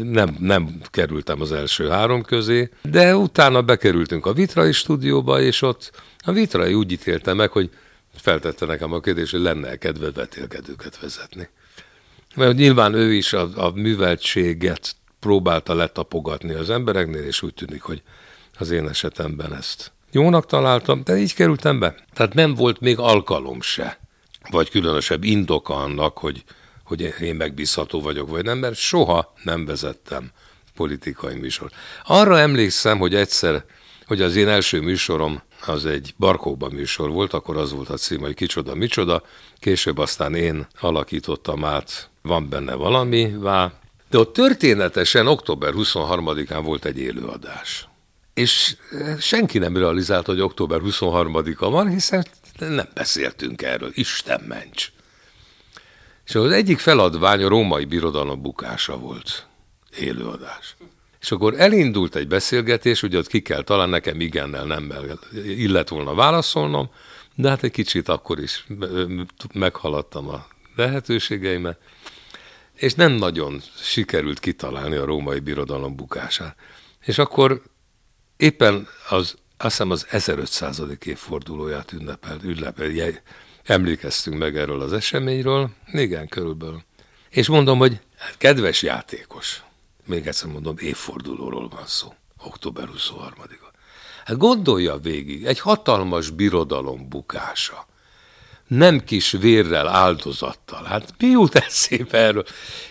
nem, 0.02 0.36
nem 0.38 0.80
kerültem 0.90 1.40
az 1.40 1.52
első 1.52 1.88
három 1.88 2.22
közé, 2.22 2.70
de 2.82 3.16
utána 3.16 3.62
bekerültünk 3.62 4.26
a 4.26 4.32
Vitrai 4.32 4.72
stúdióba, 4.72 5.40
és 5.40 5.62
ott 5.62 5.90
a 6.18 6.32
Vitrai 6.32 6.74
úgy 6.74 6.92
ítélte 6.92 7.34
meg, 7.34 7.50
hogy 7.50 7.70
feltette 8.14 8.66
nekem 8.66 8.92
a 8.92 9.00
kérdést, 9.00 9.32
hogy 9.32 9.40
lenne 9.40 9.76
kedve 9.76 10.10
vetélkedőket 10.10 11.00
vezetni. 11.00 11.48
Mert 12.34 12.56
nyilván 12.56 12.94
ő 12.94 13.12
is 13.12 13.32
a, 13.32 13.48
a 13.54 13.70
műveltséget 13.70 14.96
próbálta 15.20 15.74
letapogatni 15.74 16.52
az 16.52 16.70
embereknél, 16.70 17.22
és 17.22 17.42
úgy 17.42 17.54
tűnik, 17.54 17.82
hogy 17.82 18.02
az 18.58 18.70
én 18.70 18.88
esetemben 18.88 19.54
ezt 19.54 19.92
jónak 20.10 20.46
találtam, 20.46 21.02
de 21.04 21.16
így 21.16 21.34
kerültem 21.34 21.78
be. 21.78 21.94
Tehát 22.14 22.34
nem 22.34 22.54
volt 22.54 22.80
még 22.80 22.98
alkalom 22.98 23.60
se, 23.60 23.98
vagy 24.50 24.70
különösebb 24.70 25.24
indoka 25.24 25.74
annak, 25.74 26.18
hogy, 26.18 26.44
hogy 26.84 27.14
én 27.20 27.34
megbízható 27.34 28.00
vagyok, 28.00 28.28
vagy 28.28 28.44
nem, 28.44 28.58
mert 28.58 28.76
soha 28.76 29.32
nem 29.42 29.64
vezettem 29.64 30.30
politikai 30.74 31.34
műsor. 31.34 31.70
Arra 32.04 32.38
emlékszem, 32.38 32.98
hogy 32.98 33.14
egyszer, 33.14 33.64
hogy 34.06 34.22
az 34.22 34.36
én 34.36 34.48
első 34.48 34.80
műsorom 34.80 35.42
az 35.68 35.86
egy 35.86 36.14
Barkóba 36.18 36.68
műsor 36.68 37.10
volt, 37.10 37.32
akkor 37.32 37.56
az 37.56 37.72
volt 37.72 37.88
a 37.88 37.96
cím, 37.96 38.20
hogy 38.20 38.34
kicsoda, 38.34 38.74
micsoda, 38.74 39.22
később 39.58 39.98
aztán 39.98 40.34
én 40.34 40.66
alakítottam 40.80 41.64
át, 41.64 42.10
van 42.22 42.48
benne 42.48 42.74
valami, 42.74 43.36
vá. 43.38 43.72
De 44.10 44.18
ott 44.18 44.32
történetesen 44.32 45.26
október 45.26 45.72
23-án 45.76 46.60
volt 46.62 46.84
egy 46.84 46.98
élőadás. 46.98 47.88
És 48.34 48.76
senki 49.18 49.58
nem 49.58 49.76
realizált, 49.76 50.26
hogy 50.26 50.40
október 50.40 50.80
23-a 50.84 51.70
van, 51.70 51.88
hiszen 51.88 52.26
nem 52.58 52.88
beszéltünk 52.94 53.62
erről, 53.62 53.90
Isten 53.94 54.40
ments. 54.48 54.92
És 56.26 56.34
az 56.34 56.50
egyik 56.50 56.78
feladvány 56.78 57.42
a 57.42 57.48
római 57.48 57.84
birodalom 57.84 58.42
bukása 58.42 58.98
volt, 58.98 59.46
élőadás. 59.98 60.76
És 61.22 61.30
akkor 61.30 61.54
elindult 61.60 62.14
egy 62.14 62.28
beszélgetés, 62.28 63.00
hogy 63.00 63.16
ott 63.16 63.26
ki 63.26 63.40
kell 63.40 63.62
talán 63.62 63.88
nekem 63.88 64.20
igennel, 64.20 64.64
nem 64.64 64.92
illet 65.44 65.88
volna 65.88 66.14
válaszolnom, 66.14 66.90
de 67.34 67.48
hát 67.48 67.62
egy 67.62 67.70
kicsit 67.70 68.08
akkor 68.08 68.38
is 68.38 68.66
meghaladtam 69.52 70.28
a 70.28 70.46
lehetőségeimet, 70.76 71.78
és 72.74 72.94
nem 72.94 73.12
nagyon 73.12 73.62
sikerült 73.82 74.38
kitalálni 74.38 74.96
a 74.96 75.04
római 75.04 75.38
birodalom 75.38 75.96
bukását. 75.96 76.56
És 77.04 77.18
akkor 77.18 77.62
éppen 78.36 78.86
az, 79.08 79.34
azt 79.56 79.70
hiszem 79.70 79.90
az 79.90 80.06
1500. 80.10 80.82
évfordulóját 81.04 81.92
ünnepel, 81.92 82.38
ünnepel, 82.42 82.90
emlékeztünk 83.64 84.38
meg 84.38 84.56
erről 84.56 84.80
az 84.80 84.92
eseményről, 84.92 85.70
igen, 85.92 86.28
körülbelül. 86.28 86.82
És 87.30 87.48
mondom, 87.48 87.78
hogy 87.78 88.00
hát 88.16 88.36
kedves 88.38 88.82
játékos, 88.82 89.62
még 90.06 90.26
egyszer 90.26 90.50
mondom, 90.50 90.74
évfordulóról 90.78 91.68
van 91.68 91.86
szó, 91.86 92.14
október 92.44 92.88
23-a. 92.96 93.70
Hát 94.24 94.36
gondolja 94.36 94.96
végig, 94.96 95.44
egy 95.44 95.60
hatalmas 95.60 96.30
birodalom 96.30 97.08
bukása 97.08 97.86
nem 98.76 99.04
kis 99.04 99.30
vérrel, 99.30 99.88
áldozattal. 99.88 100.84
Hát 100.84 101.14
mi 101.18 101.26
jut 101.26 101.54
eszébe 101.54 102.18
erről? 102.18 102.44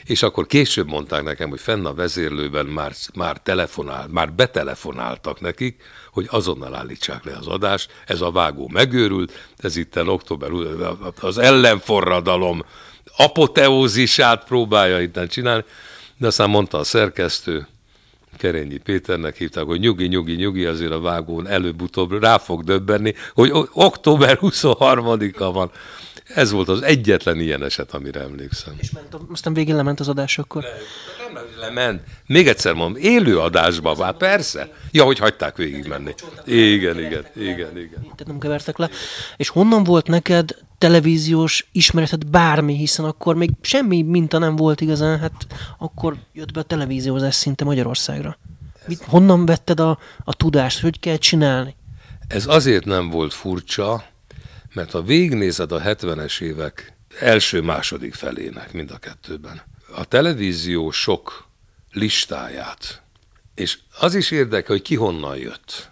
És 0.04 0.24
akkor 0.24 0.48
később 0.48 0.88
mondták 0.88 1.24
nekem, 1.24 1.50
hogy 1.50 1.60
fenn 1.60 1.86
a 1.86 1.94
vezérlőben 1.94 2.66
már, 2.66 2.94
már 3.14 3.38
telefonál, 3.44 4.08
már 4.08 4.34
betelefonáltak 4.34 5.40
nekik, 5.40 5.84
hogy 6.12 6.28
azonnal 6.30 6.76
állítsák 6.76 7.24
le 7.24 7.38
az 7.38 7.48
adást. 7.48 7.92
Ez 8.08 8.22
a 8.22 8.32
vágó 8.32 8.68
megőrült, 8.74 9.50
ez 9.58 9.76
itt 9.76 10.08
október, 10.08 10.52
az 11.20 11.38
ellenforradalom 11.38 12.66
apoteózisát 13.18 14.44
próbálja 14.44 15.02
itt 15.02 15.28
csinálni. 15.28 15.64
De 16.22 16.28
aztán 16.28 16.50
mondta 16.50 16.78
a 16.78 16.84
szerkesztő, 16.84 17.68
Kerényi 18.38 18.78
Péternek 18.78 19.38
hívták, 19.38 19.64
hogy 19.64 19.80
nyugi, 19.80 20.08
nyugi, 20.08 20.36
nyugi, 20.36 20.66
azért 20.66 20.92
a 20.92 21.00
vágón 21.00 21.48
előbb-utóbb 21.48 22.22
rá 22.22 22.38
fog 22.38 22.64
döbbenni, 22.64 23.14
hogy 23.34 23.52
október 23.74 24.38
23-a 24.42 25.52
van. 25.52 25.72
Ez 26.36 26.52
volt 26.52 26.68
az 26.68 26.82
egyetlen 26.82 27.40
ilyen 27.40 27.64
eset, 27.64 27.92
amire 27.92 28.20
emlékszem. 28.20 28.74
És 28.78 28.92
ment, 28.92 29.18
aztán 29.32 29.54
végén 29.54 29.76
lement 29.76 30.00
az 30.00 30.08
adás 30.08 30.38
akkor? 30.38 30.64
Nem, 30.64 31.34
nem 31.34 31.60
lement. 31.60 32.02
Még 32.26 32.48
egyszer 32.48 32.74
mondom, 32.74 33.02
élő 33.02 33.40
adásba 33.40 33.96
vár, 33.96 34.14
persze. 34.14 34.74
Ja, 34.92 35.04
hogy 35.04 35.20
hagyták 35.20 35.56
végig 35.56 35.88
menni. 35.88 36.14
Igen, 36.46 37.00
igen, 37.00 37.26
igen, 37.36 37.78
igen. 37.78 38.02
Tehát 38.02 38.28
nem 38.28 38.40
kevertek 38.40 38.78
le. 38.78 38.90
És 39.38 39.50
honnan 39.50 39.84
volt 39.84 40.08
neked 40.08 40.56
televíziós 40.78 41.68
ismereted 41.72 42.26
bármi, 42.26 42.76
hiszen 42.76 43.06
akkor 43.06 43.36
még 43.36 43.50
semmi 43.62 44.02
minta 44.02 44.38
nem 44.38 44.56
volt 44.56 44.82
igazán, 44.82 45.20
hát 45.20 45.48
akkor 45.78 46.16
jött 46.34 46.52
be 46.52 46.60
a 46.60 46.64
televíziózás 46.64 47.36
szinte 47.36 47.64
Magyarországra. 47.64 48.38
Mit, 48.86 49.04
honnan 49.08 49.46
vetted 49.46 49.80
a, 49.80 50.00
a 50.24 50.34
tudást, 50.34 50.80
hogy 50.80 51.00
kell 51.00 51.18
csinálni? 51.18 51.76
Ez 52.28 52.46
azért 52.48 52.86
nem 52.86 53.10
volt 53.10 53.34
furcsa, 53.34 54.04
mert 54.74 54.92
ha 54.92 55.02
végnézed 55.02 55.72
a 55.72 55.82
70-es 55.82 56.42
évek 56.42 56.94
első-második 57.20 58.14
felének 58.14 58.74
mind 58.74 58.92
a 58.92 58.98
kettőben, 58.98 59.62
a 59.96 60.06
televízió 60.06 60.92
sok 60.92 61.48
listáját, 61.92 63.02
és 63.56 63.78
az 64.00 64.16
is 64.16 64.32
érdekel, 64.32 64.76
hogy 64.76 64.82
ki 64.82 64.96
honnan 64.96 65.38
jött 65.38 65.92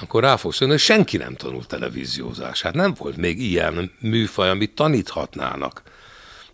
akkor 0.00 0.22
rá 0.22 0.36
fogsz 0.36 0.60
jönni, 0.60 0.72
hogy 0.72 0.80
senki 0.80 1.16
nem 1.16 1.34
tanult 1.34 1.66
televíziózás. 1.66 2.62
Hát 2.62 2.74
nem 2.74 2.94
volt 2.98 3.16
még 3.16 3.40
ilyen 3.40 3.92
műfaj, 4.00 4.48
amit 4.48 4.74
taníthatnának. 4.74 5.82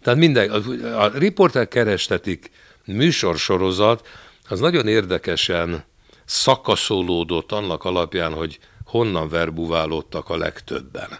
Tehát 0.02 0.18
minden, 0.18 0.50
a, 0.50 1.02
a 1.02 1.08
riporter 1.18 1.68
kerestetik 1.68 2.50
műsorsorozat, 2.84 4.08
az 4.48 4.60
nagyon 4.60 4.88
érdekesen 4.88 5.84
szakaszolódott 6.24 7.52
annak 7.52 7.84
alapján, 7.84 8.32
hogy 8.32 8.58
honnan 8.90 9.28
verbuválódtak 9.28 10.28
a 10.28 10.36
legtöbben. 10.36 11.18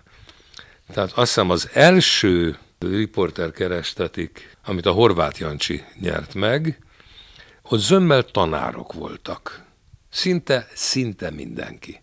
Tehát 0.92 1.10
azt 1.10 1.34
hiszem 1.34 1.50
az 1.50 1.70
első 1.72 2.58
riporter 2.78 3.50
kerestetik, 3.50 4.56
amit 4.64 4.86
a 4.86 4.92
Horváth 4.92 5.40
Jancsi 5.40 5.84
nyert 6.00 6.34
meg, 6.34 6.78
ott 7.62 7.80
zömmel 7.80 8.22
tanárok 8.22 8.92
voltak. 8.92 9.64
Szinte, 10.10 10.68
szinte 10.74 11.30
mindenki 11.30 12.00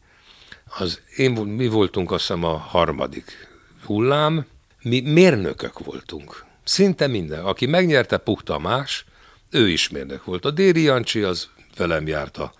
az 0.79 1.01
én, 1.15 1.31
mi 1.31 1.67
voltunk 1.67 2.11
azt 2.11 2.21
hiszem 2.21 2.43
a 2.43 2.57
harmadik 2.57 3.47
hullám, 3.85 4.45
mi 4.81 4.99
mérnökök 4.99 5.79
voltunk. 5.79 6.45
Szinte 6.63 7.07
minden. 7.07 7.45
Aki 7.45 7.65
megnyerte 7.65 8.17
Puk 8.17 8.43
Tamás, 8.43 9.05
ő 9.49 9.69
is 9.69 9.89
mérnök 9.89 10.25
volt. 10.25 10.45
A 10.45 10.51
Déri 10.51 10.81
Jancsi 10.81 11.21
az 11.21 11.49
velem 11.77 12.07
járt 12.07 12.37
a 12.37 12.53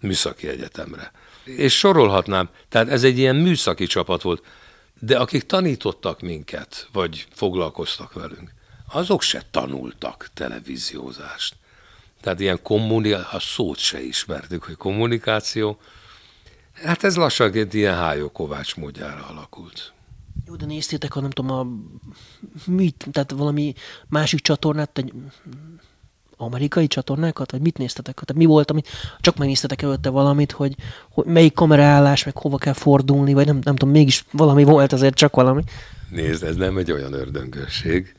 műszaki 0.00 0.48
egyetemre. 0.48 1.12
És 1.44 1.78
sorolhatnám, 1.78 2.48
tehát 2.68 2.88
ez 2.88 3.04
egy 3.04 3.18
ilyen 3.18 3.36
műszaki 3.36 3.86
csapat 3.86 4.22
volt, 4.22 4.44
de 5.00 5.18
akik 5.18 5.42
tanítottak 5.42 6.20
minket, 6.20 6.88
vagy 6.92 7.26
foglalkoztak 7.32 8.12
velünk, 8.12 8.54
azok 8.92 9.22
se 9.22 9.42
tanultak 9.50 10.30
televíziózást. 10.34 11.54
Tehát 12.20 12.40
ilyen 12.40 12.62
kommunikáció, 12.62 13.36
a 13.36 13.40
szót 13.40 13.78
se 13.78 14.02
ismertük, 14.02 14.64
hogy 14.64 14.76
kommunikáció, 14.76 15.78
Hát 16.72 17.04
ez 17.04 17.16
lassan 17.16 17.68
ilyen 17.72 17.96
Hájó 17.96 18.30
Kovács 18.30 18.76
módjára 18.76 19.26
alakult. 19.26 19.92
Jó, 20.46 20.56
de 20.56 20.66
néztétek, 20.66 21.12
ha 21.12 21.20
nem 21.20 21.30
tudom, 21.30 21.50
a, 21.50 21.66
mit, 22.70 23.06
tehát 23.12 23.30
valami 23.30 23.74
másik 24.08 24.40
csatornát, 24.40 24.98
egy 24.98 25.12
amerikai 26.42 26.86
csatornákat, 26.86 27.50
vagy 27.50 27.60
mit 27.60 27.78
néztetek? 27.78 28.14
Tehát 28.14 28.42
mi 28.42 28.44
volt, 28.44 28.70
amit 28.70 28.88
csak 29.20 29.36
megnéztetek 29.36 29.82
előtte 29.82 30.08
valamit, 30.10 30.52
hogy, 30.52 30.74
hogy 31.10 31.24
melyik 31.24 31.54
kameraállás, 31.54 32.24
meg 32.24 32.36
hova 32.36 32.58
kell 32.58 32.72
fordulni, 32.72 33.32
vagy 33.32 33.46
nem, 33.46 33.58
nem 33.62 33.76
tudom, 33.76 33.94
mégis 33.94 34.24
valami 34.30 34.64
volt 34.64 34.92
azért, 34.92 35.14
csak 35.14 35.34
valami. 35.34 35.62
Nézd, 36.10 36.42
ez 36.42 36.56
nem 36.56 36.76
egy 36.76 36.92
olyan 36.92 37.12
ördöngösség, 37.12 38.14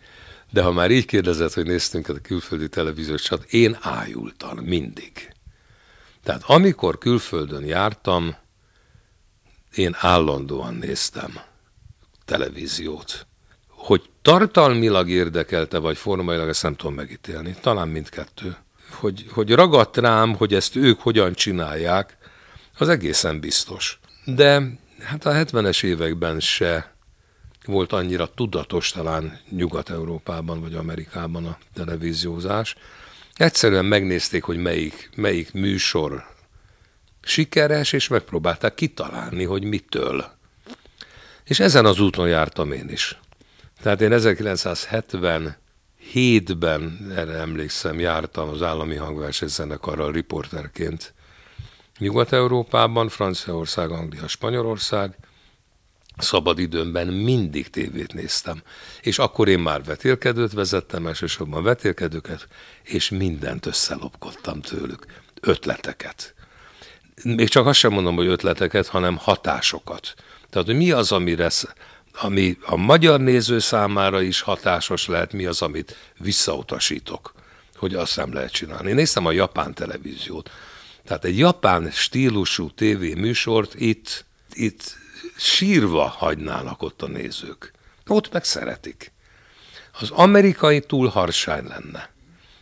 de 0.52 0.62
ha 0.62 0.72
már 0.72 0.92
így 0.92 1.06
kérdezed, 1.06 1.54
hogy 1.54 1.66
néztünk 1.66 2.10
a 2.10 2.14
külföldi 2.14 2.70
televíziós 2.70 3.22
csat, 3.22 3.44
én 3.44 3.78
ájultam 3.82 4.58
mindig. 4.58 5.34
Tehát 6.24 6.44
amikor 6.46 6.98
külföldön 6.98 7.66
jártam, 7.66 8.36
én 9.76 9.96
állandóan 10.00 10.74
néztem 10.74 11.40
televíziót. 12.26 13.28
Hogy 13.68 14.10
tartalmilag 14.24 15.10
érdekelte, 15.10 15.78
vagy 15.78 15.98
formailag, 15.98 16.50
ezt 16.50 16.64
nem 16.64 16.76
tudom 16.76 16.94
megítélni. 16.94 17.56
Talán 17.62 17.88
mindkettő. 17.88 18.56
Hogy, 18.90 19.26
hogy 19.30 19.52
ragadt 19.52 19.98
rám, 19.98 20.36
hogy 20.36 20.54
ezt 20.54 20.76
ők 20.76 21.00
hogyan 21.00 21.34
csinálják, 21.34 22.18
Az 22.78 22.90
egészen 22.90 23.40
biztos. 23.40 24.00
De 24.26 24.62
hát 25.04 25.26
a 25.26 25.32
70-es 25.32 25.84
években 25.84 26.40
se 26.40 26.94
volt 27.66 27.92
annyira 27.92 28.28
tudatos 28.28 28.92
talán 28.92 29.40
Nyugat-Európában 29.50 30.62
vagy 30.62 30.74
Amerikában 30.74 31.46
a 31.46 31.58
televíziózás. 31.74 32.76
Egyszerűen 33.36 33.86
megnézték, 33.86 34.44
hogy 34.44 34.58
melyik, 34.58 35.10
melyik 35.16 35.54
műsor 35.54 36.26
sikeres, 37.22 37.92
és 37.92 38.08
megpróbálták 38.08 38.74
kitalálni, 38.74 39.44
hogy 39.44 39.64
mitől. 39.64 40.26
És 41.44 41.60
ezen 41.60 41.86
az 41.86 42.00
úton 42.00 42.28
jártam 42.28 42.72
én 42.72 42.90
is. 42.90 43.18
Tehát 43.84 44.02
én 44.02 44.12
1977-ben, 44.14 47.12
erre 47.16 47.34
emlékszem, 47.34 48.00
jártam 48.00 48.50
az 48.50 48.62
állami 48.62 48.96
hangversenyzenekarral 48.96 50.12
riporterként 50.12 51.14
Nyugat-Európában, 51.98 53.10
Franciaország, 53.10 53.92
Anglia, 53.92 54.28
Spanyolország, 54.28 55.18
szabad 56.18 56.60
időmben 56.60 57.08
mindig 57.08 57.70
tévét 57.70 58.14
néztem. 58.14 58.62
És 59.02 59.20
akkor 59.20 59.48
én 59.48 59.60
már 59.60 59.84
vetélkedőt 59.84 60.54
vezettem, 60.54 61.08
elsősorban 61.08 61.64
vetélkedőket, 61.64 62.48
és 62.84 63.10
mindent 63.10 63.66
összelopkodtam 63.66 64.62
tőlük. 64.62 65.06
Ötleteket. 65.42 66.34
Még 67.24 67.50
csak 67.50 67.66
azt 67.66 67.80
sem 67.80 67.92
mondom, 67.92 68.16
hogy 68.16 68.28
ötleteket, 68.28 68.88
hanem 68.88 69.18
hatásokat. 69.18 70.14
Tehát, 70.50 70.68
hogy 70.68 70.78
mi 70.78 70.92
az, 70.92 71.12
amire, 71.12 71.50
ami 72.14 72.58
a 72.62 72.76
magyar 72.76 73.20
néző 73.20 73.60
számára 73.60 74.22
is 74.22 74.42
hatásos 74.42 75.08
lehet, 75.08 75.34
mi 75.34 75.46
az, 75.46 75.62
amit 75.62 75.96
visszautasítok, 76.18 77.34
hogy 77.76 77.94
azt 77.94 78.16
nem 78.16 78.34
lehet 78.34 78.52
csinálni. 78.52 78.90
Én 78.90 78.96
néztem 78.96 79.26
a 79.26 79.32
japán 79.32 79.74
televíziót. 79.74 80.52
Tehát 81.06 81.26
egy 81.26 81.38
japán 81.38 81.92
stílusú 81.92 82.70
tévéműsort 82.70 83.74
itt, 83.76 84.26
itt 84.54 84.96
sírva 85.38 86.04
hagynának 86.08 86.82
ott 86.82 87.02
a 87.02 87.08
nézők. 87.08 87.72
Ott 88.08 88.32
meg 88.32 88.44
szeretik. 88.44 89.12
Az 90.00 90.10
amerikai 90.10 90.80
túl 90.80 91.08
harsány 91.08 91.66
lenne. 91.66 92.10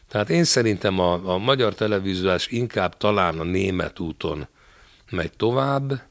Tehát 0.09 0.29
én 0.29 0.43
szerintem 0.43 0.99
a, 0.99 1.33
a 1.33 1.37
magyar 1.37 1.75
televíziós 1.75 2.47
inkább 2.47 2.97
talán 2.97 3.39
a 3.39 3.43
német 3.43 3.99
úton 3.99 4.47
megy 5.09 5.31
tovább, 5.31 6.01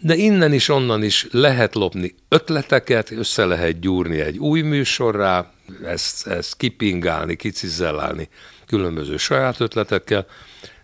de 0.00 0.14
innen 0.14 0.52
is, 0.52 0.68
onnan 0.68 1.02
is 1.02 1.26
lehet 1.30 1.74
lopni 1.74 2.14
ötleteket, 2.28 3.10
össze 3.10 3.44
lehet 3.44 3.80
gyúrni 3.80 4.20
egy 4.20 4.38
új 4.38 4.60
műsorrá, 4.60 5.52
ezt, 5.84 6.26
ezt 6.26 6.56
kipingálni, 6.56 7.36
kicizellálni 7.36 8.28
különböző 8.66 9.16
saját 9.16 9.60
ötletekkel, 9.60 10.26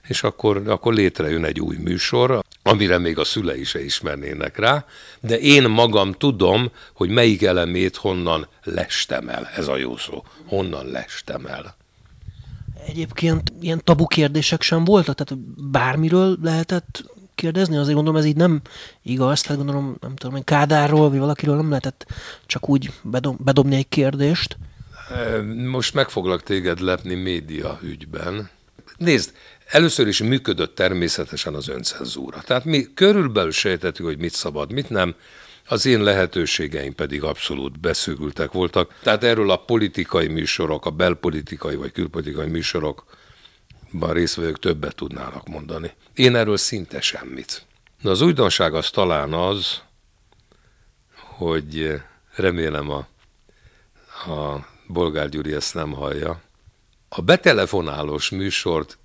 és 0.09 0.23
akkor, 0.23 0.63
akkor 0.69 0.95
létrejön 0.95 1.45
egy 1.45 1.61
új 1.61 1.77
műsor, 1.77 2.45
amire 2.63 2.99
még 2.99 3.19
a 3.19 3.25
szülei 3.25 3.65
se 3.65 3.85
ismernének 3.85 4.59
rá, 4.59 4.85
de 5.21 5.39
én 5.39 5.69
magam 5.69 6.13
tudom, 6.13 6.71
hogy 6.95 7.09
melyik 7.09 7.43
elemét 7.43 7.97
honnan 7.97 8.49
lestem 8.63 9.29
el. 9.29 9.51
Ez 9.57 9.69
a 9.69 9.77
jó 9.77 9.97
szó. 9.97 10.25
Honnan 10.47 10.87
lestem 10.87 11.47
el. 11.47 11.77
Egyébként 12.87 13.53
ilyen 13.61 13.81
tabu 13.85 14.07
kérdések 14.07 14.63
sem 14.63 14.85
voltak? 14.85 15.15
Tehát 15.15 15.45
bármiről 15.71 16.37
lehetett 16.43 17.05
kérdezni? 17.37 17.77
Azért 17.77 17.95
gondolom, 17.95 18.21
ez 18.21 18.27
így 18.27 18.37
nem 18.37 18.61
igaz. 19.03 19.41
Tehát 19.41 19.57
gondolom, 19.57 19.97
nem 20.01 20.17
tudom, 20.17 20.45
Kádárról, 20.45 21.09
vagy 21.11 21.19
valakiről 21.19 21.57
nem 21.57 21.69
lehetett 21.69 22.07
csak 22.47 22.69
úgy 22.69 22.93
bedob, 23.03 23.37
bedobni 23.45 23.77
egy 23.77 23.89
kérdést. 23.89 24.57
Most 25.67 25.95
meg 25.95 26.09
foglak 26.09 26.43
téged 26.43 26.81
lepni 26.81 27.15
média 27.15 27.79
ügyben. 27.83 28.51
Nézd, 28.97 29.33
Először 29.67 30.07
is 30.07 30.23
működött 30.23 30.75
természetesen 30.75 31.55
az 31.55 31.69
öncenzúra. 31.69 32.41
Tehát 32.41 32.65
mi 32.65 32.87
körülbelül 32.95 33.51
sejtettük, 33.51 34.07
hogy 34.07 34.19
mit 34.19 34.33
szabad, 34.33 34.73
mit 34.73 34.91
nem, 34.91 35.15
az 35.69 35.87
én 35.87 36.03
lehetőségeim 36.03 36.95
pedig 36.95 37.23
abszolút 37.23 37.81
beszűkültek 37.81 38.53
voltak. 38.53 38.95
Tehát 39.03 39.25
erről 39.25 39.51
a 39.51 39.57
politikai 39.57 40.27
műsorok, 40.27 40.87
a 40.87 40.91
belpolitikai 40.91 41.77
vagy 41.77 41.93
külpolitikai 41.93 42.49
műsorokban 43.97 44.13
részvevők 44.13 44.59
többet 44.59 44.95
tudnának 44.95 45.49
mondani. 45.49 45.93
Én 46.15 46.37
erről 46.37 46.57
szinte 46.57 47.01
semmit. 47.01 47.67
De 48.03 48.11
az 48.11 48.21
újdonság 48.21 48.75
az 48.75 48.91
talán 48.91 49.33
az, 49.33 49.83
hogy 51.15 52.01
remélem 52.35 52.91
a, 52.91 53.07
a 54.33 54.67
Bolgár 54.87 55.29
Gyuri 55.29 55.53
ezt 55.55 55.75
nem 55.75 55.93
hallja, 55.93 56.41
a 57.09 57.21
betelefonálós 57.21 58.31
műsort 58.31 58.99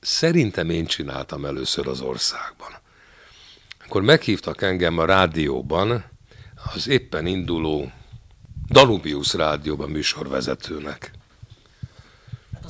szerintem 0.00 0.70
én 0.70 0.86
csináltam 0.86 1.44
először 1.44 1.88
az 1.88 2.00
országban. 2.00 2.70
Akkor 3.84 4.02
meghívtak 4.02 4.62
engem 4.62 4.98
a 4.98 5.04
rádióban, 5.04 6.04
az 6.74 6.88
éppen 6.88 7.26
induló 7.26 7.92
Danubius 8.68 9.34
rádióban 9.34 9.90
műsorvezetőnek. 9.90 11.10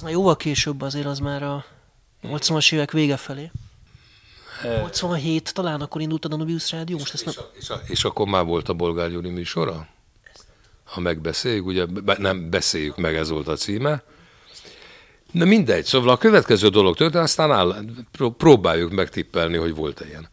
Az 0.03 0.09
már 0.09 0.17
jóval 0.17 0.37
később 0.37 0.81
azért, 0.81 1.07
az 1.07 1.19
már 1.19 1.43
a 1.43 1.65
80-as 2.23 2.73
évek 2.73 2.91
vége 2.91 3.17
felé. 3.17 3.51
87 4.63 5.55
talán 5.55 5.81
akkor 5.81 6.01
indult 6.01 6.25
a 6.25 6.29
Danubius 6.29 6.71
rádió, 6.71 6.99
most 6.99 7.15
ezt 7.15 7.25
nem... 7.25 7.35
És, 7.35 7.41
a, 7.41 7.51
és, 7.59 7.69
a, 7.71 7.81
és 7.87 8.05
akkor 8.05 8.27
már 8.27 8.45
volt 8.45 8.69
a 8.69 8.73
Bolgár 8.73 9.11
Gyuri 9.11 9.29
műsora? 9.29 9.87
Ha 10.85 11.01
megbeszéljük, 11.01 11.67
ugye 11.67 11.85
nem 12.19 12.51
beszéljük 12.51 12.97
meg, 12.97 13.15
ez 13.15 13.29
volt 13.29 13.49
a 13.49 13.57
címe. 13.57 14.03
Na 15.31 15.45
mindegy, 15.45 15.85
szóval 15.85 16.09
a 16.09 16.19
következő 16.19 16.69
dolog 16.69 16.97
történt, 16.97 17.25
aztán 17.25 17.53
áll, 17.53 17.85
próbáljuk 18.37 18.93
megtippelni, 18.93 19.57
hogy 19.57 19.75
volt-e 19.75 20.07
ilyen. 20.07 20.29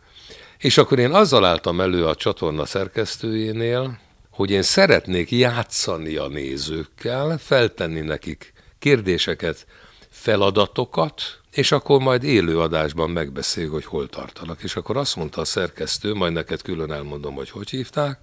És 0.58 0.78
akkor 0.78 1.00
én 1.00 1.12
azzal 1.12 1.46
álltam 1.46 1.82
elő 1.82 2.06
a 2.06 2.16
csatorna 2.16 2.66
szerkesztőjénél, 2.66 4.00
hogy 4.30 4.52
én 4.52 4.62
szeretnék 4.62 5.32
játszani 5.32 6.16
a 6.16 6.28
nézőkkel, 6.28 7.38
feltenni 7.38 8.00
nekik 8.00 8.54
kérdéseket, 8.80 9.66
feladatokat, 10.10 11.40
és 11.52 11.72
akkor 11.72 12.00
majd 12.00 12.24
élő 12.24 12.60
adásban 12.60 13.10
megbeszéljük, 13.10 13.72
hogy 13.74 13.86
hol 13.86 14.10
tartanak. 14.10 14.64
És 14.64 14.76
akkor 14.76 14.98
azt 14.98 15.16
mondta 15.16 15.42
a 15.42 15.46
szerkesztő, 15.46 16.14
majd 16.14 16.34
neked 16.34 16.62
külön 16.62 16.92
elmondom, 16.92 17.34
hogy 17.34 17.50
hogy 17.50 17.70
hívták, 17.70 18.20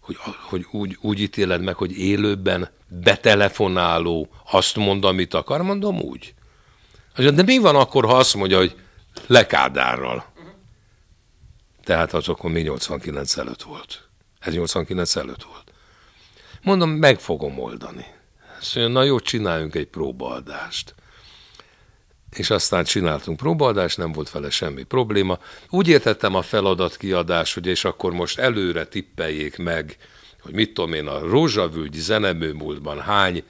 hogy, 0.00 0.16
hogy 0.48 0.66
úgy, 0.70 0.98
úgy 1.00 1.20
ítéled 1.20 1.62
meg, 1.62 1.74
hogy 1.74 1.98
élőben 1.98 2.70
betelefonáló 2.88 4.28
azt 4.50 4.76
mond, 4.76 5.04
amit 5.04 5.34
akar, 5.34 5.62
mondom 5.62 6.00
úgy. 6.00 6.34
De 7.16 7.42
mi 7.42 7.58
van 7.58 7.76
akkor, 7.76 8.04
ha 8.04 8.16
azt 8.16 8.34
mondja, 8.34 8.58
hogy 8.58 8.76
lekádárral? 9.26 10.32
Tehát 11.84 12.12
az 12.12 12.28
akkor 12.28 12.50
mi 12.50 12.60
89 12.60 13.36
előtt 13.36 13.62
volt. 13.62 14.08
Ez 14.38 14.54
89 14.54 15.16
előtt 15.16 15.42
volt. 15.42 15.72
Mondom, 16.62 16.90
meg 16.90 17.20
fogom 17.20 17.58
oldani. 17.58 18.06
Azt 18.60 18.74
mondja, 18.74 18.92
na 18.92 19.02
jó, 19.02 19.20
csináljunk 19.20 19.74
egy 19.74 19.86
próbaadást. 19.86 20.94
És 22.30 22.50
aztán 22.50 22.84
csináltunk 22.84 23.36
próbaadást, 23.36 23.96
nem 23.96 24.12
volt 24.12 24.30
vele 24.30 24.50
semmi 24.50 24.82
probléma. 24.82 25.38
Úgy 25.68 25.88
értettem 25.88 26.34
a 26.34 26.42
feladat 26.42 26.96
kiadás, 26.96 27.54
hogy 27.54 27.66
és 27.66 27.84
akkor 27.84 28.12
most 28.12 28.38
előre 28.38 28.84
tippeljék 28.84 29.56
meg, 29.56 29.96
hogy 30.40 30.52
mit 30.52 30.74
tudom 30.74 30.92
én, 30.92 31.06
a 31.06 31.18
Rózsavölgyi 31.18 32.00
zeneműmúltban 32.00 33.00
hány 33.00 33.44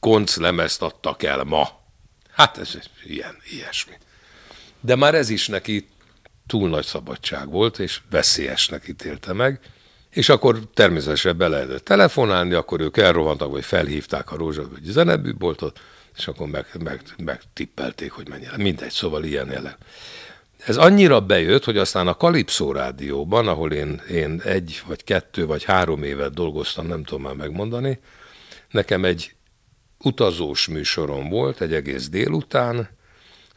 konc 0.00 0.36
lemezt 0.36 0.82
adtak 0.82 1.22
el 1.22 1.44
ma. 1.44 1.68
Hát 2.30 2.58
ez 2.58 2.78
ilyen, 3.04 3.36
ilyesmi. 3.50 3.94
De 4.80 4.96
már 4.96 5.14
ez 5.14 5.28
is 5.28 5.48
neki 5.48 5.88
túl 6.46 6.68
nagy 6.68 6.84
szabadság 6.84 7.50
volt, 7.50 7.78
és 7.78 8.00
veszélyesnek 8.10 8.88
ítélte 8.88 9.32
meg, 9.32 9.60
és 10.12 10.28
akkor 10.28 10.58
természetesen 10.74 11.36
be 11.36 11.48
lehetett 11.48 11.84
telefonálni, 11.84 12.54
akkor 12.54 12.80
ők 12.80 12.96
elrohantak, 12.96 13.50
vagy 13.50 13.64
felhívták 13.64 14.32
a 14.32 14.36
Rózsavölgyi 14.36 14.90
zeneműboltot, 14.90 15.80
és 16.16 16.26
akkor 16.26 16.46
meg, 16.46 16.66
meg, 16.82 17.02
megtippelték, 17.24 18.12
hogy 18.12 18.28
mennyire. 18.28 18.56
Mindegy, 18.56 18.90
szóval 18.90 19.24
ilyen 19.24 19.50
jelen. 19.50 19.76
Ez 20.66 20.76
annyira 20.76 21.20
bejött, 21.20 21.64
hogy 21.64 21.78
aztán 21.78 22.08
a 22.08 22.16
Kalipszó 22.16 22.72
rádióban, 22.72 23.48
ahol 23.48 23.72
én, 23.72 24.00
én 24.10 24.40
egy, 24.44 24.82
vagy 24.86 25.04
kettő, 25.04 25.46
vagy 25.46 25.64
három 25.64 26.02
évet 26.02 26.34
dolgoztam, 26.34 26.86
nem 26.86 27.04
tudom 27.04 27.22
már 27.22 27.34
megmondani, 27.34 28.00
nekem 28.70 29.04
egy 29.04 29.34
utazós 29.98 30.68
műsorom 30.68 31.28
volt, 31.28 31.60
egy 31.60 31.74
egész 31.74 32.08
délután, 32.08 32.88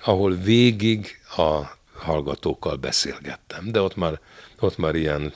ahol 0.05 0.35
végig 0.35 1.19
a 1.37 1.61
hallgatókkal 1.95 2.75
beszélgettem, 2.75 3.71
de 3.71 3.81
ott 3.81 3.95
már, 3.95 4.19
ott 4.59 4.77
már 4.77 4.95
ilyen 4.95 5.33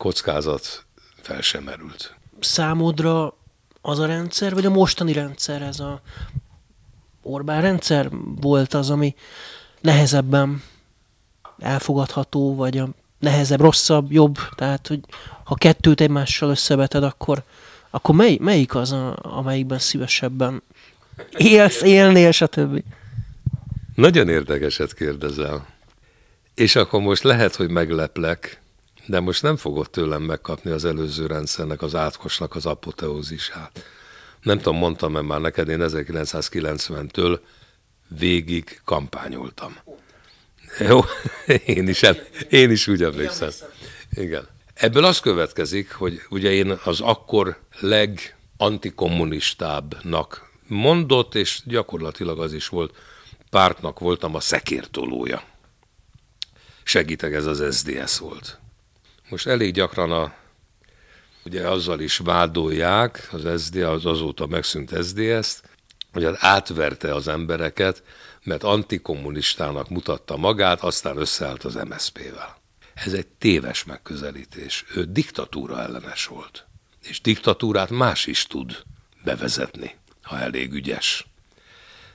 kockázat 0.00 0.84
fel 1.22 1.40
sem 1.40 1.62
merült. 1.62 2.14
Számodra 2.40 3.36
az 3.80 3.98
a 3.98 4.06
rendszer, 4.06 4.54
vagy 4.54 4.66
a 4.66 4.70
mostani 4.70 5.12
rendszer, 5.12 5.62
ez 5.62 5.80
a 5.80 6.00
Orbán 7.22 7.62
rendszer 7.62 8.08
volt 8.40 8.74
az, 8.74 8.90
ami 8.90 9.14
nehezebben 9.80 10.62
elfogadható, 11.58 12.54
vagy 12.54 12.78
a 12.78 12.88
nehezebb, 13.18 13.60
rosszabb, 13.60 14.12
jobb, 14.12 14.38
tehát 14.54 14.86
hogy 14.86 15.00
ha 15.44 15.54
kettőt 15.54 16.00
egymással 16.00 16.50
összeveted, 16.50 17.02
akkor, 17.02 17.42
akkor 17.90 18.14
mely, 18.14 18.36
melyik 18.40 18.74
az, 18.74 18.92
a, 18.92 19.18
amelyikben 19.22 19.78
szívesebben 19.78 20.62
élsz, 21.36 21.82
élnél, 21.82 22.30
stb. 22.30 22.82
Nagyon 23.94 24.28
érdekeset 24.28 24.94
kérdezel. 24.94 25.66
És 26.54 26.76
akkor 26.76 27.00
most 27.00 27.22
lehet, 27.22 27.54
hogy 27.54 27.70
megleplek, 27.70 28.60
de 29.06 29.20
most 29.20 29.42
nem 29.42 29.56
fogod 29.56 29.90
tőlem 29.90 30.22
megkapni 30.22 30.70
az 30.70 30.84
előző 30.84 31.26
rendszernek, 31.26 31.82
az 31.82 31.94
átkosnak 31.94 32.54
az 32.54 32.66
apoteózisát. 32.66 33.84
Nem 34.42 34.56
tudom, 34.56 34.76
mondtam-e 34.76 35.20
már 35.20 35.40
neked, 35.40 35.68
én 35.68 35.80
1990-től 35.82 37.38
végig 38.18 38.80
kampányoltam. 38.84 39.76
Jó, 40.78 41.00
én 41.76 41.88
is, 41.88 42.02
el, 42.02 42.16
én 42.48 42.70
is 42.70 42.88
úgy 42.88 43.02
emlékszem. 43.02 43.50
Igen. 44.10 44.48
Ebből 44.74 45.04
az 45.04 45.20
következik, 45.20 45.92
hogy 45.92 46.20
ugye 46.30 46.50
én 46.50 46.78
az 46.84 47.00
akkor 47.00 47.58
legantikommunistábbnak 47.80 50.50
mondott, 50.66 51.34
és 51.34 51.60
gyakorlatilag 51.64 52.40
az 52.40 52.52
is 52.52 52.68
volt, 52.68 52.94
pártnak 53.50 53.98
voltam 53.98 54.34
a 54.34 54.40
szekértolója. 54.40 55.42
Segítek, 56.82 57.32
ez 57.32 57.46
az 57.46 57.76
SDS 57.76 58.18
volt. 58.18 58.59
Most 59.30 59.46
elég 59.46 59.72
gyakran 59.72 60.12
a, 60.12 60.32
ugye 61.44 61.68
azzal 61.68 62.00
is 62.00 62.16
vádolják, 62.16 63.28
az 63.32 63.62
SD, 63.62 63.76
az 63.76 64.06
azóta 64.06 64.46
megszűnt 64.46 65.04
SDS-t, 65.04 65.62
hogy 66.12 66.24
az 66.24 66.36
átverte 66.38 67.14
az 67.14 67.28
embereket, 67.28 68.02
mert 68.42 68.62
antikommunistának 68.62 69.88
mutatta 69.88 70.36
magát, 70.36 70.80
aztán 70.80 71.16
összeállt 71.16 71.64
az 71.64 71.74
MSZP-vel. 71.74 72.58
Ez 72.94 73.12
egy 73.12 73.26
téves 73.26 73.84
megközelítés. 73.84 74.84
Ő 74.94 75.04
diktatúra 75.04 75.80
ellenes 75.82 76.26
volt. 76.26 76.66
És 77.02 77.20
diktatúrát 77.20 77.90
más 77.90 78.26
is 78.26 78.46
tud 78.46 78.82
bevezetni, 79.24 79.96
ha 80.22 80.38
elég 80.38 80.72
ügyes. 80.72 81.26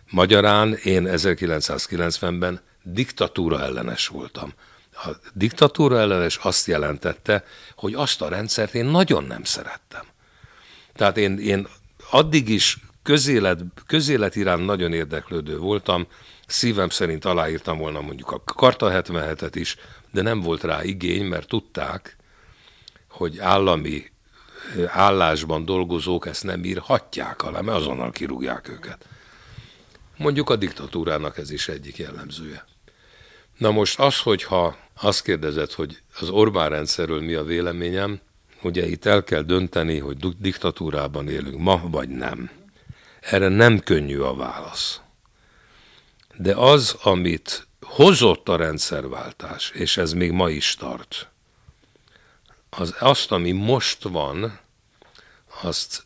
Magyarán 0.09 0.73
én 0.73 1.07
1990-ben 1.07 2.61
diktatúra 2.83 3.61
ellenes 3.61 4.07
voltam. 4.07 4.53
A 4.95 5.09
diktatúra 5.33 5.99
ellenes 5.99 6.37
azt 6.37 6.67
jelentette, 6.67 7.45
hogy 7.75 7.93
azt 7.93 8.21
a 8.21 8.29
rendszert 8.29 8.73
én 8.73 8.85
nagyon 8.85 9.23
nem 9.23 9.43
szerettem. 9.43 10.03
Tehát 10.93 11.17
én, 11.17 11.39
én 11.39 11.67
addig 12.09 12.49
is 12.49 12.77
közélet, 13.03 13.59
közélet 13.85 14.35
iránt 14.35 14.65
nagyon 14.65 14.93
érdeklődő 14.93 15.57
voltam, 15.57 16.07
szívem 16.47 16.89
szerint 16.89 17.25
aláírtam 17.25 17.77
volna 17.77 18.01
mondjuk 18.01 18.31
a 18.31 18.41
Karta 18.43 19.03
77-et 19.03 19.51
is, 19.53 19.75
de 20.11 20.21
nem 20.21 20.41
volt 20.41 20.63
rá 20.63 20.83
igény, 20.83 21.25
mert 21.25 21.47
tudták, 21.47 22.15
hogy 23.09 23.39
állami 23.39 24.11
állásban 24.87 25.65
dolgozók 25.65 26.25
ezt 26.25 26.43
nem 26.43 26.63
írhatják 26.63 27.43
alá, 27.43 27.61
mert 27.61 27.77
azonnal 27.77 28.11
kirúgják 28.11 28.69
őket. 28.69 29.07
Mondjuk 30.17 30.49
a 30.49 30.55
diktatúrának 30.55 31.37
ez 31.37 31.51
is 31.51 31.67
egyik 31.67 31.97
jellemzője. 31.97 32.65
Na 33.57 33.71
most 33.71 33.99
az, 33.99 34.19
hogyha 34.19 34.77
azt 35.01 35.23
kérdezed, 35.23 35.71
hogy 35.71 36.01
az 36.19 36.29
Orbán 36.29 36.69
rendszerről 36.69 37.21
mi 37.21 37.33
a 37.33 37.43
véleményem, 37.43 38.19
ugye 38.61 38.87
itt 38.87 39.05
el 39.05 39.23
kell 39.23 39.41
dönteni, 39.41 39.99
hogy 39.99 40.17
diktatúrában 40.37 41.29
élünk 41.29 41.57
ma, 41.57 41.81
vagy 41.83 42.09
nem. 42.09 42.49
Erre 43.19 43.47
nem 43.47 43.79
könnyű 43.79 44.19
a 44.19 44.35
válasz. 44.35 45.01
De 46.37 46.55
az, 46.55 46.97
amit 47.01 47.67
hozott 47.81 48.49
a 48.49 48.55
rendszerváltás, 48.55 49.69
és 49.69 49.97
ez 49.97 50.13
még 50.13 50.31
ma 50.31 50.49
is 50.49 50.75
tart, 50.75 51.29
az 52.69 52.95
azt, 52.99 53.31
ami 53.31 53.51
most 53.51 54.03
van, 54.03 54.59
azt 55.61 56.03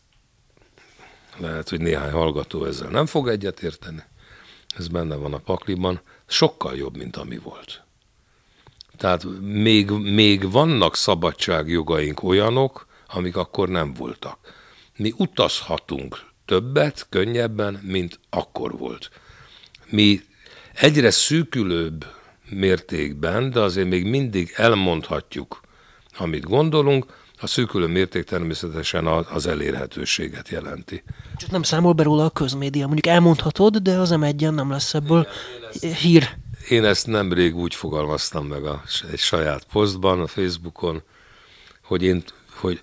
lehet, 1.38 1.70
hogy 1.70 1.82
néhány 1.82 2.12
hallgató 2.12 2.66
ezzel 2.66 2.90
nem 2.90 3.06
fog 3.06 3.28
egyetérteni, 3.28 4.04
ez 4.78 4.88
benne 4.88 5.16
van 5.16 5.34
a 5.34 5.38
pakliban, 5.38 6.02
sokkal 6.30 6.76
jobb, 6.76 6.98
mint 6.98 7.16
ami 7.16 7.38
volt. 7.38 7.84
Tehát 8.98 9.26
még, 9.42 9.90
még 9.90 10.52
vannak 10.52 10.96
szabadságjogaink 10.96 12.24
olyanok, 12.24 12.88
amik 13.08 13.36
akkor 13.36 13.70
nem 13.70 13.94
voltak. 13.94 14.38
Mi 14.98 15.14
utazhatunk 15.18 16.26
többet, 16.46 17.08
könnyebben, 17.10 17.80
mint 17.84 18.20
akkor 18.30 18.78
volt. 18.78 19.10
Mi 19.90 20.22
egyre 20.74 21.12
szűkülőbb 21.12 22.06
mértékben, 22.50 23.50
de 23.50 23.60
azért 23.60 23.88
még 23.88 24.06
mindig 24.06 24.54
elmondhatjuk, 24.56 25.62
amit 26.18 26.44
gondolunk, 26.44 27.06
a 27.42 27.48
szűkülő 27.48 27.88
mérték 27.88 28.24
természetesen 28.24 29.08
az 29.08 29.48
elérhetőséget 29.48 30.50
jelenti. 30.50 31.04
Csak 31.38 31.52
nem 31.52 31.64
számol 31.64 31.94
be 31.94 32.04
róla 32.04 32.26
a 32.26 32.30
közmédia. 32.30 32.86
Mondjuk 32.86 33.08
elmondhatod, 33.08 33.78
de 33.78 33.92
az 33.92 34.10
m 34.10 34.26
nem 34.38 34.70
lesz 34.70 34.94
ebből 34.94 35.20
Igen, 35.20 35.34
hír. 35.72 36.30
Én 36.70 36.86
ezt 36.86 37.08
nemrég 37.08 37.56
úgy 37.56 37.76
fogalmaztam 37.76 38.48
meg 38.48 38.66
a, 38.66 38.84
egy 39.12 39.20
saját 39.20 39.64
posztban, 39.64 40.22
a 40.22 40.28
Facebookon, 40.28 41.04
hogy 41.84 42.04
én, 42.04 42.24
hogy 42.56 42.82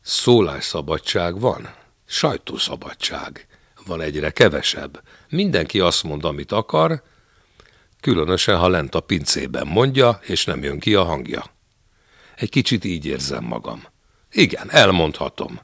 szólásszabadság 0.00 1.40
van, 1.40 1.74
sajtószabadság 2.06 3.46
van 3.86 4.00
egyre 4.00 4.30
kevesebb. 4.30 5.02
Mindenki 5.28 5.80
azt 5.80 6.02
mond, 6.02 6.24
amit 6.24 6.52
akar, 6.52 7.02
különösen, 8.00 8.58
ha 8.58 8.68
lent 8.68 8.94
a 8.94 9.00
pincében 9.00 9.66
mondja, 9.66 10.20
és 10.22 10.44
nem 10.44 10.62
jön 10.62 10.78
ki 10.78 10.94
a 10.94 11.04
hangja. 11.04 11.44
Egy 12.36 12.48
kicsit 12.48 12.84
így 12.84 13.06
érzem 13.06 13.44
magam. 13.44 13.82
Igen, 14.32 14.70
elmondhatom. 14.70 15.60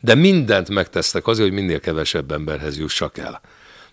De 0.00 0.14
mindent 0.14 0.68
megtesztek 0.68 1.26
azért, 1.26 1.48
hogy 1.48 1.58
minél 1.58 1.80
kevesebb 1.80 2.32
emberhez 2.32 2.78
jussak 2.78 3.18
el. 3.18 3.40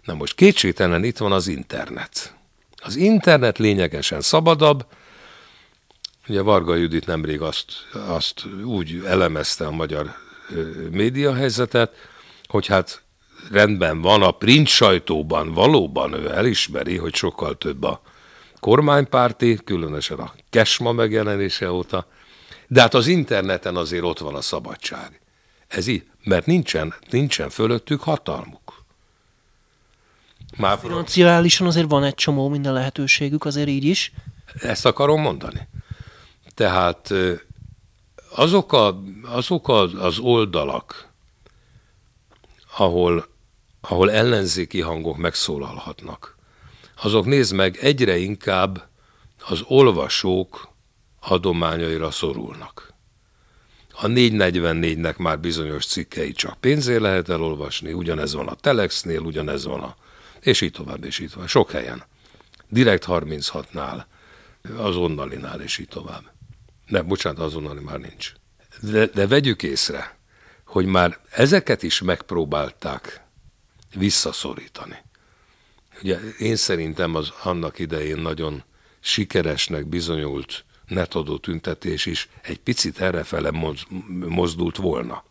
Na 0.03 0.13
most 0.13 0.35
kétségtelen 0.35 1.03
itt 1.03 1.17
van 1.17 1.31
az 1.31 1.47
internet. 1.47 2.35
Az 2.83 2.95
internet 2.95 3.57
lényegesen 3.57 4.21
szabadabb. 4.21 4.85
Ugye 6.27 6.41
Varga 6.41 6.75
Judit 6.75 7.05
nemrég 7.05 7.41
azt, 7.41 7.71
azt 8.07 8.45
úgy 8.63 9.01
elemezte 9.05 9.65
a 9.65 9.71
magyar 9.71 10.11
médiahelyzetet, 10.91 11.95
hogy 12.47 12.67
hát 12.67 13.01
rendben 13.51 14.01
van 14.01 14.21
a 14.21 14.31
print 14.31 14.67
sajtóban, 14.67 15.53
valóban 15.53 16.13
ő 16.13 16.31
elismeri, 16.31 16.97
hogy 16.97 17.15
sokkal 17.15 17.57
több 17.57 17.83
a 17.83 18.01
kormánypárti, 18.59 19.59
különösen 19.63 20.19
a 20.19 20.33
Kesma 20.49 20.91
megjelenése 20.91 21.71
óta, 21.71 22.07
de 22.67 22.81
hát 22.81 22.93
az 22.93 23.07
interneten 23.07 23.75
azért 23.75 24.03
ott 24.03 24.19
van 24.19 24.35
a 24.35 24.41
szabadság. 24.41 25.21
Ez 25.67 25.87
így, 25.87 26.03
mert 26.23 26.45
nincsen, 26.45 26.93
nincsen 27.09 27.49
fölöttük 27.49 28.01
hatalmuk. 28.01 28.60
Már 30.61 30.79
Financiálisan 30.79 31.67
azért 31.67 31.89
van 31.89 32.03
egy 32.03 32.13
csomó 32.13 32.49
minden 32.49 32.73
lehetőségük, 32.73 33.45
azért 33.45 33.67
így 33.67 33.83
is. 33.83 34.11
Ezt 34.61 34.85
akarom 34.85 35.21
mondani. 35.21 35.67
Tehát 36.55 37.13
azok, 38.35 38.73
a, 38.73 39.01
azok 39.23 39.69
az 39.99 40.19
oldalak, 40.19 41.09
ahol, 42.77 43.27
ahol 43.81 44.11
ellenzéki 44.11 44.81
hangok 44.81 45.17
megszólalhatnak, 45.17 46.37
azok 47.01 47.25
nézd 47.25 47.53
meg, 47.53 47.77
egyre 47.81 48.17
inkább 48.17 48.87
az 49.47 49.63
olvasók 49.67 50.69
adományaira 51.19 52.11
szorulnak. 52.11 52.93
A 53.93 54.05
444-nek 54.05 55.17
már 55.17 55.39
bizonyos 55.39 55.85
cikkei 55.85 56.31
csak 56.31 56.59
pénzért 56.59 57.01
lehet 57.01 57.29
elolvasni, 57.29 57.93
ugyanez 57.93 58.33
van 58.33 58.47
a 58.47 58.55
Telexnél, 58.55 59.19
ugyanez 59.19 59.65
van 59.65 59.79
a... 59.79 59.95
és 60.41 60.61
így 60.61 60.71
tovább, 60.71 61.03
és 61.03 61.19
így 61.19 61.29
tovább. 61.29 61.47
Sok 61.47 61.71
helyen. 61.71 62.03
Direkt 62.69 63.05
36-nál, 63.07 64.03
azonnalinál, 64.75 65.61
és 65.61 65.77
így 65.77 65.87
tovább. 65.87 66.31
Nem, 66.85 67.07
bocsánat, 67.07 67.39
azonnali 67.39 67.79
már 67.79 67.99
nincs. 67.99 68.33
De, 68.81 69.05
de 69.05 69.27
vegyük 69.27 69.63
észre, 69.63 70.17
hogy 70.65 70.85
már 70.85 71.19
ezeket 71.29 71.83
is 71.83 72.01
megpróbálták 72.01 73.21
visszaszorítani. 73.95 74.95
Ugye 76.01 76.19
én 76.39 76.55
szerintem 76.55 77.15
az 77.15 77.31
annak 77.43 77.79
idején 77.79 78.17
nagyon 78.17 78.63
sikeresnek 78.99 79.85
bizonyult 79.85 80.65
netadó 80.87 81.37
tüntetés 81.37 82.05
is 82.05 82.29
egy 82.41 82.59
picit 82.59 82.99
errefele 82.99 83.51
mozdult 84.09 84.77
volna. 84.77 85.23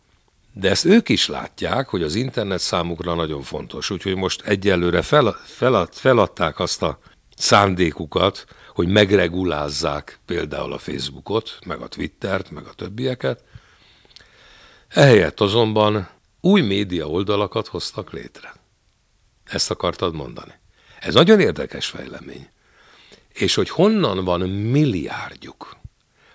De 0.53 0.69
ezt 0.69 0.85
ők 0.85 1.09
is 1.09 1.27
látják, 1.27 1.89
hogy 1.89 2.03
az 2.03 2.15
internet 2.15 2.59
számukra 2.59 3.13
nagyon 3.13 3.41
fontos, 3.41 3.89
úgyhogy 3.89 4.15
most 4.15 4.41
egyelőre 4.41 5.01
fel, 5.01 5.35
fel, 5.43 5.87
feladták 5.91 6.59
azt 6.59 6.81
a 6.81 6.99
szándékukat, 7.37 8.45
hogy 8.73 8.87
megregulázzák 8.87 10.19
például 10.25 10.73
a 10.73 10.77
Facebookot, 10.77 11.59
meg 11.65 11.81
a 11.81 11.87
Twittert, 11.87 12.51
meg 12.51 12.65
a 12.65 12.73
többieket. 12.73 13.43
Ehelyett 14.87 15.39
azonban 15.39 16.09
új 16.41 16.61
média 16.61 17.07
oldalakat 17.07 17.67
hoztak 17.67 18.11
létre. 18.11 18.53
Ezt 19.43 19.71
akartad 19.71 20.13
mondani. 20.13 20.53
Ez 20.99 21.13
nagyon 21.13 21.39
érdekes 21.39 21.85
fejlemény. 21.85 22.49
És 23.33 23.55
hogy 23.55 23.69
honnan 23.69 24.23
van 24.23 24.39
milliárdjuk, 24.49 25.75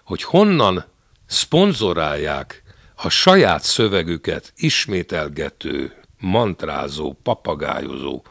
hogy 0.05 0.23
honnan 0.23 0.85
szponzorálják 1.27 2.63
a 2.97 3.09
saját 3.09 3.63
szövegüket 3.63 4.53
ismételgető, 4.57 5.93
mantrázó, 6.21 7.17
papagájozó 7.23 8.23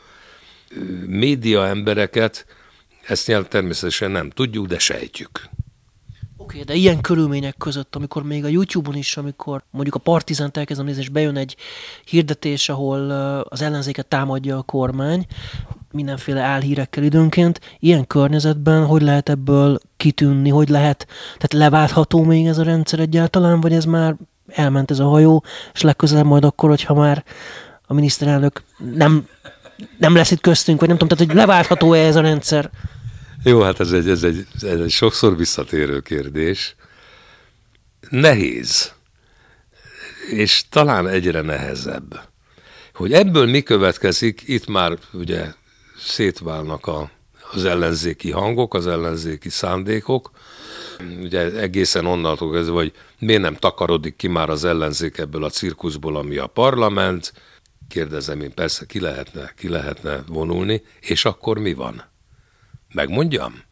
média 1.05 1.67
embereket, 1.67 2.45
Ezt 3.07 3.27
nyelv 3.27 3.47
természetesen 3.47 4.11
nem 4.11 4.29
tudjuk, 4.29 4.67
de 4.67 4.79
sejtjük. 4.79 5.49
Oké, 6.37 6.61
okay, 6.61 6.63
de 6.63 6.73
ilyen 6.73 7.01
körülmények 7.01 7.57
között, 7.57 7.95
amikor 7.95 8.23
még 8.23 8.43
a 8.43 8.47
YouTube-on 8.47 8.95
is, 8.95 9.17
amikor 9.17 9.63
mondjuk 9.69 9.95
a 9.95 9.99
Partizánt 9.99 10.57
elkezdem 10.57 10.85
nézni, 10.85 11.01
és 11.01 11.09
bejön 11.09 11.37
egy 11.37 11.55
hirdetés, 12.05 12.69
ahol 12.69 13.11
az 13.49 13.61
ellenzéket 13.61 14.07
támadja 14.07 14.57
a 14.57 14.61
kormány, 14.61 15.25
mindenféle 15.91 16.41
álhírekkel 16.41 17.03
időnként, 17.03 17.59
ilyen 17.79 18.07
környezetben 18.07 18.85
hogy 18.85 19.01
lehet 19.01 19.29
ebből 19.29 19.77
kitűnni, 19.97 20.49
hogy 20.49 20.69
lehet, 20.69 21.07
tehát 21.23 21.53
leváltható 21.53 22.23
még 22.23 22.47
ez 22.47 22.57
a 22.57 22.63
rendszer 22.63 22.99
egyáltalán, 22.99 23.61
vagy 23.61 23.73
ez 23.73 23.85
már 23.85 24.15
elment 24.47 24.91
ez 24.91 24.99
a 24.99 25.07
hajó, 25.07 25.43
és 25.73 25.81
legközelebb 25.81 26.25
majd 26.25 26.43
akkor, 26.43 26.69
hogyha 26.69 26.93
már 26.93 27.23
a 27.87 27.93
miniszterelnök 27.93 28.63
nem, 28.95 29.27
nem 29.97 30.15
lesz 30.15 30.31
itt 30.31 30.41
köztünk, 30.41 30.79
vagy 30.79 30.87
nem 30.87 30.97
tudom, 30.97 31.17
tehát 31.17 31.31
hogy 31.31 31.41
leváltható-e 31.41 32.05
ez 32.05 32.15
a 32.15 32.21
rendszer? 32.21 32.69
Jó, 33.43 33.61
hát 33.61 33.79
ez 33.79 33.91
egy, 33.91 34.09
ez, 34.09 34.23
egy, 34.23 34.47
ez 34.61 34.79
egy 34.79 34.89
sokszor 34.89 35.37
visszatérő 35.37 35.99
kérdés. 35.99 36.75
Nehéz, 38.09 38.93
és 40.29 40.63
talán 40.69 41.07
egyre 41.07 41.41
nehezebb. 41.41 42.19
Hogy 42.93 43.13
ebből 43.13 43.45
mi 43.45 43.61
következik, 43.61 44.43
itt 44.45 44.67
már 44.67 44.97
ugye 45.13 45.45
szétválnak 45.97 46.87
a, 46.87 47.09
az 47.51 47.65
ellenzéki 47.65 48.31
hangok, 48.31 48.73
az 48.73 48.87
ellenzéki 48.87 49.49
szándékok. 49.49 50.31
Ugye 51.21 51.51
egészen 51.51 52.05
onnantól 52.05 52.51
kezdve, 52.51 52.73
hogy 52.73 52.93
miért 53.19 53.41
nem 53.41 53.55
takarodik 53.55 54.15
ki 54.15 54.27
már 54.27 54.49
az 54.49 54.63
ellenzék 54.63 55.17
ebből 55.17 55.43
a 55.43 55.49
cirkuszból, 55.49 56.15
ami 56.15 56.37
a 56.37 56.47
parlament. 56.47 57.33
Kérdezem 57.89 58.41
én, 58.41 58.53
persze 58.53 58.85
ki 58.85 58.99
lehetne, 58.99 59.53
ki 59.57 59.69
lehetne 59.69 60.23
vonulni, 60.27 60.83
és 60.99 61.25
akkor 61.25 61.57
mi 61.57 61.73
van? 61.73 62.03
Megmondjam? 62.93 63.63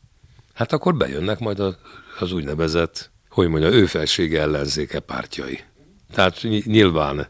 Hát 0.54 0.74
akkor 0.74 0.96
bejönnek 0.96 1.40
majd 1.40 1.60
az, 1.60 1.76
az 2.20 2.32
úgynevezett, 2.32 3.12
hogy 3.30 3.48
mondja, 3.48 3.70
ő 3.70 3.86
felsége 3.86 4.42
ellenzéke 4.42 5.00
pártjai. 5.00 5.60
Tehát 6.14 6.42
nyilván 6.66 7.28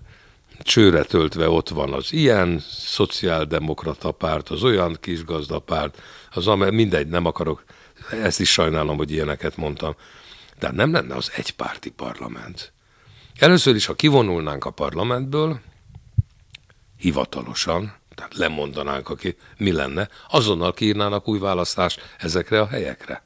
csőre 0.60 1.04
töltve 1.04 1.50
ott 1.50 1.70
van 1.70 1.94
az 1.94 2.14
ilyen 2.14 2.60
szociáldemokrata 2.70 4.12
párt, 4.12 4.50
az 4.50 4.64
olyan 4.64 4.98
kis 5.00 5.26
gazdapárt, 5.26 6.02
az 6.32 6.48
amely 6.48 6.72
mindegy, 6.72 7.08
nem 7.08 7.26
akarok, 7.26 7.64
ezt 8.12 8.39
is 8.39 8.51
sajnálom, 8.51 8.97
hogy 8.97 9.12
ilyeneket 9.12 9.58
mondtam. 9.58 9.95
De 10.60 10.72
nem 10.72 10.91
lenne 10.91 11.16
az 11.16 11.32
egypárti 11.36 11.89
parlament. 11.89 12.74
Először 13.39 13.76
is, 13.76 13.86
ha 13.86 13.93
kivonulnánk 13.93 14.66
a 14.66 14.70
parlamentből, 14.70 15.60
hivatalosan, 16.97 17.95
tehát 18.16 18.36
lemondanánk, 18.36 19.10
aki 19.10 19.36
mi 19.58 19.72
lenne, 19.72 20.10
azonnal 20.30 20.74
kiírnának 20.74 21.28
új 21.28 21.39
választást 21.39 22.16
ezekre 22.20 22.62
a 22.62 22.68
helyekre. 22.68 23.24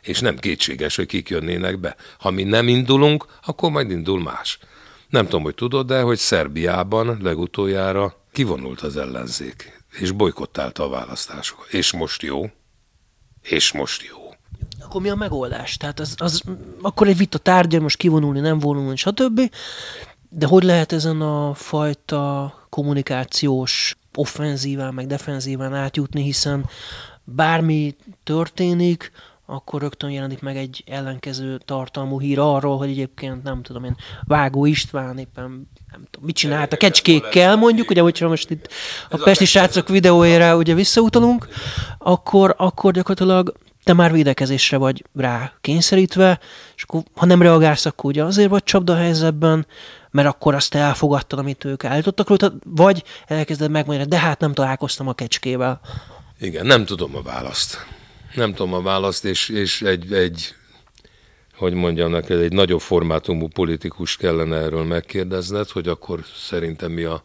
És 0.00 0.20
nem 0.20 0.38
kétséges, 0.38 0.96
hogy 0.96 1.06
kik 1.06 1.28
jönnének 1.28 1.78
be. 1.78 1.96
Ha 2.18 2.30
mi 2.30 2.42
nem 2.42 2.68
indulunk, 2.68 3.26
akkor 3.44 3.70
majd 3.70 3.90
indul 3.90 4.22
más. 4.22 4.58
Nem 5.08 5.24
tudom, 5.24 5.42
hogy 5.42 5.54
tudod, 5.54 5.86
de 5.86 6.00
hogy 6.00 6.18
Szerbiában 6.18 7.18
legutoljára 7.22 8.24
kivonult 8.32 8.80
az 8.80 8.96
ellenzék, 8.96 9.82
és 9.90 10.10
bolykottálta 10.10 10.84
a 10.84 10.88
választásokat. 10.88 11.72
És 11.72 11.92
most 11.92 12.22
jó. 12.22 12.50
És 13.42 13.72
most 13.72 14.02
jó. 14.02 14.34
Akkor 14.80 15.00
mi 15.00 15.08
a 15.08 15.14
megoldás? 15.14 15.76
Tehát 15.76 16.00
az, 16.00 16.14
az 16.18 16.42
akkor 16.82 17.08
egy 17.08 17.16
vita 17.16 17.38
tárgya, 17.38 17.80
most 17.80 17.96
kivonulni, 17.96 18.40
nem 18.40 18.58
vonulni, 18.58 18.96
stb. 18.96 19.40
De 20.28 20.46
hogy 20.46 20.62
lehet 20.62 20.92
ezen 20.92 21.20
a 21.20 21.54
fajta 21.54 22.54
kommunikációs 22.68 23.96
offenzíván, 24.14 24.94
meg 24.94 25.06
defenzíván 25.06 25.74
átjutni, 25.74 26.22
hiszen 26.22 26.68
bármi 27.24 27.96
történik, 28.22 29.12
akkor 29.46 29.80
rögtön 29.80 30.10
jelenik 30.10 30.40
meg 30.40 30.56
egy 30.56 30.84
ellenkező 30.86 31.58
tartalmú 31.58 32.20
hír 32.20 32.38
arról, 32.38 32.78
hogy 32.78 32.88
egyébként 32.88 33.42
nem 33.42 33.62
tudom 33.62 33.84
én, 33.84 33.96
Vágó 34.24 34.66
István 34.66 35.18
éppen 35.18 35.68
nem 35.90 36.04
tudom, 36.10 36.26
mit 36.26 36.36
csinált 36.36 36.72
a 36.72 36.76
kecskékkel, 36.76 37.56
mondjuk, 37.56 37.90
ugye, 37.90 38.00
hogyha 38.00 38.28
most 38.28 38.50
itt 38.50 38.68
a 39.10 39.16
Pesti 39.16 39.44
srácok 39.44 39.88
videójára 39.88 40.56
ugye 40.56 40.74
visszautalunk, 40.74 41.48
akkor, 41.98 42.54
akkor 42.58 42.92
gyakorlatilag 42.92 43.54
te 43.84 43.92
már 43.92 44.12
védekezésre 44.12 44.76
vagy 44.76 45.04
rá 45.14 45.52
kényszerítve, 45.60 46.38
és 46.76 46.82
akkor, 46.82 47.02
ha 47.14 47.26
nem 47.26 47.42
reagálsz, 47.42 47.86
akkor 47.86 48.10
ugye 48.10 48.24
azért 48.24 48.50
vagy 48.50 48.62
csapda 48.62 48.96
helyzetben, 48.96 49.66
mert 50.10 50.28
akkor 50.28 50.54
azt 50.54 50.74
elfogadtad, 50.74 51.38
amit 51.38 51.64
ők 51.64 51.84
állítottak 51.84 52.28
róla, 52.28 52.54
vagy 52.64 53.04
elkezded 53.26 53.70
megmondani, 53.70 54.08
de 54.08 54.18
hát 54.18 54.40
nem 54.40 54.52
találkoztam 54.52 55.08
a 55.08 55.12
kecskével. 55.12 55.80
Igen, 56.40 56.66
nem 56.66 56.84
tudom 56.84 57.16
a 57.16 57.22
választ. 57.22 57.86
Nem 58.34 58.54
tudom 58.54 58.74
a 58.74 58.82
választ, 58.82 59.24
és, 59.24 59.48
és 59.48 59.82
egy, 59.82 60.12
egy, 60.12 60.54
hogy 61.60 61.74
mondjam 61.74 62.10
neked, 62.10 62.40
egy 62.40 62.52
nagyobb 62.52 62.80
formátumú 62.80 63.48
politikus 63.48 64.16
kellene 64.16 64.56
erről 64.56 64.84
megkérdezned, 64.84 65.68
hogy 65.68 65.88
akkor 65.88 66.20
szerintem 66.36 66.92
mi 66.92 67.02
a 67.02 67.24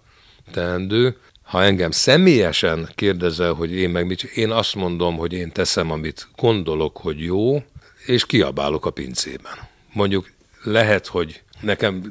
teendő. 0.51 1.17
Ha 1.43 1.63
engem 1.63 1.91
személyesen 1.91 2.89
kérdezel, 2.95 3.53
hogy 3.53 3.71
én 3.71 3.89
meg 3.89 4.05
mit, 4.05 4.23
én 4.23 4.51
azt 4.51 4.75
mondom, 4.75 5.17
hogy 5.17 5.33
én 5.33 5.51
teszem, 5.51 5.91
amit 5.91 6.27
gondolok, 6.35 6.97
hogy 6.97 7.23
jó, 7.23 7.63
és 8.05 8.25
kiabálok 8.25 8.85
a 8.85 8.89
pincében. 8.89 9.53
Mondjuk 9.93 10.31
lehet, 10.63 11.07
hogy 11.07 11.41
nekem, 11.61 12.03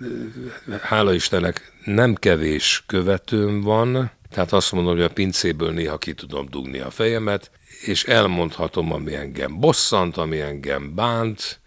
hála 0.81 1.15
Istennek, 1.15 1.73
nem 1.85 2.15
kevés 2.15 2.83
követőm 2.87 3.61
van, 3.61 4.11
tehát 4.31 4.53
azt 4.53 4.73
mondom, 4.73 4.95
hogy 4.95 5.03
a 5.03 5.13
pincéből 5.13 5.71
néha 5.71 5.99
ki 5.99 6.15
tudom 6.15 6.47
dugni 6.51 6.79
a 6.79 6.91
fejemet, 6.91 7.51
és 7.85 8.05
elmondhatom, 8.05 8.93
ami 8.93 9.15
engem 9.15 9.61
bosszant, 9.61 10.17
ami 10.17 10.41
engem 10.41 10.95
bánt, 10.95 11.63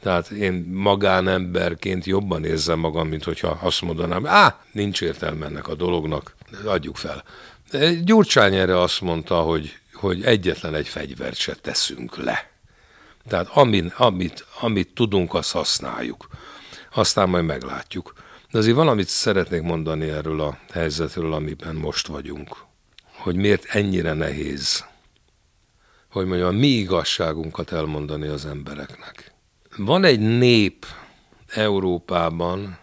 tehát 0.00 0.30
én 0.30 0.52
magánemberként 0.72 2.04
jobban 2.04 2.44
érzem 2.44 2.78
magam, 2.78 3.08
mint 3.08 3.24
hogyha 3.24 3.58
azt 3.62 3.80
mondanám, 3.80 4.26
á, 4.26 4.60
nincs 4.72 5.02
értelme 5.02 5.46
ennek 5.46 5.68
a 5.68 5.74
dolognak, 5.74 6.34
adjuk 6.64 6.96
fel. 6.96 7.24
Gyurcsány 8.04 8.54
erre 8.54 8.80
azt 8.80 9.00
mondta, 9.00 9.40
hogy, 9.40 9.78
hogy 9.92 10.24
egyetlen 10.24 10.74
egy 10.74 10.88
fegyvert 10.88 11.36
se 11.36 11.54
teszünk 11.54 12.16
le. 12.16 12.50
Tehát 13.28 13.48
amit, 13.48 13.92
amit, 13.96 14.46
amit 14.60 14.88
tudunk, 14.94 15.34
azt 15.34 15.52
használjuk. 15.52 16.28
Aztán 16.94 17.28
majd 17.28 17.44
meglátjuk. 17.44 18.12
De 18.50 18.58
azért 18.58 18.76
valamit 18.76 19.08
szeretnék 19.08 19.62
mondani 19.62 20.08
erről 20.08 20.40
a 20.40 20.58
helyzetről, 20.72 21.32
amiben 21.32 21.74
most 21.74 22.06
vagyunk. 22.06 22.56
Hogy 23.16 23.36
miért 23.36 23.64
ennyire 23.64 24.12
nehéz 24.12 24.88
hogy 26.10 26.26
mondjam, 26.26 26.48
a 26.48 26.58
mi 26.58 26.66
igazságunkat 26.66 27.72
elmondani 27.72 28.26
az 28.26 28.46
embereknek. 28.46 29.29
Van 29.76 30.04
egy 30.04 30.20
nép 30.20 30.86
Európában, 31.46 32.78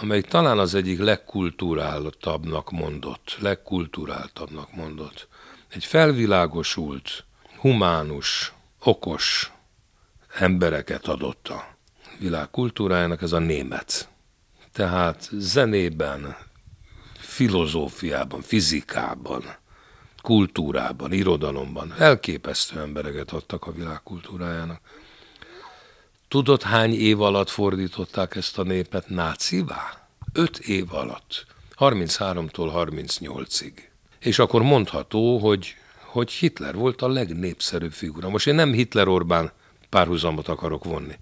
amely 0.00 0.20
talán 0.20 0.58
az 0.58 0.74
egyik 0.74 0.98
legkulturáltabbnak 0.98 2.70
mondott, 2.70 3.36
legkulturáltabbnak 3.40 4.74
mondott. 4.74 5.28
Egy 5.68 5.84
felvilágosult, 5.84 7.24
humánus, 7.58 8.52
okos 8.84 9.52
embereket 10.34 11.06
adott 11.06 11.48
a 11.48 11.76
világ 12.18 12.50
kultúrájának, 12.50 13.22
ez 13.22 13.32
a 13.32 13.38
német. 13.38 14.08
Tehát 14.72 15.28
zenében, 15.32 16.36
filozófiában, 17.18 18.40
fizikában, 18.40 19.44
kultúrában, 20.22 21.12
irodalomban. 21.12 21.94
Elképesztő 21.98 22.80
embereket 22.80 23.30
adtak 23.30 23.66
a 23.66 23.72
világ 23.72 24.02
kultúrájának. 24.02 24.80
Tudod, 26.28 26.62
hány 26.62 26.94
év 26.94 27.20
alatt 27.20 27.48
fordították 27.48 28.36
ezt 28.36 28.58
a 28.58 28.62
népet 28.62 29.08
nácivá? 29.08 30.08
Öt 30.32 30.58
év 30.58 30.94
alatt. 30.94 31.46
33-tól 31.78 32.88
38-ig. 32.90 33.72
És 34.18 34.38
akkor 34.38 34.62
mondható, 34.62 35.38
hogy, 35.38 35.74
hogy 36.04 36.30
Hitler 36.30 36.74
volt 36.74 37.02
a 37.02 37.08
legnépszerűbb 37.08 37.92
figura. 37.92 38.28
Most 38.28 38.46
én 38.46 38.54
nem 38.54 38.72
Hitler-Orbán 38.72 39.52
párhuzamot 39.88 40.48
akarok 40.48 40.84
vonni. 40.84 41.14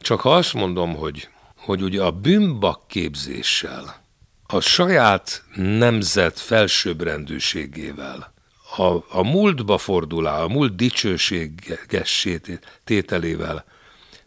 Csak 0.00 0.20
ha 0.20 0.34
azt 0.34 0.54
mondom, 0.54 0.94
hogy, 0.94 1.28
hogy 1.56 1.82
ugye 1.82 2.02
a 2.02 2.10
bűnbak 2.10 2.88
képzéssel 2.88 4.02
a 4.46 4.60
saját 4.60 5.44
nemzet 5.54 6.38
felsőbbrendűségével, 6.38 8.32
a, 8.76 9.18
a 9.18 9.22
múltba 9.22 9.78
fordulá, 9.78 10.42
a 10.42 10.48
múlt 10.48 10.76
dicsőségessé 10.76 12.40
tételével 12.84 13.64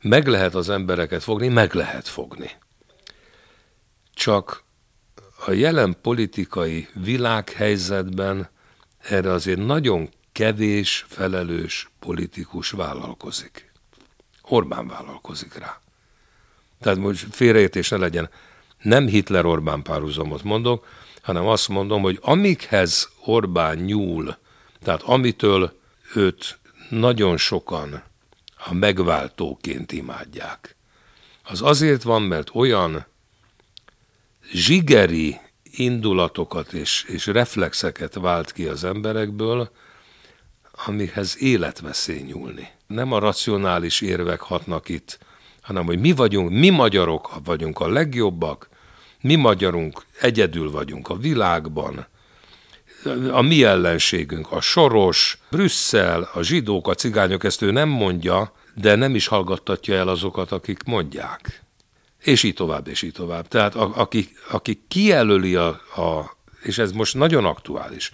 meg 0.01 0.27
lehet 0.27 0.55
az 0.55 0.69
embereket 0.69 1.23
fogni, 1.23 1.47
meg 1.47 1.73
lehet 1.73 2.07
fogni. 2.07 2.51
Csak 4.13 4.63
a 5.45 5.51
jelen 5.51 5.97
politikai 6.01 6.87
világhelyzetben 6.93 8.49
erre 8.97 9.31
azért 9.31 9.65
nagyon 9.65 10.09
kevés 10.31 11.05
felelős 11.07 11.89
politikus 11.99 12.69
vállalkozik. 12.69 13.71
Orbán 14.41 14.87
vállalkozik 14.87 15.53
rá. 15.53 15.79
Tehát 16.81 16.97
most 16.97 17.27
félreértés 17.31 17.89
ne 17.89 17.97
legyen 17.97 18.29
nem 18.81 19.07
Hitler-Orbán 19.07 19.81
párhuzamot 19.81 20.43
mondok, 20.43 20.87
hanem 21.21 21.47
azt 21.47 21.67
mondom, 21.67 22.01
hogy 22.01 22.19
amikhez 22.21 23.09
Orbán 23.25 23.77
nyúl, 23.77 24.37
tehát 24.83 25.01
amitől 25.01 25.79
őt 26.15 26.59
nagyon 26.89 27.37
sokan 27.37 28.03
a 28.69 28.73
megváltóként 28.73 29.91
imádják. 29.91 30.75
Az 31.43 31.61
azért 31.61 32.03
van, 32.03 32.21
mert 32.21 32.49
olyan 32.53 33.05
zsigeri 34.51 35.39
indulatokat 35.63 36.73
és, 36.73 37.03
és 37.07 37.25
reflexeket 37.25 38.13
vált 38.13 38.51
ki 38.51 38.65
az 38.65 38.83
emberekből, 38.83 39.71
amihez 40.85 41.37
életveszély 41.39 42.21
nyúlni. 42.21 42.69
Nem 42.87 43.11
a 43.11 43.19
racionális 43.19 44.01
érvek 44.01 44.39
hatnak 44.39 44.89
itt, 44.89 45.19
hanem 45.61 45.85
hogy 45.85 45.99
mi 45.99 46.11
vagyunk, 46.11 46.49
mi 46.49 46.69
magyarok 46.69 47.31
vagyunk 47.43 47.79
a 47.79 47.87
legjobbak, 47.87 48.69
mi 49.21 49.35
magyarunk 49.35 50.05
egyedül 50.21 50.71
vagyunk 50.71 51.09
a 51.09 51.15
világban, 51.17 52.07
a 53.31 53.41
mi 53.41 53.63
ellenségünk, 53.63 54.51
a 54.51 54.61
Soros, 54.61 55.37
Brüsszel, 55.49 56.29
a 56.33 56.41
zsidók, 56.41 56.87
a 56.87 56.93
cigányok, 56.93 57.43
ezt 57.43 57.61
ő 57.61 57.71
nem 57.71 57.89
mondja, 57.89 58.53
de 58.73 58.95
nem 58.95 59.15
is 59.15 59.27
hallgattatja 59.27 59.95
el 59.95 60.07
azokat, 60.07 60.51
akik 60.51 60.83
mondják. 60.83 61.63
És 62.23 62.43
így 62.43 62.53
tovább, 62.53 62.87
és 62.87 63.01
így 63.01 63.11
tovább. 63.11 63.47
Tehát 63.47 63.75
a, 63.75 63.91
aki, 63.95 64.29
aki 64.49 64.83
kijelöli 64.87 65.55
a, 65.55 65.67
a, 65.95 66.37
és 66.61 66.77
ez 66.77 66.91
most 66.91 67.13
nagyon 67.13 67.45
aktuális, 67.45 68.11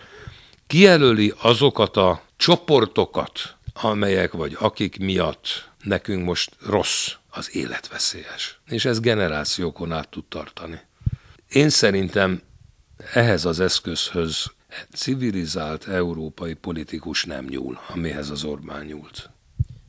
kijelöli 0.68 1.34
azokat 1.42 1.98
a 1.98 2.22
csoportokat, 2.38 3.56
amelyek 3.74 4.32
vagy 4.32 4.58
akik 4.60 5.00
miatt 5.00 5.70
nekünk 5.84 6.26
most 6.26 6.52
rossz, 6.66 7.12
az 7.30 7.56
életveszélyes. 7.56 8.60
És 8.66 8.86
ez 8.86 9.00
generációkon 9.00 9.92
át 9.92 10.10
tud 10.10 10.26
tartani. 10.26 10.80
Én 11.50 11.70
szerintem 11.70 12.42
ehhez 13.14 13.46
az 13.46 13.60
eszközhöz 13.60 14.52
civilizált 14.94 15.88
európai 15.88 16.54
politikus 16.54 17.24
nem 17.24 17.46
nyúl, 17.46 17.80
amihez 17.94 18.30
az 18.30 18.44
Orbán 18.44 18.86
nyúlt. 18.86 19.30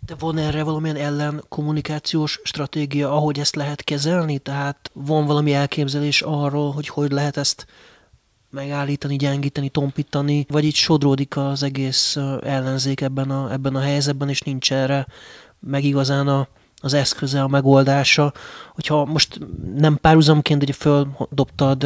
De 0.07 0.15
van 0.19 0.39
erre 0.39 0.63
valamilyen 0.63 0.97
ellen 0.97 1.45
kommunikációs 1.49 2.41
stratégia, 2.43 3.13
ahogy 3.13 3.39
ezt 3.39 3.57
lehet 3.57 3.85
kezelni? 3.85 4.39
Tehát 4.39 4.91
van 4.93 5.27
valami 5.27 5.53
elképzelés 5.53 6.23
arról, 6.23 6.73
hogy 6.73 6.89
hogy 6.89 7.11
lehet 7.11 7.37
ezt 7.37 7.67
megállítani, 8.51 9.17
gyengíteni, 9.17 9.69
tompítani, 9.69 10.47
vagy 10.49 10.65
itt 10.65 10.75
sodródik 10.75 11.37
az 11.37 11.63
egész 11.63 12.17
ellenzék 12.43 13.01
ebben 13.01 13.31
a, 13.31 13.53
ebben 13.53 13.75
a 13.75 13.81
helyzetben, 13.81 14.29
és 14.29 14.41
nincs 14.41 14.73
erre 14.73 15.07
meg 15.61 15.85
igazán 15.85 16.29
a, 16.29 16.49
az 16.85 16.95
eszköze, 16.95 17.43
a 17.43 17.49
megoldása. 17.49 18.33
Hogyha 18.75 19.05
most 19.05 19.39
nem 19.77 19.99
párhuzamként 20.01 20.63
ugye 20.63 20.73
földobtad 20.73 21.85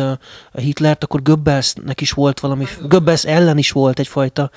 a 0.53 0.61
Hitlert, 0.61 1.05
akkor 1.05 1.23
Goebbelsnek 1.23 2.01
is 2.01 2.11
volt 2.11 2.41
valami, 2.41 2.67
Goebbels 2.83 3.25
ellen 3.25 3.59
is 3.59 3.71
volt 3.71 3.99
egyfajta 3.99 4.51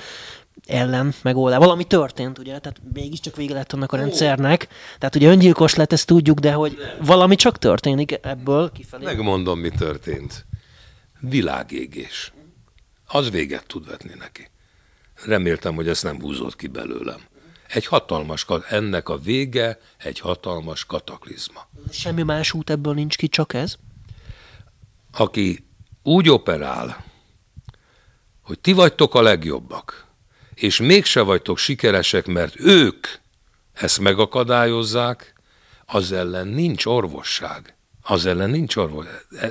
ellen 0.67 1.13
megoldás. 1.21 1.59
Valami 1.59 1.83
történt, 1.83 2.39
ugye? 2.39 2.59
Tehát 2.59 2.81
mégiscsak 2.93 3.35
vége 3.35 3.53
lett 3.53 3.73
annak 3.73 3.91
a 3.91 3.97
rendszernek. 3.97 4.67
Tehát 4.97 5.15
ugye 5.15 5.29
öngyilkos 5.29 5.75
lett, 5.75 5.91
ezt 5.91 6.07
tudjuk, 6.07 6.39
de 6.39 6.51
hogy 6.51 6.77
valami 6.99 7.35
csak 7.35 7.57
történik 7.57 8.19
ebből 8.21 8.71
kifelé. 8.71 9.03
Megmondom, 9.03 9.59
mi 9.59 9.69
történt. 9.69 10.45
Világégés. 11.19 12.33
Az 13.07 13.29
véget 13.29 13.67
tud 13.67 13.87
vetni 13.87 14.13
neki. 14.19 14.49
Reméltem, 15.25 15.75
hogy 15.75 15.87
ezt 15.87 16.03
nem 16.03 16.21
húzott 16.21 16.55
ki 16.55 16.67
belőlem. 16.67 17.19
Egy 17.73 17.85
hatalmas, 17.85 18.45
ennek 18.69 19.09
a 19.09 19.17
vége 19.17 19.79
egy 19.97 20.19
hatalmas 20.19 20.85
kataklizma. 20.85 21.67
Semmi 21.91 22.23
más 22.23 22.53
út 22.53 22.69
ebből 22.69 22.93
nincs 22.93 23.17
ki, 23.17 23.27
csak 23.27 23.53
ez? 23.53 23.75
Aki 25.11 25.65
úgy 26.03 26.29
operál, 26.29 27.03
hogy 28.41 28.59
ti 28.59 28.73
vagytok 28.73 29.15
a 29.15 29.21
legjobbak, 29.21 30.05
és 30.53 30.79
mégse 30.79 31.21
vagytok 31.21 31.57
sikeresek, 31.57 32.25
mert 32.25 32.59
ők 32.59 33.07
ezt 33.73 33.99
megakadályozzák, 33.99 35.33
az 35.85 36.11
ellen 36.11 36.47
nincs 36.47 36.85
orvosság. 36.85 37.75
Az 38.01 38.25
ellen 38.25 38.49
nincs 38.49 38.75
orvos. 38.75 39.05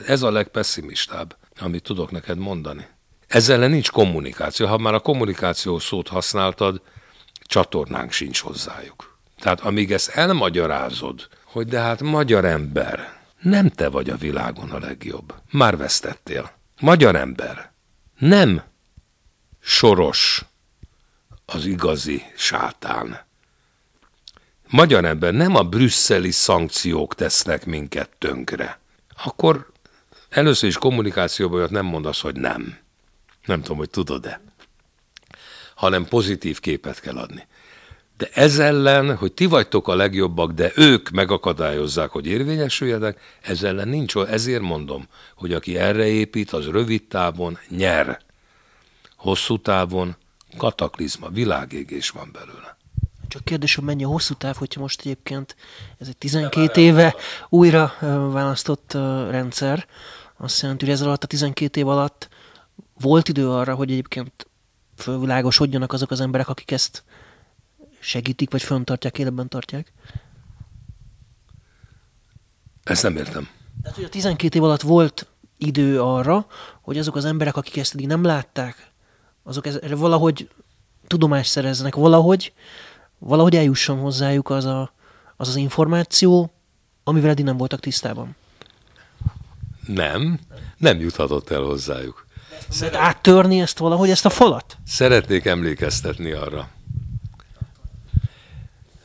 Ez 0.07 0.23
a 0.23 0.31
legpesszimistább, 0.31 1.37
amit 1.59 1.83
tudok 1.83 2.11
neked 2.11 2.39
mondani. 2.39 2.87
Ezzel 3.27 3.57
ellen 3.57 3.71
nincs 3.71 3.91
kommunikáció. 3.91 4.67
Ha 4.67 4.79
már 4.79 4.95
a 4.95 5.01
kommunikáció 5.01 5.79
szót 5.79 6.09
használtad, 6.09 6.83
csatornánk 7.51 8.13
sincs 8.13 8.41
hozzájuk. 8.41 9.19
Tehát 9.39 9.61
amíg 9.61 9.93
ezt 9.93 10.09
elmagyarázod, 10.09 11.29
hogy 11.45 11.67
de 11.67 11.81
hát 11.81 12.03
magyar 12.03 12.45
ember, 12.45 13.19
nem 13.41 13.69
te 13.69 13.89
vagy 13.89 14.11
a 14.11 14.17
világon 14.17 14.71
a 14.71 14.79
legjobb. 14.79 15.35
Már 15.51 15.77
vesztettél. 15.77 16.53
Magyar 16.81 17.17
ember. 17.17 17.73
Nem 18.19 18.63
soros 19.61 20.45
az 21.47 21.65
igazi 21.65 22.23
sátán. 22.37 23.21
Magyar 24.69 25.05
ember, 25.05 25.33
nem 25.33 25.55
a 25.55 25.63
brüsszeli 25.63 26.31
szankciók 26.31 27.15
tesznek 27.15 27.67
minket 27.67 28.11
tönkre. 28.19 28.79
Akkor 29.25 29.71
először 30.29 30.69
is 30.69 30.79
kommunikációban 30.79 31.69
nem 31.71 31.85
mondasz, 31.85 32.21
hogy 32.21 32.37
nem. 32.37 32.79
Nem 33.45 33.63
tudom, 33.63 33.77
hogy 33.77 33.91
tudod-e 33.91 34.41
hanem 35.81 36.05
pozitív 36.05 36.61
képet 36.61 37.01
kell 37.01 37.17
adni. 37.17 37.47
De 38.17 38.29
ez 38.33 38.59
ellen, 38.59 39.17
hogy 39.17 39.33
ti 39.33 39.47
vagytok 39.47 39.89
a 39.89 39.95
legjobbak, 39.95 40.53
de 40.53 40.73
ők 40.75 41.11
megakadályozzák, 41.11 42.11
hogy 42.11 42.27
érvényesüljenek, 42.27 43.21
ez 43.41 43.63
ellen 43.63 43.89
nincs, 43.89 44.17
ezért 44.17 44.63
mondom, 44.63 45.07
hogy 45.35 45.53
aki 45.53 45.79
erre 45.79 46.07
épít, 46.07 46.51
az 46.53 46.67
rövid 46.67 47.03
távon 47.03 47.59
nyer. 47.69 48.21
Hosszú 49.17 49.59
távon 49.59 50.17
kataklizma, 50.57 51.29
világégés 51.29 52.11
van 52.11 52.31
belőle. 52.33 52.77
Csak 53.29 53.45
kérdés, 53.45 53.75
hogy 53.75 53.85
mennyi 53.85 54.05
a 54.05 54.09
hosszú 54.09 54.35
táv, 54.35 54.57
hogyha 54.57 54.81
most 54.81 55.01
egyébként 55.01 55.57
ez 55.99 56.09
egy 56.09 56.17
12 56.17 56.81
éve 56.81 57.15
újra 57.49 57.95
választott 58.31 58.93
rendszer, 59.31 59.87
azt 60.37 60.63
jelenti, 60.63 60.85
hogy 60.85 60.95
ez 60.95 61.01
alatt 61.03 61.25
a 61.25 61.27
12 61.27 61.81
év 61.81 61.89
alatt 61.89 62.29
volt 63.01 63.29
idő 63.29 63.51
arra, 63.51 63.75
hogy 63.75 63.91
egyébként 63.91 64.50
fölvilágosodjanak 65.01 65.93
azok 65.93 66.11
az 66.11 66.21
emberek, 66.21 66.49
akik 66.49 66.71
ezt 66.71 67.05
segítik, 67.99 68.51
vagy 68.51 68.63
föntartják, 68.63 69.19
életben 69.19 69.49
tartják? 69.49 69.93
Ezt 72.83 73.03
nem 73.03 73.17
értem. 73.17 73.49
Tehát, 73.83 73.97
hogy 73.97 74.05
a 74.05 74.09
12 74.09 74.59
év 74.59 74.65
alatt 74.65 74.81
volt 74.81 75.27
idő 75.59 76.03
arra, 76.03 76.47
hogy 76.81 76.99
azok 76.99 77.17
az 77.17 77.25
emberek, 77.25 77.57
akik 77.57 77.77
ezt 77.77 77.95
eddig 77.95 78.07
nem 78.07 78.25
látták, 78.25 78.91
azok 79.43 79.67
erre 79.67 79.95
valahogy 79.95 80.49
tudomást 81.07 81.51
szereznek, 81.51 81.95
valahogy, 81.95 82.53
valahogy 83.19 83.57
eljusson 83.57 83.99
hozzájuk 83.99 84.51
az, 84.51 84.65
a, 84.65 84.93
az 85.37 85.49
az 85.49 85.57
információ, 85.57 86.53
amivel 87.05 87.31
eddig 87.31 87.45
nem 87.45 87.57
voltak 87.57 87.81
tisztában. 87.81 88.37
Nem, 89.87 90.39
nem 90.77 91.01
juthatott 91.01 91.51
el 91.51 91.63
hozzájuk. 91.63 92.27
Szeret 92.69 92.95
áttörni 92.95 93.61
ezt 93.61 93.79
valahogy, 93.79 94.11
ezt 94.11 94.25
a 94.25 94.31
falat? 94.31 94.77
Szeretnék 94.87 95.45
emlékeztetni 95.45 96.31
arra. 96.31 96.69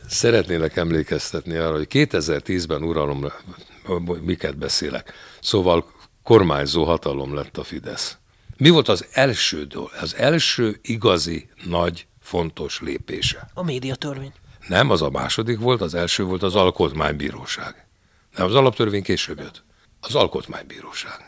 Szeretnélek 0.07 0.75
emlékeztetni 0.75 1.55
arra, 1.55 1.75
hogy 1.75 1.87
2010-ben 1.89 2.83
uralom, 2.83 3.31
miket 4.21 4.57
beszélek. 4.57 5.13
Szóval 5.41 5.85
kormányzó 6.23 6.83
hatalom 6.83 7.35
lett 7.35 7.57
a 7.57 7.63
Fidesz. 7.63 8.17
Mi 8.57 8.69
volt 8.69 8.87
az 8.87 9.05
első, 9.11 9.67
az 10.01 10.15
első 10.15 10.79
igazi, 10.81 11.49
nagy, 11.63 12.07
fontos 12.21 12.81
lépése? 12.81 13.49
A 13.53 13.63
médiatörvény. 13.63 14.33
Nem, 14.67 14.89
az 14.89 15.01
a 15.01 15.09
második 15.09 15.59
volt, 15.59 15.81
az 15.81 15.93
első 15.93 16.23
volt 16.23 16.43
az 16.43 16.55
alkotmánybíróság. 16.55 17.87
Nem, 18.35 18.45
az 18.45 18.55
alaptörvény 18.55 19.03
később 19.03 19.39
jött. 19.39 19.63
Az 19.99 20.15
alkotmánybíróság. 20.15 21.24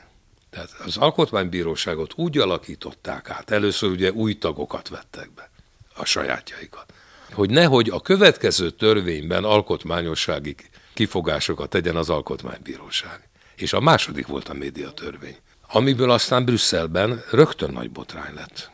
Tehát 0.58 0.76
az 0.86 0.98
alkotmánybíróságot 0.98 2.14
úgy 2.16 2.38
alakították 2.38 3.30
át, 3.30 3.52
először 3.52 3.90
ugye 3.90 4.12
új 4.12 4.38
tagokat 4.38 4.90
vettek 4.90 5.34
be, 5.36 5.50
a 5.96 6.06
sajátjaikat, 6.06 6.94
hogy 7.32 7.50
nehogy 7.50 7.90
a 7.90 8.00
következő 8.00 8.70
törvényben 8.70 9.44
alkotmányossági 9.44 10.56
kifogásokat 10.94 11.70
tegyen 11.70 11.96
az 11.96 12.10
alkotmánybíróság. 12.10 13.30
És 13.56 13.74
a 13.74 13.80
második 13.80 14.28
volt 14.28 14.50
a 14.50 14.54
médiatörvény, 14.54 15.38
amiből 15.68 16.12
aztán 16.12 16.46
Brüsszelben 16.46 17.24
rögtön 17.32 17.72
nagy 17.72 17.92
botrány 17.92 18.34
lett. 18.34 18.72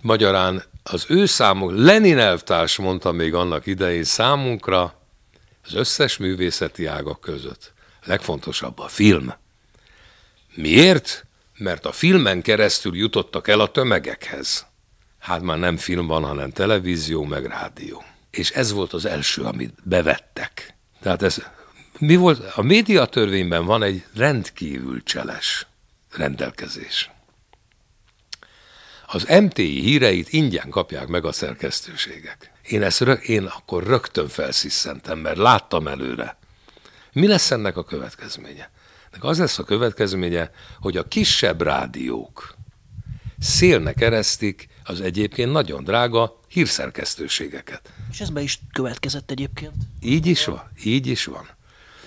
Magyarán 0.00 0.62
az 0.82 1.04
ő 1.08 1.26
számunk, 1.26 1.72
Lenin 1.74 2.18
elvtárs 2.18 2.76
mondta 2.76 3.12
még 3.12 3.34
annak 3.34 3.66
idején 3.66 4.04
számunkra, 4.04 4.94
az 5.64 5.74
összes 5.74 6.16
művészeti 6.16 6.86
ágak 6.86 7.20
között 7.20 7.72
legfontosabb 8.04 8.78
a 8.78 8.88
film. 8.88 9.32
Miért? 10.54 11.24
Mert 11.56 11.86
a 11.86 11.92
filmen 11.92 12.42
keresztül 12.42 12.96
jutottak 12.96 13.48
el 13.48 13.60
a 13.60 13.70
tömegekhez. 13.70 14.66
Hát 15.18 15.40
már 15.40 15.58
nem 15.58 15.76
film 15.76 16.06
van, 16.06 16.24
hanem 16.24 16.50
televízió, 16.50 17.24
meg 17.24 17.46
rádió. 17.46 18.04
És 18.30 18.50
ez 18.50 18.72
volt 18.72 18.92
az 18.92 19.04
első, 19.04 19.42
amit 19.42 19.74
bevettek. 19.82 20.74
Tehát 21.02 21.22
ez, 21.22 21.42
mi 21.98 22.16
volt? 22.16 22.52
A 22.54 22.62
médiatörvényben 22.62 23.64
van 23.64 23.82
egy 23.82 24.04
rendkívül 24.14 25.02
cseles 25.02 25.66
rendelkezés. 26.16 27.10
Az 29.06 29.24
MTI 29.40 29.80
híreit 29.80 30.32
ingyen 30.32 30.70
kapják 30.70 31.06
meg 31.06 31.24
a 31.24 31.32
szerkesztőségek. 31.32 32.50
Én, 32.62 32.82
ezt 32.82 33.00
rög, 33.00 33.28
én 33.28 33.44
akkor 33.44 33.84
rögtön 33.84 34.28
felsziszentem, 34.28 35.18
mert 35.18 35.36
láttam 35.36 35.86
előre. 35.86 36.36
Mi 37.12 37.26
lesz 37.26 37.50
ennek 37.50 37.76
a 37.76 37.84
következménye? 37.84 38.70
Az 39.18 39.38
lesz 39.38 39.58
a 39.58 39.64
következménye, 39.64 40.50
hogy 40.80 40.96
a 40.96 41.08
kisebb 41.08 41.62
rádiók 41.62 42.54
szélnek 43.38 44.00
eresztik 44.00 44.68
az 44.84 45.00
egyébként 45.00 45.52
nagyon 45.52 45.84
drága 45.84 46.40
hírszerkesztőségeket. 46.48 47.92
És 48.10 48.20
ez 48.20 48.30
be 48.30 48.40
is 48.40 48.60
következett 48.72 49.30
egyébként. 49.30 49.74
Így 50.00 50.26
is 50.26 50.44
van, 50.44 50.70
így 50.84 51.06
is 51.06 51.24
van. 51.24 51.48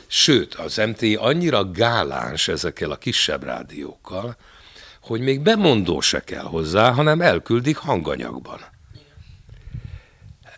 Sőt, 0.08 0.54
az 0.54 0.78
MTI 0.78 1.16
annyira 1.16 1.72
gáláns 1.72 2.48
ezekkel 2.48 2.92
a 2.92 2.96
kisebb 2.96 3.44
rádiókkal, 3.44 4.36
hogy 5.02 5.22
még 5.22 5.42
bemondó 5.42 6.00
se 6.02 6.24
kell 6.24 6.44
hozzá, 6.44 6.92
hanem 6.92 7.22
elküldik 7.22 7.78
hanganyagban. 7.78 8.60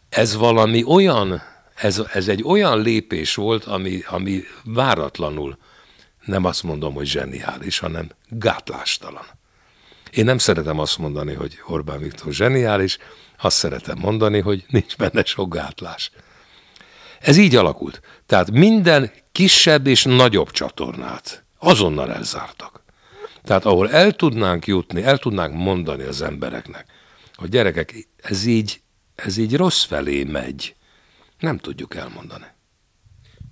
Ez 0.10 0.36
valami 0.36 0.84
olyan, 0.84 1.42
ez, 1.76 2.02
ez 2.14 2.28
egy 2.28 2.44
olyan 2.44 2.82
lépés 2.82 3.36
volt, 3.36 3.64
ami, 3.64 4.04
ami 4.08 4.44
váratlanul, 4.64 5.58
nem 6.26 6.46
azt 6.46 6.64
mondom, 6.64 6.94
hogy 6.94 7.06
zseniális, 7.06 7.80
hanem 7.80 8.10
gátlástalan. 8.30 9.26
Én 10.12 10.26
nem 10.26 10.38
szeretem 10.38 10.80
azt 10.80 10.98
mondani, 10.98 11.34
hogy 11.34 11.60
Orbán 11.68 12.00
Viktor 12.00 12.34
zseniális, 12.34 12.98
azt 13.42 13.58
szeretem 13.58 13.98
mondani, 13.98 14.40
hogy 14.40 14.66
nincs 14.68 14.98
benne 14.98 15.24
sok 15.24 15.54
gátlás. 15.54 16.12
Ez 17.20 17.38
így 17.38 17.56
alakult. 17.56 18.02
Tehát 18.26 18.52
minden 18.52 19.12
kisebb 19.32 19.88
és 19.88 20.04
nagyobb 20.04 20.52
csatornát 20.52 21.46
azonnal 21.60 22.14
elzártak. 22.14 22.84
Tehát 23.44 23.66
ahol 23.66 23.92
el 23.92 24.12
tudnánk 24.12 24.68
jutni, 24.68 25.04
el 25.04 25.18
tudnánk 25.18 25.54
mondani 25.54 26.04
az 26.04 26.22
embereknek, 26.22 26.86
hogy 27.34 27.50
gyerekek, 27.50 28.08
ez 28.18 28.46
így, 28.46 28.82
ez 29.16 29.38
így 29.38 29.56
rossz 29.56 29.84
felé 29.84 30.24
megy, 30.24 30.76
nem 31.40 31.58
tudjuk 31.58 31.96
elmondani. 31.96 32.46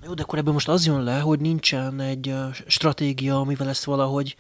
Jó, 0.06 0.14
de 0.14 0.22
akkor 0.22 0.39
ebből 0.39 0.54
most 0.54 0.68
az 0.68 0.86
jön 0.86 1.04
le, 1.04 1.20
hogy 1.20 1.39
nincsen 1.39 1.99
egy 1.99 2.36
stratégia, 2.68 3.39
amivel 3.39 3.70
ezt 3.70 3.84
valahogy 3.84 4.36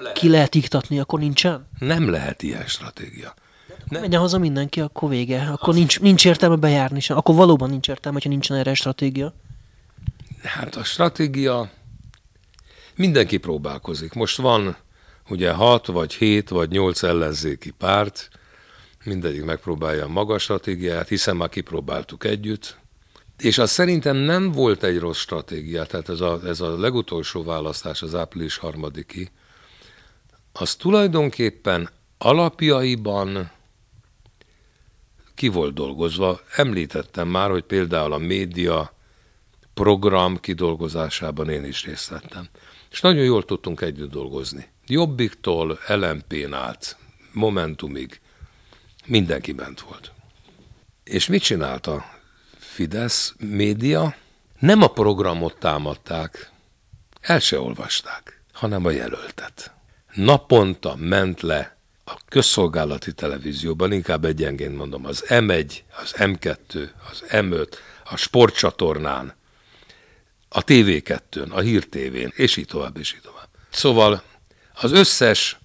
lehet. 0.00 0.18
ki 0.18 0.28
lehet 0.28 0.54
iktatni, 0.54 0.98
akkor 0.98 1.18
nincsen? 1.18 1.68
Nem 1.78 2.10
lehet 2.10 2.42
ilyen 2.42 2.66
stratégia. 2.66 3.34
Nem. 3.88 4.00
Menjen 4.00 4.20
haza 4.20 4.38
mindenki, 4.38 4.80
akkor 4.80 5.08
vége. 5.08 5.48
Akkor 5.52 5.74
nincs, 5.74 6.00
nincs 6.00 6.26
értelme 6.26 6.56
bejárni 6.56 7.00
sem. 7.00 7.16
Akkor 7.16 7.34
valóban 7.34 7.70
nincs 7.70 7.88
értelme, 7.88 8.16
hogyha 8.16 8.30
nincsen 8.30 8.56
erre 8.56 8.74
stratégia. 8.74 9.34
Hát 10.42 10.76
a 10.76 10.84
stratégia 10.84 11.70
mindenki 12.94 13.36
próbálkozik. 13.36 14.12
Most 14.12 14.36
van 14.36 14.76
ugye 15.28 15.52
hat, 15.52 15.86
vagy 15.86 16.14
hét, 16.14 16.48
vagy 16.48 16.70
nyolc 16.70 17.02
ellenzéki 17.02 17.70
párt, 17.70 18.28
mindegyik 19.04 19.44
megpróbálja 19.44 20.04
a 20.04 20.08
maga 20.08 20.38
stratégiát, 20.38 21.08
hiszen 21.08 21.36
már 21.36 21.48
kipróbáltuk 21.48 22.24
együtt, 22.24 22.78
és 23.38 23.58
az 23.58 23.70
szerintem 23.70 24.16
nem 24.16 24.52
volt 24.52 24.82
egy 24.82 24.98
rossz 24.98 25.18
stratégia, 25.18 25.84
tehát 25.84 26.08
ez 26.08 26.20
a, 26.20 26.40
ez 26.44 26.60
a 26.60 26.78
legutolsó 26.78 27.42
választás, 27.44 28.02
az 28.02 28.14
április 28.14 28.56
harmadiki, 28.56 29.30
az 30.52 30.74
tulajdonképpen 30.74 31.90
alapjaiban 32.18 33.50
ki 35.34 35.48
volt 35.48 35.74
dolgozva. 35.74 36.40
Említettem 36.56 37.28
már, 37.28 37.50
hogy 37.50 37.64
például 37.64 38.12
a 38.12 38.18
média 38.18 38.94
program 39.74 40.40
kidolgozásában 40.40 41.48
én 41.48 41.64
is 41.64 41.84
részt 41.84 42.08
vettem. 42.08 42.48
És 42.90 43.00
nagyon 43.00 43.24
jól 43.24 43.44
tudtunk 43.44 43.80
együtt 43.80 44.10
dolgozni. 44.10 44.68
Jobbiktól 44.86 45.78
LMP-n 45.88 46.52
át, 46.52 46.96
Momentumig 47.32 48.20
mindenki 49.06 49.52
bent 49.52 49.80
volt. 49.80 50.12
És 51.04 51.26
mit 51.26 51.42
csinált 51.42 51.86
a 51.86 52.13
Fidesz 52.74 53.34
média? 53.38 54.14
Nem 54.58 54.82
a 54.82 54.88
programot 54.88 55.56
támadták, 55.58 56.50
el 57.20 57.38
se 57.38 57.60
olvasták, 57.60 58.42
hanem 58.52 58.84
a 58.84 58.90
jelöltet. 58.90 59.72
Naponta 60.14 60.96
ment 60.96 61.40
le 61.40 61.76
a 62.04 62.16
közszolgálati 62.28 63.12
televízióban, 63.12 63.92
inkább 63.92 64.24
egyenként 64.24 64.76
mondom, 64.76 65.06
az 65.06 65.24
M1, 65.28 65.78
az 66.02 66.14
M2, 66.18 66.88
az 67.10 67.24
M5, 67.28 67.68
a 68.04 68.16
sportcsatornán, 68.16 69.34
a 70.48 70.64
TV2-n, 70.64 71.50
a 71.50 71.60
Hír 71.60 71.88
TV-n, 71.88 72.32
és 72.36 72.56
így 72.56 72.66
tovább, 72.66 72.96
és 72.96 73.14
így 73.14 73.20
tovább. 73.20 73.48
Szóval 73.70 74.22
az 74.72 74.92
összes, 74.92 75.58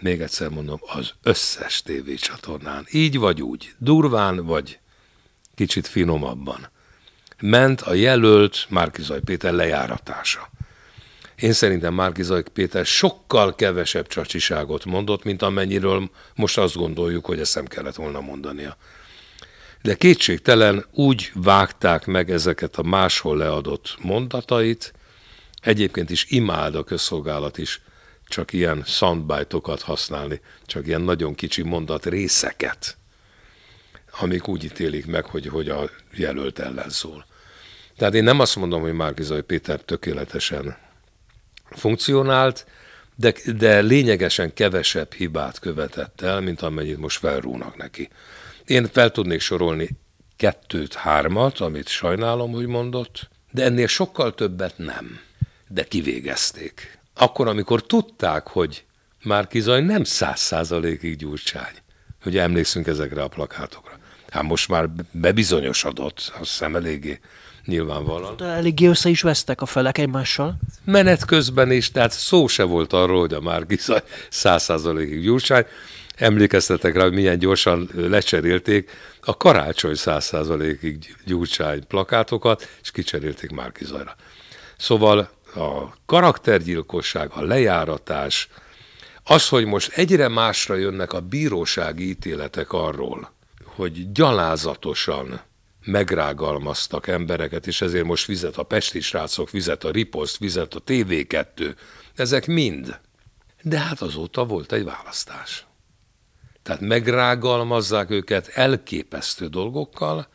még 0.00 0.20
egyszer 0.20 0.48
mondom, 0.48 0.80
az 0.80 1.14
összes 1.22 1.82
tévécsatornán, 1.82 2.86
így 2.90 3.18
vagy 3.18 3.42
úgy, 3.42 3.74
durván 3.78 4.44
vagy 4.44 4.80
kicsit 5.60 5.86
finomabban, 5.86 6.68
ment 7.40 7.80
a 7.80 7.94
jelölt 7.94 8.66
Márkizaj 8.68 9.20
Péter 9.20 9.52
lejáratása. 9.52 10.50
Én 11.36 11.52
szerintem 11.52 11.94
Márkizaj 11.94 12.42
Péter 12.52 12.86
sokkal 12.86 13.54
kevesebb 13.54 14.06
csacsiságot 14.06 14.84
mondott, 14.84 15.24
mint 15.24 15.42
amennyiről 15.42 16.10
most 16.34 16.58
azt 16.58 16.76
gondoljuk, 16.76 17.26
hogy 17.26 17.40
ezt 17.40 17.54
nem 17.54 17.66
kellett 17.66 17.94
volna 17.94 18.20
mondania. 18.20 18.76
De 19.82 19.94
kétségtelen 19.94 20.84
úgy 20.92 21.30
vágták 21.34 22.06
meg 22.06 22.30
ezeket 22.30 22.76
a 22.76 22.82
máshol 22.82 23.36
leadott 23.36 23.96
mondatait, 24.02 24.92
egyébként 25.62 26.10
is 26.10 26.24
imád 26.28 26.74
a 26.74 26.84
közszolgálat 26.84 27.58
is 27.58 27.80
csak 28.26 28.52
ilyen 28.52 28.82
soundbite-okat 28.86 29.80
használni, 29.80 30.40
csak 30.66 30.86
ilyen 30.86 31.00
nagyon 31.00 31.34
kicsi 31.34 31.62
mondat 31.62 32.06
részeket, 32.06 32.98
amik 34.10 34.48
úgy 34.48 34.64
ítélik 34.64 35.06
meg, 35.06 35.24
hogy, 35.24 35.46
hogy 35.46 35.68
a 35.68 35.90
jelölt 36.12 36.58
ellen 36.58 36.88
szól. 36.88 37.26
Tehát 37.96 38.14
én 38.14 38.24
nem 38.24 38.40
azt 38.40 38.56
mondom, 38.56 38.80
hogy 38.80 38.92
Márkizai 38.92 39.40
Péter 39.40 39.80
tökéletesen 39.80 40.76
funkcionált, 41.70 42.66
de, 43.16 43.34
de 43.56 43.80
lényegesen 43.80 44.54
kevesebb 44.54 45.12
hibát 45.12 45.58
követett 45.58 46.20
el, 46.20 46.40
mint 46.40 46.62
amennyit 46.62 46.98
most 46.98 47.18
felrúnak 47.18 47.76
neki. 47.76 48.08
Én 48.64 48.86
fel 48.86 49.10
tudnék 49.10 49.40
sorolni 49.40 49.88
kettőt, 50.36 50.94
hármat, 50.94 51.58
amit 51.58 51.88
sajnálom, 51.88 52.52
hogy 52.52 52.66
mondott, 52.66 53.28
de 53.50 53.64
ennél 53.64 53.86
sokkal 53.86 54.34
többet 54.34 54.78
nem. 54.78 55.20
De 55.68 55.84
kivégezték. 55.84 56.98
Akkor, 57.14 57.48
amikor 57.48 57.86
tudták, 57.86 58.46
hogy 58.46 58.84
már 59.22 59.46
Kizaj 59.46 59.80
nem 59.80 60.04
száz 60.04 60.40
százalékig 60.40 61.16
gyurcsány. 61.16 61.74
hogy 62.22 62.36
emlékszünk 62.36 62.86
ezekre 62.86 63.22
a 63.22 63.28
plakátokra. 63.28 63.98
Hát 64.30 64.42
most 64.42 64.68
már 64.68 64.88
bebizonyosodott, 65.10 66.16
azt 66.16 66.50
hiszem 66.50 66.76
eléggé 66.76 67.20
nyilvánvalóan. 67.64 68.36
De 68.36 68.44
eléggé 68.44 68.86
össze 68.86 69.08
is 69.08 69.22
vesztek 69.22 69.60
a 69.60 69.66
felek 69.66 69.98
egymással. 69.98 70.56
Menet 70.84 71.24
közben 71.24 71.70
is, 71.70 71.90
tehát 71.90 72.12
szó 72.12 72.46
se 72.46 72.62
volt 72.62 72.92
arról, 72.92 73.20
hogy 73.20 73.34
a 73.34 73.40
Márkizaj 73.40 74.02
száz 74.28 74.62
százalékig 74.62 75.22
gyurcsány. 75.22 75.64
Emlékeztetek 76.16 76.94
rá, 76.94 77.02
hogy 77.02 77.12
milyen 77.12 77.38
gyorsan 77.38 77.88
lecserélték 77.94 78.90
a 79.20 79.36
karácsony 79.36 79.94
száz 79.94 80.24
százalékig 80.24 81.16
gyurcsány 81.26 81.86
plakátokat, 81.86 82.68
és 82.82 82.90
kicserélték 82.90 83.50
Márkizajra. 83.50 84.14
Szóval 84.76 85.30
a 85.54 85.94
karaktergyilkosság, 86.06 87.30
a 87.34 87.42
lejáratás, 87.42 88.48
az, 89.24 89.48
hogy 89.48 89.64
most 89.64 89.92
egyre 89.92 90.28
másra 90.28 90.74
jönnek 90.74 91.12
a 91.12 91.20
bírósági 91.20 92.08
ítéletek 92.08 92.72
arról, 92.72 93.32
hogy 93.80 94.12
gyalázatosan 94.12 95.40
megrágalmaztak 95.84 97.06
embereket, 97.06 97.66
és 97.66 97.80
ezért 97.80 98.04
most 98.04 98.26
vizet 98.26 98.56
a 98.56 98.62
Pesti 98.62 99.00
srácok, 99.00 99.50
vizet 99.50 99.84
a 99.84 99.90
Riposzt, 99.90 100.38
vizet 100.38 100.74
a 100.74 100.82
TV2, 100.82 101.74
ezek 102.14 102.46
mind. 102.46 103.00
De 103.62 103.78
hát 103.78 104.00
azóta 104.00 104.44
volt 104.44 104.72
egy 104.72 104.84
választás. 104.84 105.66
Tehát 106.62 106.80
megrágalmazzák 106.80 108.10
őket 108.10 108.48
elképesztő 108.48 109.46
dolgokkal, 109.46 110.28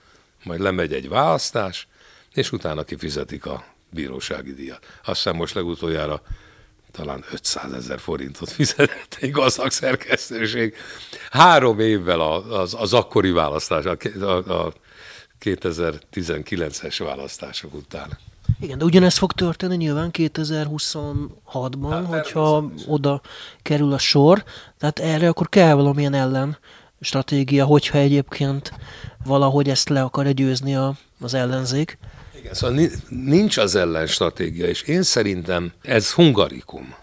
majd 0.43 0.59
lemegy 0.59 0.93
egy 0.93 1.09
választás, 1.09 1.87
és 2.33 2.51
utána 2.51 2.83
kifizetik 2.83 3.45
a 3.45 3.65
bírósági 3.89 4.53
díjat. 4.53 4.85
Azt 5.03 5.23
hiszem 5.23 5.35
most 5.35 5.53
legutoljára 5.53 6.21
talán 6.95 7.23
500 7.31 7.73
ezer 7.73 7.99
forintot 7.99 8.49
fizetett 8.49 9.17
egy 9.19 9.31
gazdag 9.31 9.71
szerkesztőség. 9.71 10.75
Három 11.31 11.79
évvel 11.79 12.19
az, 12.21 12.75
az 12.77 12.93
akkori 12.93 13.31
választás, 13.31 13.85
a, 13.85 13.97
a, 14.21 14.65
a 14.65 14.73
2019-es 15.41 16.95
választások 17.03 17.73
után. 17.73 18.17
Igen, 18.59 18.77
de 18.77 18.85
ugyanezt 18.85 19.17
fog 19.17 19.31
történni 19.31 19.75
nyilván 19.75 20.09
2026-ban, 20.13 21.89
hát, 21.89 22.05
hogyha 22.05 22.71
oda 22.87 23.21
kerül 23.61 23.93
a 23.93 23.97
sor. 23.97 24.43
Tehát 24.77 24.99
erre 24.99 25.27
akkor 25.27 25.49
kell 25.49 25.73
valamilyen 25.73 26.13
ellen 26.13 26.57
stratégia, 27.01 27.65
hogyha 27.65 27.97
egyébként 27.97 28.73
valahogy 29.25 29.69
ezt 29.69 29.89
le 29.89 30.01
akarja 30.01 30.31
győzni 30.31 30.75
a, 30.75 30.93
az 31.19 31.33
ellenzék. 31.33 31.97
Igen, 32.45 32.57
szóval 32.57 32.89
nincs 33.09 33.57
az 33.57 33.75
ellen 33.75 34.07
stratégia, 34.07 34.67
és 34.67 34.81
én 34.81 35.03
szerintem 35.03 35.71
ez 35.81 36.11
hungarikum. 36.11 36.95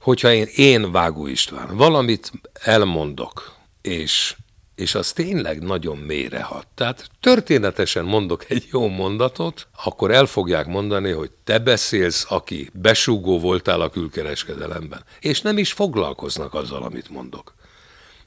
hogyha 0.00 0.32
én, 0.32 0.46
én 0.54 0.92
Vágó 0.92 1.26
István 1.26 1.76
valamit 1.76 2.32
elmondok, 2.52 3.54
és, 3.82 4.36
és 4.74 4.94
az 4.94 5.12
tényleg 5.12 5.62
nagyon 5.62 5.96
mélyrehat. 5.96 6.66
Tehát 6.74 7.10
történetesen 7.20 8.04
mondok 8.04 8.50
egy 8.50 8.68
jó 8.70 8.88
mondatot, 8.88 9.68
akkor 9.84 10.10
el 10.10 10.26
fogják 10.26 10.66
mondani, 10.66 11.10
hogy 11.10 11.30
te 11.44 11.58
beszélsz, 11.58 12.26
aki 12.28 12.70
besúgó 12.72 13.38
voltál 13.40 13.80
a 13.80 13.90
külkereskedelemben. 13.90 15.04
És 15.20 15.40
nem 15.40 15.58
is 15.58 15.72
foglalkoznak 15.72 16.54
azzal, 16.54 16.82
amit 16.82 17.08
mondok. 17.08 17.54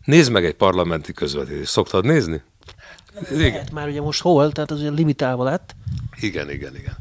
Nézd 0.05 0.31
meg 0.31 0.45
egy 0.45 0.55
parlamenti 0.55 1.13
közvetítést. 1.13 1.71
Szoktad 1.71 2.05
nézni? 2.05 2.41
Lehet 3.29 3.71
már 3.71 3.87
ugye 3.87 4.01
most 4.01 4.21
hol, 4.21 4.51
tehát 4.51 4.71
az 4.71 4.79
ugye 4.79 4.89
limitálva 4.89 5.43
lett. 5.43 5.75
Igen, 6.19 6.49
igen, 6.49 6.75
igen. 6.75 6.97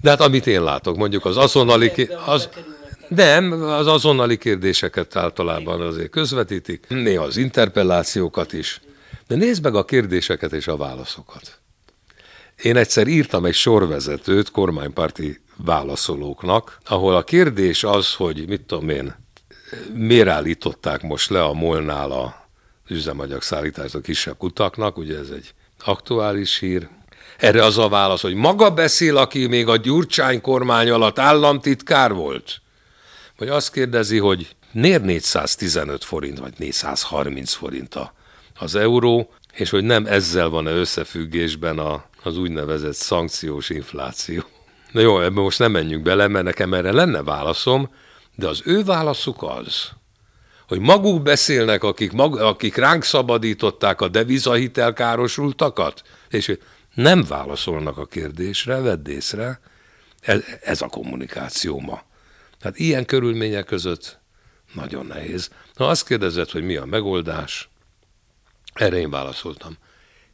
De 0.00 0.10
hát 0.10 0.20
amit 0.20 0.46
én 0.46 0.62
látok, 0.62 0.96
mondjuk 0.96 1.24
az 1.24 1.36
azonnali... 1.36 2.08
Az, 2.26 2.48
nem, 3.08 3.52
az 3.52 3.86
azonnali 3.86 4.38
kérdéseket 4.38 5.16
általában 5.16 5.80
azért 5.80 6.10
közvetítik, 6.10 6.86
néha 6.88 7.24
az 7.24 7.36
interpellációkat 7.36 8.52
is. 8.52 8.80
De 9.26 9.36
nézd 9.36 9.62
meg 9.62 9.74
a 9.74 9.84
kérdéseket 9.84 10.52
és 10.52 10.68
a 10.68 10.76
válaszokat. 10.76 11.58
Én 12.62 12.76
egyszer 12.76 13.06
írtam 13.06 13.44
egy 13.44 13.54
sorvezetőt 13.54 14.50
kormánypárti 14.50 15.40
válaszolóknak, 15.56 16.78
ahol 16.86 17.16
a 17.16 17.22
kérdés 17.22 17.84
az, 17.84 18.14
hogy 18.14 18.48
mit 18.48 18.60
tudom 18.60 18.88
én, 18.88 19.14
miért 19.94 20.28
állították 20.28 21.02
most 21.02 21.30
le 21.30 21.44
a 21.44 21.52
molnál 21.52 22.10
a 22.10 22.39
üzemanyag 22.90 23.42
szállítást 23.42 23.94
a 23.94 24.00
kisebb 24.00 24.36
kutaknak, 24.36 24.96
ugye 24.96 25.18
ez 25.18 25.28
egy 25.28 25.54
aktuális 25.84 26.58
hír. 26.58 26.88
Erre 27.36 27.64
az 27.64 27.78
a 27.78 27.88
válasz, 27.88 28.20
hogy 28.20 28.34
maga 28.34 28.70
beszél, 28.70 29.16
aki 29.16 29.46
még 29.46 29.68
a 29.68 29.76
Gyurcsány 29.76 30.40
kormány 30.40 30.90
alatt 30.90 31.18
államtitkár 31.18 32.12
volt. 32.12 32.60
Vagy 33.38 33.48
azt 33.48 33.72
kérdezi, 33.72 34.18
hogy 34.18 34.56
miért 34.72 35.04
415 35.04 36.04
forint, 36.04 36.38
vagy 36.38 36.52
430 36.56 37.52
forint 37.52 37.94
az 38.58 38.74
euró, 38.74 39.32
és 39.52 39.70
hogy 39.70 39.84
nem 39.84 40.06
ezzel 40.06 40.48
van-e 40.48 40.70
összefüggésben 40.70 41.78
a, 41.78 42.04
az 42.22 42.38
úgynevezett 42.38 42.94
szankciós 42.94 43.70
infláció. 43.70 44.42
Na 44.92 45.00
jó, 45.00 45.20
ebben 45.20 45.42
most 45.42 45.58
nem 45.58 45.70
menjünk 45.70 46.02
bele, 46.02 46.28
mert 46.28 46.44
nekem 46.44 46.74
erre 46.74 46.92
lenne 46.92 47.22
válaszom, 47.22 47.90
de 48.34 48.48
az 48.48 48.62
ő 48.64 48.84
válaszuk 48.84 49.42
az, 49.42 49.90
hogy 50.70 50.80
maguk 50.80 51.22
beszélnek, 51.22 51.84
akik, 51.84 52.12
mag, 52.12 52.38
akik 52.38 52.76
ránk 52.76 53.04
szabadították 53.04 54.00
a 54.00 54.08
devizahitel 54.08 54.92
károsultakat, 54.92 56.02
és 56.28 56.58
nem 56.94 57.24
válaszolnak 57.28 57.98
a 57.98 58.06
kérdésre, 58.06 58.80
vedd 58.80 59.08
észre, 59.08 59.60
ez, 60.20 60.44
ez 60.62 60.82
a 60.82 60.86
kommunikáció 60.86 61.80
ma. 61.80 62.02
Tehát 62.60 62.78
ilyen 62.78 63.04
körülmények 63.04 63.64
között 63.64 64.18
nagyon 64.74 65.06
nehéz. 65.06 65.50
Ha 65.74 65.88
azt 65.88 66.06
kérdezed, 66.06 66.50
hogy 66.50 66.62
mi 66.62 66.76
a 66.76 66.84
megoldás, 66.84 67.68
erre 68.72 68.96
én 68.96 69.10
válaszoltam, 69.10 69.76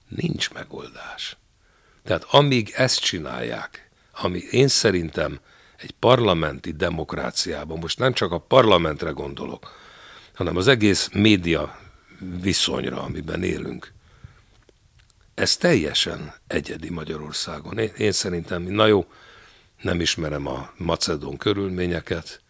nincs 0.08 0.52
megoldás. 0.52 1.36
Tehát 2.04 2.26
amíg 2.30 2.72
ezt 2.74 3.00
csinálják, 3.00 3.90
ami 4.12 4.38
én 4.50 4.68
szerintem 4.68 5.40
egy 5.76 5.90
parlamenti 5.90 6.72
demokráciában, 6.72 7.78
most 7.78 7.98
nem 7.98 8.12
csak 8.12 8.32
a 8.32 8.38
parlamentre 8.38 9.10
gondolok, 9.10 9.84
hanem 10.36 10.56
az 10.56 10.68
egész 10.68 11.08
média 11.12 11.78
viszonyra, 12.40 13.02
amiben 13.02 13.42
élünk. 13.42 13.92
Ez 15.34 15.56
teljesen 15.56 16.34
egyedi 16.46 16.90
Magyarországon. 16.90 17.78
Én, 17.78 17.90
én 17.98 18.12
szerintem, 18.12 18.62
na 18.62 18.86
jó, 18.86 19.06
nem 19.82 20.00
ismerem 20.00 20.46
a 20.46 20.70
macedón 20.76 21.36
körülményeket, 21.36 22.40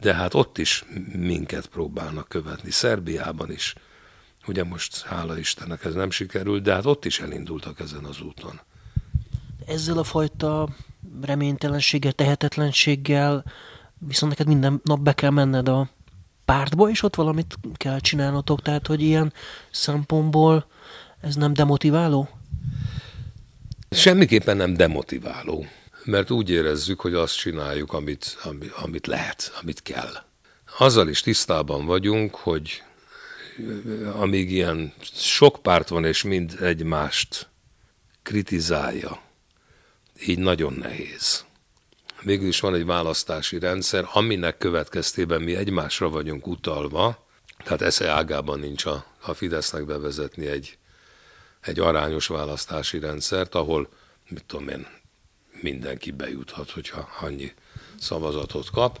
de 0.00 0.14
hát 0.14 0.34
ott 0.34 0.58
is 0.58 0.84
minket 1.12 1.66
próbálnak 1.66 2.28
követni, 2.28 2.70
Szerbiában 2.70 3.52
is. 3.52 3.74
Ugye 4.46 4.64
most, 4.64 5.02
hála 5.02 5.38
Istennek, 5.38 5.84
ez 5.84 5.94
nem 5.94 6.10
sikerült, 6.10 6.62
de 6.62 6.72
hát 6.72 6.86
ott 6.86 7.04
is 7.04 7.20
elindultak 7.20 7.80
ezen 7.80 8.04
az 8.04 8.20
úton. 8.20 8.60
Ezzel 9.66 9.98
a 9.98 10.04
fajta 10.04 10.68
reménytelenséggel, 11.20 12.12
tehetetlenséggel 12.12 13.44
viszont 13.98 14.30
neked 14.32 14.46
minden 14.46 14.80
nap 14.84 15.00
be 15.00 15.12
kell 15.12 15.30
menned 15.30 15.68
a 15.68 15.88
pártba, 16.48 16.90
és 16.90 17.02
ott 17.02 17.14
valamit 17.14 17.58
kell 17.76 17.98
csinálnotok, 18.00 18.62
tehát 18.62 18.86
hogy 18.86 19.02
ilyen 19.02 19.32
szempontból 19.70 20.66
ez 21.20 21.34
nem 21.34 21.52
demotiváló? 21.52 22.28
Semmiképpen 23.90 24.56
nem 24.56 24.74
demotiváló, 24.74 25.66
mert 26.04 26.30
úgy 26.30 26.50
érezzük, 26.50 27.00
hogy 27.00 27.14
azt 27.14 27.36
csináljuk, 27.36 27.92
amit, 27.92 28.38
amit, 28.42 28.72
amit 28.72 29.06
lehet, 29.06 29.52
amit 29.60 29.82
kell. 29.82 30.12
Azzal 30.78 31.08
is 31.08 31.20
tisztában 31.20 31.86
vagyunk, 31.86 32.34
hogy 32.34 32.82
amíg 34.12 34.50
ilyen 34.50 34.92
sok 35.12 35.62
párt 35.62 35.88
van, 35.88 36.04
és 36.04 36.22
mind 36.22 36.56
egymást 36.60 37.48
kritizálja, 38.22 39.20
így 40.26 40.38
nagyon 40.38 40.72
nehéz 40.72 41.46
végül 42.22 42.48
is 42.48 42.60
van 42.60 42.74
egy 42.74 42.86
választási 42.86 43.58
rendszer, 43.58 44.08
aminek 44.12 44.58
következtében 44.58 45.42
mi 45.42 45.56
egymásra 45.56 46.08
vagyunk 46.08 46.46
utalva, 46.46 47.26
tehát 47.64 47.82
esze 47.82 48.08
ágában 48.08 48.58
nincs 48.58 48.84
a, 48.84 49.04
a 49.20 49.34
Fidesznek 49.34 49.84
bevezetni 49.84 50.46
egy, 50.46 50.78
egy 51.60 51.80
arányos 51.80 52.26
választási 52.26 52.98
rendszert, 52.98 53.54
ahol, 53.54 53.88
mit 54.28 54.44
tudom 54.44 54.68
én, 54.68 54.86
mindenki 55.60 56.10
bejuthat, 56.10 56.70
hogyha 56.70 57.08
annyi 57.20 57.52
szavazatot 58.00 58.70
kap. 58.70 58.98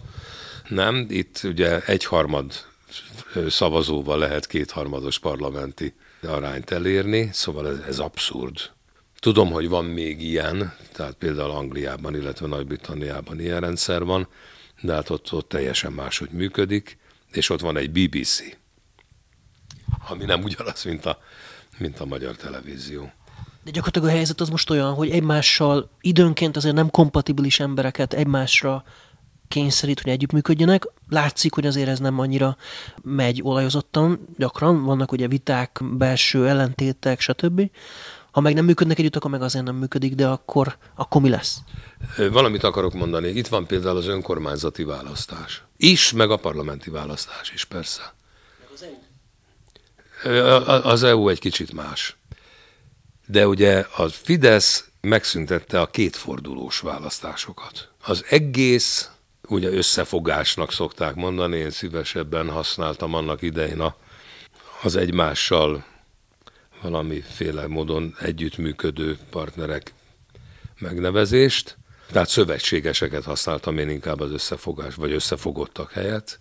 Nem, 0.68 1.06
itt 1.08 1.40
ugye 1.44 1.80
egyharmad 1.84 2.52
szavazóval 3.48 4.18
lehet 4.18 4.46
kétharmados 4.46 5.18
parlamenti 5.18 5.94
arányt 6.22 6.70
elérni, 6.70 7.30
szóval 7.32 7.68
ez, 7.68 7.78
ez 7.78 7.98
abszurd. 7.98 8.70
Tudom, 9.18 9.50
hogy 9.50 9.68
van 9.68 9.84
még 9.84 10.22
ilyen, 10.22 10.74
tehát 10.92 11.14
például 11.14 11.50
Angliában, 11.50 12.14
illetve 12.14 12.46
Nagy-Britanniában 12.46 13.40
ilyen 13.40 13.60
rendszer 13.60 14.04
van, 14.04 14.28
de 14.80 14.94
hát 14.94 15.10
ott, 15.10 15.32
ott 15.32 15.48
teljesen 15.48 15.92
máshogy 15.92 16.30
működik, 16.30 16.98
és 17.30 17.50
ott 17.50 17.60
van 17.60 17.76
egy 17.76 17.90
BBC, 17.90 18.42
ami 20.08 20.24
nem 20.24 20.42
ugyanaz, 20.42 20.84
mint 20.84 21.06
a, 21.06 21.18
mint 21.78 22.00
a 22.00 22.04
magyar 22.04 22.36
televízió. 22.36 23.12
De 23.64 23.70
gyakorlatilag 23.70 24.08
a 24.08 24.16
helyzet 24.16 24.40
az 24.40 24.48
most 24.48 24.70
olyan, 24.70 24.94
hogy 24.94 25.10
egymással 25.10 25.90
időnként 26.00 26.56
azért 26.56 26.74
nem 26.74 26.90
kompatibilis 26.90 27.60
embereket 27.60 28.14
egymásra 28.14 28.84
kényszerít, 29.48 30.00
hogy 30.00 30.12
együttműködjenek. 30.12 30.86
Látszik, 31.08 31.54
hogy 31.54 31.66
azért 31.66 31.88
ez 31.88 31.98
nem 31.98 32.18
annyira 32.18 32.56
megy 33.02 33.40
olajozottan, 33.42 34.28
gyakran 34.36 34.84
vannak 34.84 35.12
ugye 35.12 35.28
viták, 35.28 35.80
belső 35.92 36.48
ellentétek, 36.48 37.20
stb. 37.20 37.70
Ha 38.30 38.40
meg 38.40 38.54
nem 38.54 38.64
működnek 38.64 38.98
együtt, 38.98 39.16
akkor 39.16 39.30
meg 39.30 39.42
azért 39.42 39.64
nem 39.64 39.76
működik, 39.76 40.14
de 40.14 40.26
akkor, 40.26 40.76
akkor 40.94 41.22
mi 41.22 41.28
lesz? 41.28 41.58
Valamit 42.16 42.64
akarok 42.64 42.92
mondani. 42.92 43.28
Itt 43.28 43.46
van 43.46 43.66
például 43.66 43.96
az 43.96 44.06
önkormányzati 44.06 44.82
választás. 44.82 45.62
Is, 45.76 46.12
meg 46.12 46.30
a 46.30 46.36
parlamenti 46.36 46.90
választás 46.90 47.50
is, 47.50 47.64
persze. 47.64 48.14
Az 50.82 51.02
EU 51.02 51.28
egy 51.28 51.38
kicsit 51.38 51.72
más. 51.72 52.16
De 53.26 53.46
ugye 53.46 53.86
a 53.96 54.08
Fidesz 54.08 54.88
megszüntette 55.00 55.80
a 55.80 55.86
kétfordulós 55.86 56.80
választásokat. 56.80 57.88
Az 58.04 58.24
egész, 58.28 59.10
ugye 59.48 59.68
összefogásnak 59.68 60.72
szokták 60.72 61.14
mondani, 61.14 61.56
én 61.56 61.70
szívesebben 61.70 62.50
használtam 62.50 63.14
annak 63.14 63.42
idején 63.42 63.80
a, 63.80 63.96
az 64.82 64.96
egymással 64.96 65.84
valamiféle 66.82 67.66
módon 67.66 68.16
együttműködő 68.20 69.18
partnerek 69.30 69.92
megnevezést, 70.78 71.76
tehát 72.12 72.28
szövetségeseket 72.28 73.24
használtam 73.24 73.78
én 73.78 73.88
inkább 73.88 74.20
az 74.20 74.30
összefogás, 74.30 74.94
vagy 74.94 75.12
összefogottak 75.12 75.92
helyett. 75.92 76.38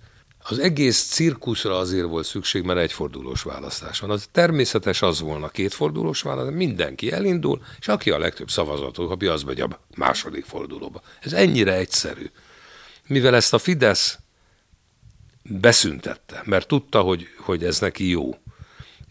Az 0.50 0.60
egész 0.60 1.04
cirkuszra 1.04 1.78
azért 1.78 2.08
volt 2.08 2.26
szükség, 2.26 2.64
mert 2.64 2.80
egyfordulós 2.80 3.42
választás 3.42 4.00
van. 4.00 4.10
Az 4.10 4.28
természetes 4.32 5.02
az 5.02 5.20
volna 5.20 5.48
kétfordulós 5.48 6.22
választás, 6.22 6.56
mindenki 6.56 7.12
elindul, 7.12 7.62
és 7.80 7.88
aki 7.88 8.12
a 8.12 8.18
legtöbb 8.20 8.50
szavazatot 8.50 9.08
kapja, 9.08 9.32
az 9.32 9.44
megy 9.44 9.62
a 9.62 9.80
második 9.96 10.46
fordulóba. 10.46 11.02
Ez 11.20 11.34
ennyire 11.34 11.74
egyszerű. 11.74 12.32
Mivel 13.08 13.36
ezt 13.36 13.54
a 13.54 13.58
Fidesz 13.58 14.20
beszüntette, 15.44 16.42
mert 16.46 16.68
tudta, 16.68 17.02
hogy, 17.02 17.28
hogy 17.38 17.64
ez 17.64 17.80
neki 17.80 18.10
jó, 18.10 18.38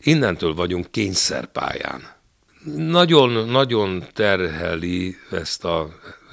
innentől 0.06 0.54
vagyunk 0.54 0.90
kényszerpályán. 0.90 2.14
Nagyon-nagyon 2.76 4.04
terheli 4.12 5.16
ezt, 5.30 5.64
a, 5.64 5.88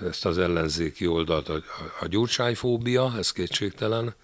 ezt 0.09 0.25
az 0.25 0.37
ellenzéki 0.37 1.07
oldalt 1.07 1.49
a, 1.49 1.61
a 1.99 2.07
gyurcsányfóbia, 2.07 3.13
ez 3.17 3.31
kétségtelen. 3.31 4.15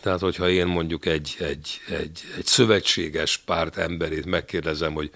Tehát, 0.00 0.20
hogyha 0.20 0.48
én 0.48 0.66
mondjuk 0.66 1.06
egy, 1.06 1.36
egy, 1.38 1.80
egy, 1.88 2.20
egy 2.36 2.46
szövetséges 2.46 3.36
párt 3.36 3.76
emberét 3.76 4.26
megkérdezem, 4.26 4.92
hogy 4.92 5.10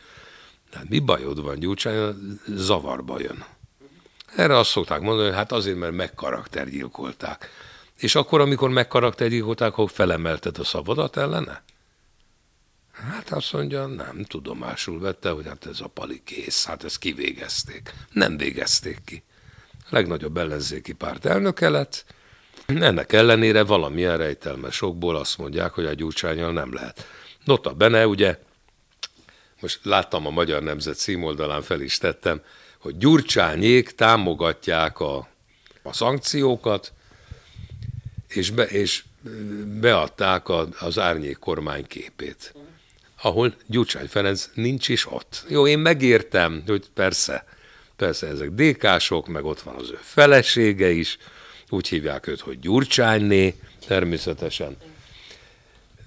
hát 0.73 0.89
mi 0.89 0.99
bajod 0.99 1.43
van 1.43 1.59
Gyurcsány, 1.59 2.15
zavarba 2.47 3.21
jön. 3.21 3.45
Erre 4.37 4.59
azt 4.59 4.71
szokták 4.71 5.01
mondani, 5.01 5.27
hogy 5.27 5.37
hát 5.37 5.53
azért, 5.53 5.79
mert 5.79 5.93
megkaraktergyilkolták. 5.93 7.51
És 7.97 8.15
akkor, 8.15 8.41
amikor 8.41 8.71
megkarakterizolták, 8.71 9.73
hogy 9.73 9.91
felemelted 9.91 10.59
a 10.59 10.65
szavadat 10.65 11.17
ellene? 11.17 11.63
Hát 12.95 13.31
azt 13.31 13.53
mondja, 13.53 13.87
nem, 13.87 14.25
tudomásul 14.25 15.01
vette, 15.01 15.31
hogy 15.31 15.47
hát 15.47 15.67
ez 15.67 15.81
a 15.81 15.87
pali 15.87 16.23
kész, 16.25 16.65
hát 16.65 16.85
ezt 16.85 16.99
kivégezték. 16.99 17.95
Nem 18.13 18.37
végezték 18.37 18.99
ki. 19.05 19.23
A 19.73 19.89
legnagyobb 19.89 20.37
ellenzéki 20.37 20.93
párt 20.93 21.25
elnöke 21.25 21.69
lett, 21.69 22.05
ennek 22.67 23.13
ellenére 23.13 23.63
valamilyen 23.63 24.17
rejtelmes 24.17 24.83
okból 24.83 25.17
azt 25.17 25.39
mondják, 25.39 25.73
hogy 25.73 25.87
a 25.87 25.93
gyurcsányal 25.93 26.53
nem 26.53 26.73
lehet. 26.73 27.07
Nota 27.45 27.73
bene, 27.73 28.07
ugye, 28.07 28.39
most 29.61 29.81
láttam 29.83 30.27
a 30.27 30.31
Magyar 30.31 30.63
Nemzet 30.63 30.97
címoldalán, 30.97 31.63
fel 31.63 31.81
is 31.81 31.99
tettem, 31.99 32.43
hogy 32.79 32.99
Gyurcsányék 32.99 33.91
támogatják 33.91 35.01
a, 35.01 35.29
a 35.83 35.93
szankciókat, 35.93 36.93
és, 38.29 38.51
be, 38.51 38.65
és 38.65 39.05
beadták 39.81 40.49
a, 40.49 40.69
az 40.81 40.99
árnyék 40.99 41.39
kormány 41.39 41.87
képét, 41.87 42.55
ahol 43.25 43.55
Gyurcsány 43.67 44.07
Ferenc 44.07 44.49
nincs 44.55 44.89
is 44.89 45.13
ott. 45.13 45.45
Jó, 45.49 45.67
én 45.67 45.79
megértem, 45.79 46.63
hogy 46.67 46.85
persze, 46.95 47.47
persze 47.97 48.27
ezek 48.27 48.51
dékások, 48.51 49.27
meg 49.27 49.45
ott 49.45 49.61
van 49.61 49.75
az 49.75 49.91
ő 49.91 49.99
felesége 50.03 50.91
is, 50.91 51.19
úgy 51.69 51.89
hívják 51.89 52.27
őt, 52.27 52.41
hogy 52.41 52.59
Gyurcsányné, 52.59 53.55
természetesen. 53.87 54.77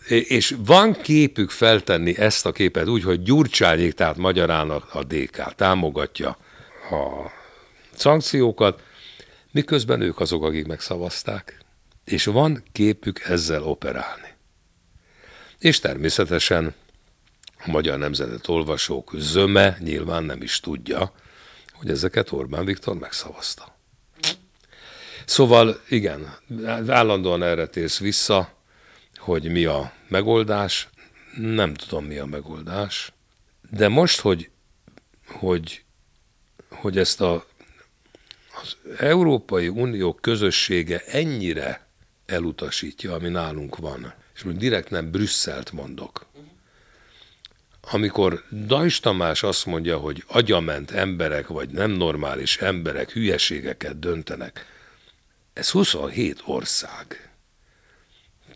És 0.07 0.55
van 0.57 0.93
képük 1.01 1.49
feltenni 1.49 2.17
ezt 2.17 2.45
a 2.45 2.51
képet 2.51 2.87
úgy, 2.87 3.03
hogy 3.03 3.23
Gyurcsányék, 3.23 3.93
tehát 3.93 4.17
magyarán 4.17 4.69
a 4.69 5.03
DK 5.03 5.55
támogatja 5.55 6.37
a 6.91 7.31
szankciókat, 7.95 8.81
miközben 9.51 10.01
ők 10.01 10.19
azok, 10.19 10.43
akik 10.43 10.67
megszavazták. 10.67 11.57
És 12.05 12.25
van 12.25 12.63
képük 12.71 13.19
ezzel 13.19 13.63
operálni. 13.63 14.33
És 15.59 15.79
természetesen 15.79 16.73
a 17.65 17.69
magyar 17.69 17.97
nemzetet 17.97 18.47
olvasók 18.47 19.11
zöme 19.15 19.77
nyilván 19.79 20.23
nem 20.23 20.41
is 20.41 20.59
tudja, 20.59 21.13
hogy 21.71 21.89
ezeket 21.89 22.31
Orbán 22.31 22.65
Viktor 22.65 22.95
megszavazta. 22.97 23.75
Szóval 25.25 25.81
igen, 25.89 26.37
állandóan 26.87 27.43
erre 27.43 27.67
térsz 27.67 27.99
vissza, 27.99 28.53
hogy 29.15 29.51
mi 29.51 29.65
a 29.65 29.93
megoldás. 30.07 30.89
Nem 31.37 31.73
tudom, 31.73 32.05
mi 32.05 32.17
a 32.17 32.25
megoldás. 32.25 33.11
De 33.71 33.87
most, 33.87 34.19
hogy, 34.19 34.49
hogy, 35.27 35.83
hogy 36.69 36.97
ezt 36.97 37.21
a, 37.21 37.45
az 38.61 38.77
Európai 38.99 39.67
Unió 39.67 40.13
közössége 40.13 41.03
ennyire 41.05 41.87
elutasítja, 42.25 43.13
ami 43.13 43.29
nálunk 43.29 43.77
van, 43.77 44.13
és 44.35 44.43
most 44.43 44.57
direkt 44.57 44.89
nem 44.89 45.11
Brüsszelt 45.11 45.71
mondok, 45.71 46.26
amikor 47.91 48.43
Dajs 48.51 48.99
Tamás 48.99 49.43
azt 49.43 49.65
mondja, 49.65 49.97
hogy 49.97 50.23
agyament 50.27 50.91
emberek, 50.91 51.47
vagy 51.47 51.69
nem 51.69 51.91
normális 51.91 52.57
emberek 52.57 53.11
hülyeségeket 53.11 53.99
döntenek, 53.99 54.65
ez 55.53 55.69
27 55.69 56.41
ország. 56.45 57.31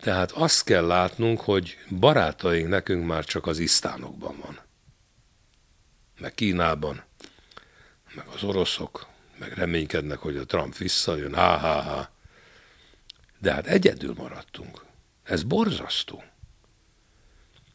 Tehát 0.00 0.30
azt 0.30 0.64
kell 0.64 0.86
látnunk, 0.86 1.40
hogy 1.40 1.78
barátaink 1.88 2.68
nekünk 2.68 3.06
már 3.06 3.24
csak 3.24 3.46
az 3.46 3.58
isztánokban 3.58 4.36
van. 4.44 4.58
Meg 6.18 6.34
Kínában, 6.34 7.02
meg 8.14 8.26
az 8.26 8.42
oroszok, 8.42 9.06
meg 9.38 9.52
reménykednek, 9.52 10.18
hogy 10.18 10.36
a 10.36 10.46
Trump 10.46 10.76
visszajön, 10.76 11.34
ha, 11.34 11.56
ha, 11.56 11.80
ha. 11.80 12.10
De 13.38 13.52
hát 13.52 13.66
egyedül 13.66 14.14
maradtunk. 14.16 14.84
Ez 15.22 15.42
borzasztó. 15.42 16.24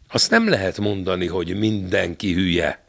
Azt 0.10 0.30
nem 0.32 0.50
lehet 0.50 0.78
mondani, 0.78 1.28
hogy 1.28 1.58
mindenki 1.58 2.34
hülye. 2.34 2.86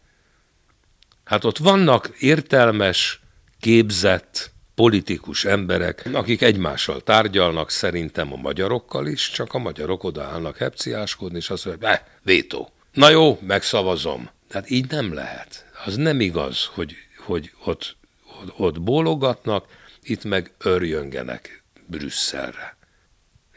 Hát 1.25 1.45
ott 1.45 1.59
vannak 1.59 2.09
értelmes, 2.19 3.21
képzett, 3.61 4.51
politikus 4.75 5.45
emberek, 5.45 6.09
akik 6.13 6.43
egymással 6.43 7.01
tárgyalnak, 7.01 7.71
szerintem 7.71 8.33
a 8.33 8.37
magyarokkal 8.37 9.07
is, 9.07 9.31
csak 9.31 9.55
a 9.55 9.59
magyarok 9.59 10.05
odaállnak 10.05 10.57
hepciáskodni, 10.57 11.37
és 11.37 11.51
azt 11.51 11.65
mondják, 11.65 11.93
eh, 11.93 12.07
vétó. 12.23 12.73
Na 12.93 13.09
jó, 13.09 13.39
megszavazom. 13.43 14.31
Tehát 14.49 14.71
így 14.71 14.91
nem 14.91 15.15
lehet. 15.15 15.67
Az 15.85 15.97
nem 15.97 16.21
igaz, 16.21 16.65
hogy, 16.65 16.95
hogy 17.17 17.53
ott, 17.65 17.97
ott, 18.41 18.59
ott 18.59 18.81
bólogatnak, 18.81 19.67
itt 20.03 20.25
meg 20.25 20.53
örjöngenek 20.59 21.63
Brüsszelre. 21.87 22.77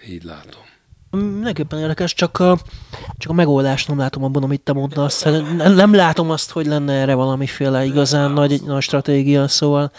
Így 0.07 0.23
látom. 0.23 0.65
Mindenképpen 1.11 1.79
érdekes, 1.79 2.13
csak 2.13 2.39
a, 2.39 2.57
csak 3.17 3.31
a 3.31 3.33
megoldást 3.33 3.87
nem 3.87 3.97
látom 3.97 4.23
abban, 4.23 4.43
amit 4.43 4.61
te 4.61 4.73
mondasz. 4.73 5.23
Nem, 5.23 5.73
nem 5.73 5.93
látom 5.95 6.29
azt, 6.29 6.51
hogy 6.51 6.65
lenne 6.65 6.93
erre 6.93 7.13
valamiféle 7.13 7.85
igazán 7.85 8.31
nagy, 8.31 8.61
nagy 8.65 8.81
stratégia, 8.81 9.47
szóval 9.47 9.91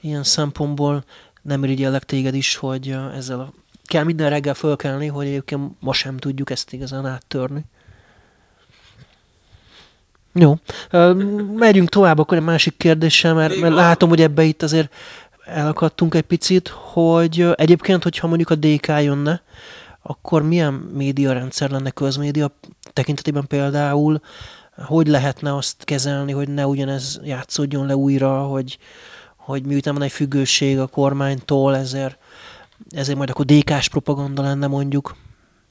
ilyen 0.00 0.22
szempontból 0.22 1.04
nem 1.42 1.64
irigyellek 1.64 2.04
téged 2.04 2.34
is, 2.34 2.56
hogy 2.56 2.96
ezzel 3.16 3.40
a, 3.40 3.52
kell 3.84 4.04
minden 4.04 4.30
reggel 4.30 4.54
fölkelni, 4.54 5.06
hogy 5.06 5.26
egyébként 5.26 5.70
ma 5.80 5.92
sem 5.92 6.16
tudjuk 6.16 6.50
ezt 6.50 6.72
igazán 6.72 7.06
áttörni. 7.06 7.64
Jó. 10.32 10.54
Megyünk 11.56 11.88
tovább 11.88 12.18
akkor 12.18 12.36
egy 12.36 12.44
másik 12.44 12.76
kérdéssel, 12.76 13.34
mert, 13.34 13.60
mert 13.60 13.74
látom, 13.74 14.08
hogy 14.08 14.20
ebbe 14.20 14.42
itt 14.42 14.62
azért 14.62 14.92
elakadtunk 15.44 16.14
egy 16.14 16.22
picit, 16.22 16.68
hogy 16.68 17.46
egyébként, 17.54 18.02
hogyha 18.02 18.26
mondjuk 18.26 18.50
a 18.50 18.54
DK 18.54 18.86
jönne, 18.86 19.42
akkor 20.06 20.42
milyen 20.42 20.72
médiarendszer 20.72 21.70
lenne 21.70 21.90
közmédia 21.90 22.50
tekintetében 22.92 23.46
például, 23.46 24.20
hogy 24.76 25.06
lehetne 25.06 25.56
azt 25.56 25.84
kezelni, 25.84 26.32
hogy 26.32 26.48
ne 26.48 26.66
ugyanez 26.66 27.20
játszódjon 27.24 27.86
le 27.86 27.96
újra, 27.96 28.42
hogy, 28.42 28.78
hogy 29.36 29.64
miután 29.64 29.94
van 29.94 30.02
egy 30.02 30.12
függőség 30.12 30.78
a 30.78 30.86
kormánytól, 30.86 31.76
ezért, 31.76 32.18
ezért 32.90 33.16
majd 33.16 33.30
akkor 33.30 33.44
DK-s 33.44 33.88
propaganda 33.88 34.42
lenne 34.42 34.66
mondjuk. 34.66 35.16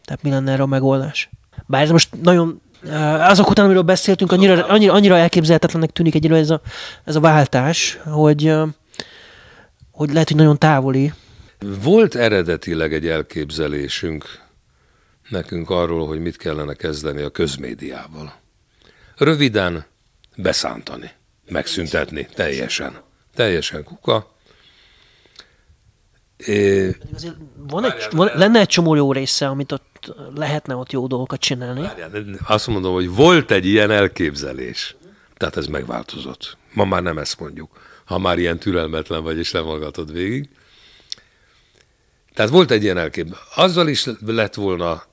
Tehát 0.05 0.23
mi 0.23 0.29
lenne 0.29 0.51
erre 0.51 0.63
a 0.63 0.65
megoldás? 0.65 1.29
Bár 1.65 1.81
ez 1.81 1.89
most 1.89 2.21
nagyon 2.21 2.61
eh, 2.89 3.29
azok 3.29 3.49
után, 3.49 3.65
amiről 3.65 3.83
beszéltünk, 3.83 4.31
annyira, 4.31 4.65
annyira, 4.65 4.93
annyira 4.93 5.17
elképzelhetetlennek 5.17 5.91
tűnik 5.91 6.15
egyről 6.15 6.37
ez 6.37 6.49
a, 6.49 6.61
ez 7.03 7.15
a 7.15 7.19
váltás, 7.19 7.99
hogy, 8.05 8.47
eh, 8.47 8.67
hogy 9.91 10.11
lehet, 10.13 10.27
hogy 10.27 10.37
nagyon 10.37 10.57
távoli. 10.57 11.13
Volt 11.81 12.15
eredetileg 12.15 12.93
egy 12.93 13.07
elképzelésünk 13.07 14.25
nekünk 15.29 15.69
arról, 15.69 16.07
hogy 16.07 16.19
mit 16.19 16.37
kellene 16.37 16.73
kezdeni 16.73 17.21
a 17.21 17.29
közmédiával. 17.29 18.33
Röviden 19.17 19.85
beszántani, 20.35 21.11
megszüntetni 21.49 22.27
teljesen 22.33 23.01
teljesen 23.35 23.83
kuka. 23.83 24.31
É... 26.37 26.95
van 27.67 27.85
egy, 27.85 28.07
van, 28.11 28.31
lenne 28.33 28.59
egy 28.59 28.67
csomó 28.67 28.95
jó 28.95 29.11
része, 29.11 29.47
amit 29.47 29.71
ott 29.71 30.15
lehetne 30.35 30.75
ott 30.75 30.91
jó 30.91 31.07
dolgokat 31.07 31.39
csinálni. 31.39 31.81
Várjál, 31.81 32.11
azt 32.47 32.67
mondom, 32.67 32.93
hogy 32.93 33.09
volt 33.09 33.51
egy 33.51 33.65
ilyen 33.65 33.91
elképzelés. 33.91 34.95
Tehát 35.37 35.57
ez 35.57 35.65
megváltozott. 35.65 36.57
Ma 36.73 36.85
már 36.85 37.01
nem 37.01 37.17
ezt 37.17 37.39
mondjuk. 37.39 37.79
Ha 38.05 38.17
már 38.17 38.37
ilyen 38.37 38.59
türelmetlen 38.59 39.23
vagy, 39.23 39.37
és 39.37 39.51
lemallgatod 39.51 40.11
végig. 40.11 40.49
Tehát 42.33 42.51
volt 42.51 42.71
egy 42.71 42.83
ilyen 42.83 42.97
elképzelés. 42.97 43.39
Azzal 43.55 43.87
is 43.87 44.07
lett 44.25 44.53
volna 44.53 45.03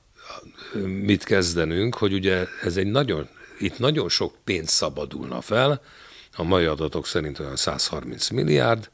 mit 0.85 1.23
kezdenünk, 1.23 1.95
hogy 1.95 2.13
ugye 2.13 2.47
ez 2.63 2.77
egy 2.77 2.87
nagyon, 2.87 3.27
itt 3.59 3.79
nagyon 3.79 4.09
sok 4.09 4.35
pénz 4.43 4.69
szabadulna 4.69 5.41
fel, 5.41 5.81
a 6.35 6.43
mai 6.43 6.65
adatok 6.65 7.07
szerint 7.07 7.39
olyan 7.39 7.55
130 7.55 8.29
milliárd, 8.29 8.89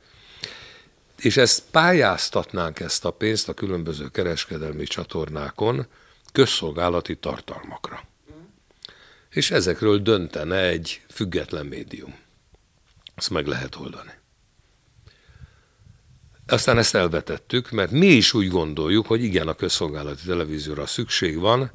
és 1.18 1.38
ezt 1.38 1.64
pályáztatnánk 1.72 2.80
ezt 2.80 3.06
a 3.06 3.12
pénzt 3.12 3.50
a 3.50 3.54
különböző 3.54 4.08
kereskedelmi 4.08 4.84
csatornákon 4.84 5.88
közszolgálati 6.32 7.16
tartalmakra. 7.18 8.04
És 9.30 9.52
ezekről 9.52 9.98
döntene 9.98 10.62
egy 10.62 11.02
független 11.10 11.66
médium. 11.66 12.16
Ezt 13.16 13.30
meg 13.30 13.48
lehet 13.48 13.76
oldani. 13.76 14.17
Aztán 16.48 16.78
ezt 16.78 16.96
elvetettük, 16.96 17.72
mert 17.72 17.92
mi 17.92 18.06
is 18.06 18.34
úgy 18.34 18.48
gondoljuk, 18.48 19.08
hogy 19.08 19.24
igen, 19.24 19.48
a 19.48 19.54
közszolgálati 19.54 20.22
televízióra 20.26 20.86
szükség 20.86 21.40
van, 21.40 21.72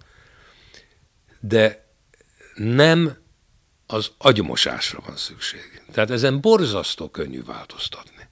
de 1.40 1.86
nem 2.54 3.16
az 3.86 4.10
agymosásra 4.18 5.00
van 5.06 5.16
szükség. 5.16 5.82
Tehát 5.92 6.10
ezen 6.10 6.40
borzasztó 6.40 7.10
könnyű 7.10 7.42
változtatni. 7.44 8.28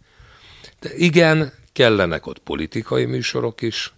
De 0.80 0.95
igen, 0.95 1.53
kellenek 1.72 2.26
ott 2.26 2.38
politikai 2.38 3.05
műsorok 3.05 3.62
is, 3.62 3.93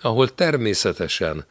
ahol 0.00 0.34
természetesen 0.34 1.46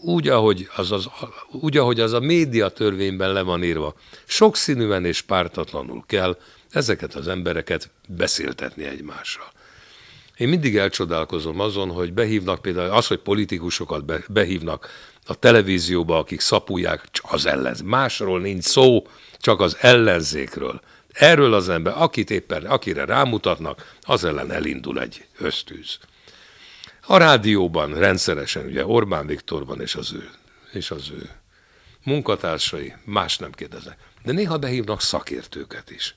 úgy, 0.00 0.28
ahogy 0.28 0.68
az, 0.76 0.92
az, 0.92 1.08
úgy, 1.50 1.76
ahogy 1.76 2.00
az 2.00 2.12
a 2.12 2.20
médiatörvényben 2.20 3.32
le 3.32 3.42
van 3.42 3.64
írva, 3.64 3.94
sokszínűen 4.24 5.04
és 5.04 5.20
pártatlanul 5.20 6.04
kell 6.06 6.38
ezeket 6.70 7.14
az 7.14 7.28
embereket 7.28 7.90
beszéltetni 8.08 8.84
egymással. 8.84 9.50
Én 10.36 10.48
mindig 10.48 10.76
elcsodálkozom 10.76 11.60
azon, 11.60 11.90
hogy 11.90 12.12
behívnak 12.12 12.62
például 12.62 12.90
az, 12.90 13.06
hogy 13.06 13.18
politikusokat 13.18 14.04
be, 14.04 14.24
behívnak 14.28 14.88
a 15.26 15.34
televízióba, 15.34 16.18
akik 16.18 16.40
szapulják, 16.40 17.08
az 17.22 17.46
ellenzék. 17.46 17.86
Másról 17.86 18.40
nincs 18.40 18.64
szó, 18.64 19.06
csak 19.38 19.60
az 19.60 19.76
ellenzékről. 19.80 20.80
Erről 21.12 21.54
az 21.54 21.68
ember, 21.68 21.94
akit 21.96 22.30
éppen, 22.30 22.64
akire 22.64 23.04
rámutatnak, 23.04 23.96
az 24.00 24.24
ellen 24.24 24.50
elindul 24.50 25.00
egy 25.00 25.26
ösztűz. 25.38 25.98
A 27.06 27.16
rádióban 27.16 27.94
rendszeresen 27.94 28.64
ugye 28.66 28.86
Orbán 28.86 29.26
Viktor 29.26 29.66
van 29.66 29.80
és 29.80 29.94
az 29.94 30.12
ő, 30.12 30.30
és 30.72 30.90
az 30.90 31.10
ő 31.10 31.30
munkatársai, 32.04 32.94
más 33.04 33.38
nem 33.38 33.52
kérdeznek. 33.52 33.98
De 34.22 34.32
néha 34.32 34.58
behívnak 34.58 35.00
szakértőket 35.00 35.90
is. 35.90 36.16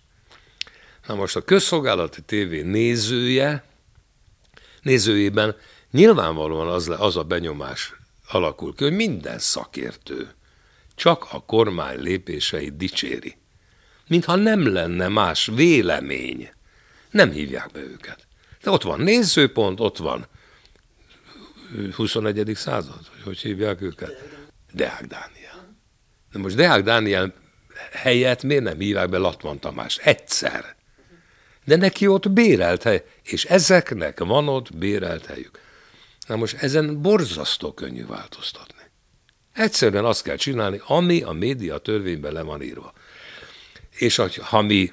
Na 1.07 1.15
most 1.15 1.35
a 1.35 1.41
közszolgálati 1.41 2.21
tévé 2.21 2.61
nézője, 2.61 3.63
nézőjében 4.81 5.55
nyilvánvalóan 5.91 6.67
az, 6.67 6.91
az 6.97 7.17
a 7.17 7.23
benyomás 7.23 7.93
alakul 8.27 8.75
ki, 8.75 8.83
hogy 8.83 8.93
minden 8.93 9.39
szakértő 9.39 10.33
csak 10.95 11.27
a 11.31 11.43
kormány 11.45 11.99
lépéseit 11.99 12.77
dicséri. 12.77 13.37
Mintha 14.07 14.35
nem 14.35 14.73
lenne 14.73 15.07
más 15.07 15.45
vélemény. 15.53 16.49
Nem 17.11 17.31
hívják 17.31 17.69
be 17.71 17.79
őket. 17.79 18.27
De 18.63 18.69
ott 18.69 18.83
van 18.83 18.99
nézőpont, 18.99 19.79
ott 19.79 19.97
van 19.97 20.27
21. 21.93 22.51
század, 22.55 22.99
hogy 23.11 23.21
hogy 23.23 23.39
hívják 23.39 23.81
őket? 23.81 24.11
Deák 24.73 25.05
Dániel. 25.05 25.77
Na 26.31 26.39
most 26.39 26.55
Deák 26.55 26.83
Dániel 26.83 27.33
helyett 27.91 28.43
miért 28.43 28.63
nem 28.63 28.79
hívják 28.79 29.09
be 29.09 29.17
Latman 29.17 29.59
Tamás? 29.59 29.97
Egyszer. 29.97 30.75
De 31.65 31.75
neki 31.75 32.07
ott 32.07 32.31
bérelt 32.31 32.83
hely, 32.83 33.05
és 33.23 33.45
ezeknek 33.45 34.19
van 34.19 34.47
ott 34.47 34.77
bérelt 34.77 35.25
helyük. 35.25 35.59
Na 36.27 36.35
most 36.35 36.55
ezen 36.61 37.01
borzasztó 37.01 37.73
könnyű 37.73 38.05
változtatni. 38.05 38.83
Egyszerűen 39.53 40.05
azt 40.05 40.23
kell 40.23 40.35
csinálni, 40.35 40.81
ami 40.85 41.21
a 41.21 41.31
média 41.31 41.77
törvényben 41.77 42.33
le 42.33 42.41
van 42.41 42.61
írva. 42.61 42.93
És 43.97 44.21
ha 44.41 44.61
mi 44.61 44.91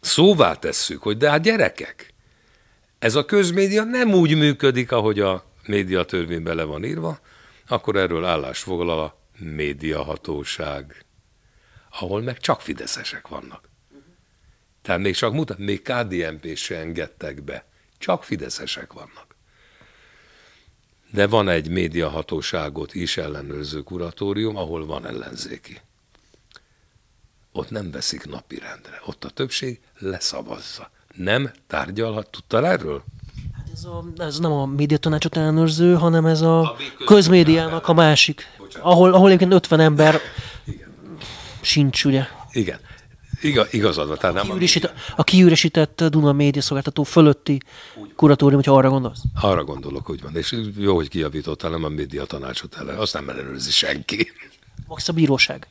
szóvá 0.00 0.54
tesszük, 0.54 1.02
hogy 1.02 1.16
de 1.16 1.30
hát 1.30 1.42
gyerekek, 1.42 2.14
ez 2.98 3.14
a 3.14 3.24
közmédia 3.24 3.84
nem 3.84 4.14
úgy 4.14 4.36
működik, 4.36 4.92
ahogy 4.92 5.20
a 5.20 5.44
média 5.66 6.04
törvényben 6.04 6.56
le 6.56 6.64
van 6.64 6.84
írva, 6.84 7.18
akkor 7.68 7.96
erről 7.96 8.24
állás 8.24 8.60
foglal 8.60 9.00
a 9.00 9.18
médiahatóság, 9.38 11.04
ahol 11.90 12.22
meg 12.22 12.38
csak 12.38 12.60
fideszesek 12.60 13.28
vannak. 13.28 13.68
Tehát 14.82 15.00
még 15.00 15.14
csak 15.14 15.32
mutat, 15.32 15.58
még 15.58 15.82
KDNP 15.82 16.56
se 16.56 16.78
engedtek 16.78 17.42
be. 17.42 17.66
Csak 17.98 18.24
fideszesek 18.24 18.92
vannak. 18.92 19.36
De 21.10 21.26
van 21.26 21.48
egy 21.48 21.68
médiahatóságot 21.68 22.94
is 22.94 23.16
ellenőrző 23.16 23.82
kuratórium, 23.82 24.56
ahol 24.56 24.86
van 24.86 25.06
ellenzéki. 25.06 25.80
Ott 27.52 27.70
nem 27.70 27.90
veszik 27.90 28.24
napirendre. 28.24 29.00
Ott 29.04 29.24
a 29.24 29.30
többség 29.30 29.80
leszavazza. 29.98 30.90
Nem 31.14 31.50
tárgyalhat. 31.66 32.30
Tudtál 32.30 32.66
erről? 32.66 33.04
Ez, 33.74 33.84
a, 33.84 34.04
ez 34.16 34.38
nem 34.38 34.52
a 34.52 34.66
médiatanácsot 34.66 35.36
ellenőrző, 35.36 35.94
hanem 35.94 36.26
ez 36.26 36.40
a 36.40 36.76
közmédiának 37.04 37.88
a 37.88 37.92
másik. 37.92 38.46
Ahol, 38.80 39.12
ahol 39.12 39.26
egyébként 39.26 39.52
50 39.52 39.80
ember 39.80 40.20
Igen. 40.64 40.88
sincs, 41.60 42.04
ugye? 42.04 42.24
Igen. 42.52 42.78
Iga, 43.42 43.66
igazad 43.70 44.08
van, 44.08 44.18
tehát 44.18 44.36
nem 44.36 44.44
Kiüresít, 44.44 44.92
a 45.16 45.24
kiüresített 45.24 46.04
Duna 46.04 46.32
média 46.32 46.62
szolgáltató 46.62 47.02
fölötti 47.02 47.60
kuratórium, 48.16 48.60
hogyha 48.60 48.76
arra 48.76 48.88
gondolsz? 48.88 49.20
Arra 49.40 49.64
gondolok, 49.64 50.06
hogy 50.06 50.22
van. 50.22 50.36
És 50.36 50.56
jó, 50.76 50.94
hogy 50.94 51.08
kijavítottál, 51.08 51.70
nem 51.70 51.84
a 51.84 51.88
média 51.88 52.24
tanácsot 52.24 52.76
ellen. 52.76 52.98
Azt 52.98 53.12
nem 53.12 53.28
ellenőrzi 53.28 53.70
senki. 53.70 54.32
Max 54.86 55.08
a 55.08 55.12
bíróság. 55.12 55.68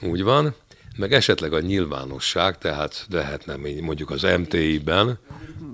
Úgy 0.00 0.22
van. 0.22 0.54
Meg 0.98 1.12
esetleg 1.12 1.52
a 1.52 1.60
nyilvánosság, 1.60 2.58
tehát 2.58 3.06
lehetne 3.10 3.56
mondjuk 3.80 4.10
az 4.10 4.22
MTI-ben. 4.22 5.18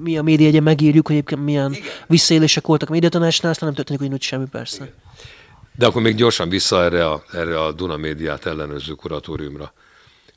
Mi 0.02 0.18
a 0.18 0.22
média 0.22 0.46
egyen 0.46 0.62
megírjuk, 0.62 1.06
hogy 1.06 1.16
egyébként 1.16 1.44
milyen 1.44 1.72
Igen. 1.72 1.88
visszaélések 2.06 2.66
voltak 2.66 2.88
a 2.88 2.92
médiatanácsnál, 2.92 3.50
aztán 3.50 3.66
nem 3.68 3.84
történik 3.84 4.12
úgy 4.12 4.22
semmi 4.22 4.46
persze. 4.50 4.76
Igen. 4.84 4.94
De 5.76 5.86
akkor 5.86 6.02
még 6.02 6.14
gyorsan 6.14 6.48
vissza 6.48 6.82
erre 6.82 7.08
a, 7.08 7.24
erre 7.32 7.60
a 7.60 7.72
Duna 7.72 7.96
médiát 7.96 8.46
ellenőrző 8.46 8.92
kuratóriumra. 8.92 9.72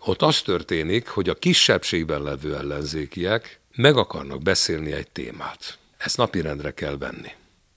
Ott 0.05 0.21
az 0.21 0.41
történik, 0.41 1.07
hogy 1.07 1.29
a 1.29 1.33
kisebbségben 1.33 2.21
levő 2.21 2.55
ellenzékiek 2.55 3.59
meg 3.75 3.97
akarnak 3.97 4.41
beszélni 4.41 4.91
egy 4.91 5.07
témát. 5.07 5.77
Ezt 5.97 6.17
napirendre 6.17 6.71
kell 6.71 6.97
venni. 6.97 7.31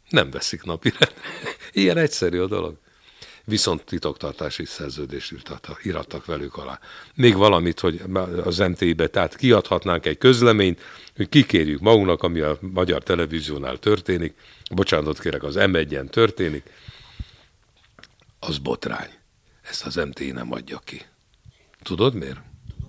Nem 0.08 0.30
veszik 0.30 0.62
napirendre. 0.62 1.14
Ilyen 1.72 1.96
egyszerű 1.96 2.38
a 2.40 2.46
dolog. 2.46 2.74
Viszont 3.45 3.84
titoktartási 3.84 4.64
szerződést 4.64 5.34
írattak 5.82 6.24
velük 6.24 6.57
alá. 6.57 6.78
Még 7.14 7.36
valamit, 7.36 7.80
hogy 7.80 8.03
az 8.45 8.59
MTI-be, 8.59 9.07
tehát 9.07 9.36
kiadhatnánk 9.36 10.07
egy 10.07 10.18
közleményt, 10.18 10.80
hogy 11.16 11.28
kikérjük 11.28 11.80
magunknak, 11.80 12.22
ami 12.22 12.41
a 12.41 12.59
magyar 12.61 13.03
televíziónál 13.03 13.78
történik, 13.78 14.34
bocsánatot 14.70 15.20
kérek, 15.20 15.43
az 15.43 15.55
M1-en 15.59 16.09
történik, 16.09 16.62
az 18.38 18.59
botrány. 18.59 19.11
Ezt 19.62 19.86
az 19.86 19.95
MTI 19.95 20.30
nem 20.30 20.53
adja 20.53 20.80
ki. 20.84 21.03
Tudod 21.82 22.14
miért? 22.14 22.38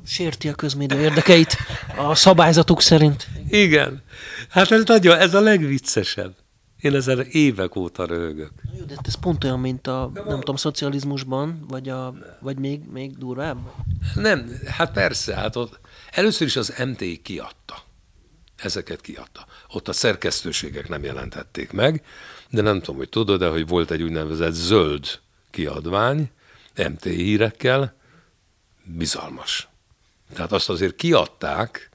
Sérti 0.06 0.48
a 0.48 0.54
közmédia 0.54 1.00
érdekeit 1.00 1.58
a 1.96 2.16
szabályzatuk 2.16 2.82
szerint. 2.82 3.28
Igen. 3.50 4.04
Hát 4.50 4.72
ez 4.72 4.84
nagyon, 4.84 5.18
ez 5.18 5.34
a 5.34 5.40
legviccesebb. 5.40 6.36
Én 6.82 6.96
ezzel 6.96 7.20
évek 7.20 7.76
óta 7.76 8.06
röhögök. 8.06 8.52
Jó, 8.78 8.86
de 8.86 8.96
ez 9.04 9.16
pont 9.16 9.44
olyan, 9.44 9.60
mint 9.60 9.88
a, 9.88 10.12
nem 10.14 10.40
tudom, 10.40 10.56
szocializmusban, 10.56 11.66
vagy, 11.68 11.90
a, 11.90 12.14
vagy 12.40 12.58
még, 12.58 12.82
még 12.92 13.18
durvább? 13.18 13.58
Nem, 14.16 14.60
hát 14.66 14.92
persze, 14.92 15.36
hát 15.36 15.56
ott 15.56 15.80
először 16.12 16.48
is 16.48 16.56
az 16.56 16.74
MTI 16.86 17.22
kiadta. 17.22 17.84
Ezeket 18.56 19.02
kiadta. 19.02 19.46
Ott 19.70 19.88
a 19.88 19.94
szerkesztőségek 19.94 20.90
nem 20.90 21.04
jelentették 21.04 21.72
meg, 21.72 22.04
de 22.50 22.62
nem 22.62 22.80
tudom, 22.80 22.96
hogy 22.96 23.10
tudod, 23.10 23.40
de 23.40 23.48
hogy 23.48 23.68
volt 23.68 23.92
egy 23.92 24.02
úgynevezett 24.02 24.54
zöld 24.54 25.20
kiadvány, 25.50 26.32
MTI 26.76 27.16
hírekkel, 27.16 27.94
bizalmas. 28.84 29.68
Tehát 30.34 30.52
azt 30.52 30.70
azért 30.70 30.96
kiadták, 30.96 31.90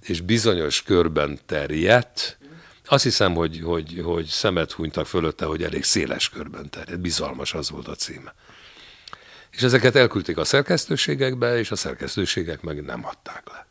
és 0.00 0.20
bizonyos 0.20 0.82
körben 0.82 1.38
terjedt, 1.46 2.38
azt 2.86 3.02
hiszem, 3.02 3.34
hogy, 3.34 3.60
hogy, 3.64 4.00
hogy 4.04 4.24
szemet 4.24 4.72
hunytak 4.72 5.06
fölötte, 5.06 5.44
hogy 5.44 5.62
elég 5.62 5.84
széles 5.84 6.28
körben 6.28 6.70
terjedt. 6.70 7.00
Bizalmas 7.00 7.54
az 7.54 7.70
volt 7.70 7.88
a 7.88 7.94
címe. 7.94 8.34
És 9.50 9.62
ezeket 9.62 9.96
elküldték 9.96 10.36
a 10.36 10.44
szerkesztőségekbe, 10.44 11.58
és 11.58 11.70
a 11.70 11.76
szerkesztőségek 11.76 12.60
meg 12.60 12.84
nem 12.84 13.06
adták 13.06 13.42
le. 13.52 13.66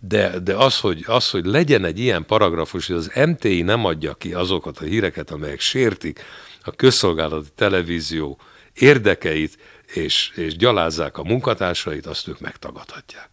De, 0.00 0.38
de 0.38 0.54
az, 0.54 0.78
hogy, 0.80 1.04
az, 1.06 1.30
hogy 1.30 1.44
legyen 1.44 1.84
egy 1.84 1.98
ilyen 1.98 2.26
paragrafus, 2.26 2.86
hogy 2.86 2.96
az 2.96 3.10
MTI 3.26 3.62
nem 3.62 3.84
adja 3.84 4.14
ki 4.14 4.34
azokat 4.34 4.78
a 4.78 4.84
híreket, 4.84 5.30
amelyek 5.30 5.60
sértik 5.60 6.20
a 6.62 6.70
közszolgálati 6.70 7.48
televízió 7.54 8.38
érdekeit, 8.74 9.58
és, 9.86 10.30
és 10.34 10.56
gyalázzák 10.56 11.18
a 11.18 11.22
munkatársait, 11.22 12.06
azt 12.06 12.28
ők 12.28 12.40
megtagadhatják. 12.40 13.28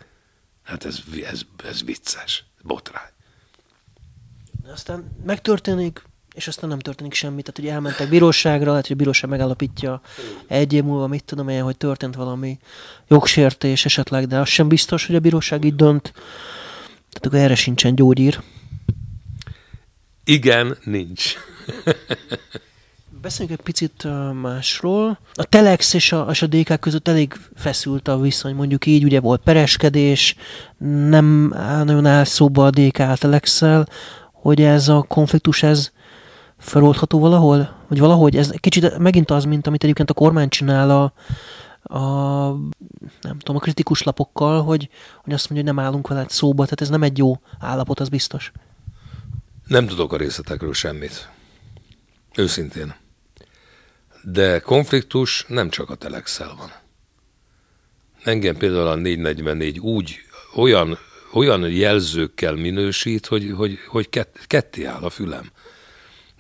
Hát 0.64 0.86
ez, 0.86 1.00
ez, 1.24 1.42
ez 1.64 1.84
vicces, 1.84 2.46
botrány. 2.64 3.15
Aztán 4.74 5.04
megtörténik, 5.26 6.02
és 6.36 6.48
aztán 6.48 6.70
nem 6.70 6.80
történik 6.80 7.14
semmi. 7.14 7.42
Tehát, 7.42 7.60
hogy 7.60 7.68
elmentek 7.68 8.10
bíróságra, 8.10 8.70
lehet, 8.70 8.88
hogy 8.88 8.96
a 8.96 9.00
bíróság 9.00 9.30
megállapítja 9.30 10.02
egy 10.48 10.74
év 10.74 10.84
múlva, 10.84 11.08
mit 11.08 11.24
tudom 11.24 11.48
én, 11.48 11.64
hogy 11.64 11.78
történt 11.78 12.16
valami 12.16 12.60
jogsértés 13.08 13.86
esetleg, 13.86 14.28
de 14.28 14.40
az 14.40 14.48
sem 14.48 14.68
biztos, 14.68 15.06
hogy 15.06 15.16
a 15.16 15.20
bíróság 15.20 15.64
így 15.64 15.76
dönt. 15.76 16.12
Tehát 17.10 17.26
akkor 17.26 17.40
erre 17.40 17.56
sincsen 17.56 17.96
gyógyír. 17.96 18.42
Igen, 20.24 20.78
nincs. 20.84 21.34
Beszéljünk 23.22 23.60
egy 23.60 23.66
picit 23.66 24.08
másról. 24.42 25.20
A 25.34 25.44
Telex 25.44 25.94
és 25.94 26.12
a, 26.12 26.28
és 26.32 26.42
a 26.42 26.48
DK 26.48 26.80
között 26.80 27.08
elég 27.08 27.34
feszült 27.56 28.08
a 28.08 28.20
viszony, 28.20 28.56
mondjuk 28.56 28.86
így, 28.86 29.04
ugye 29.04 29.20
volt 29.20 29.42
pereskedés, 29.42 30.36
nem 31.08 31.54
nagyon 31.84 32.06
áll 32.06 32.24
szóba 32.24 32.66
a 32.66 32.70
DK 32.70 33.00
a 33.00 33.16
telex 33.18 33.62
hogy 34.46 34.62
ez 34.62 34.88
a 34.88 35.02
konfliktus, 35.02 35.64
ez 35.64 35.92
feloldható 36.58 37.20
valahol? 37.20 37.76
Vagy 37.88 38.00
valahogy? 38.00 38.36
Ez 38.36 38.52
kicsit 38.60 38.98
megint 38.98 39.32
az, 39.32 39.46
mint 39.46 39.68
amit 39.68 39.84
egyébként 39.84 40.10
a 40.10 40.14
kormány 40.14 40.50
csinál 40.50 40.90
a, 40.90 41.14
a 41.98 42.00
nem 43.22 43.38
tudom, 43.38 43.56
a 43.56 43.60
kritikus 43.60 44.04
lapokkal, 44.04 44.64
hogy, 44.64 44.90
hogy 45.24 45.34
azt 45.34 45.50
mondja, 45.50 45.68
hogy 45.68 45.76
nem 45.76 45.86
állunk 45.86 46.08
veled 46.08 46.30
szóba, 46.30 46.64
tehát 46.64 46.82
ez 46.82 46.90
nem 46.90 47.04
egy 47.04 47.18
jó 47.18 47.40
állapot, 47.60 48.00
az 48.00 48.10
biztos. 48.10 48.52
Nem 49.68 49.88
tudok 49.88 50.14
a 50.14 50.18
részletekről 50.18 50.74
semmit. 50.74 51.30
Őszintén. 52.36 52.96
De 54.24 54.60
konfliktus 54.60 55.46
nem 55.48 55.70
csak 55.70 55.90
a 55.90 55.96
telexel 55.96 56.56
van. 56.58 56.72
Engem 58.24 58.58
például 58.58 58.88
a 58.88 58.96
444 58.96 59.80
úgy 59.80 60.16
olyan, 60.56 60.98
olyan 61.36 61.70
jelzőkkel 61.70 62.54
minősít, 62.54 63.26
hogy, 63.26 63.52
hogy, 63.56 63.80
hogy 63.88 64.10
kett, 64.10 64.38
ketté 64.48 64.84
áll 64.84 65.04
a 65.04 65.10
fülem. 65.10 65.52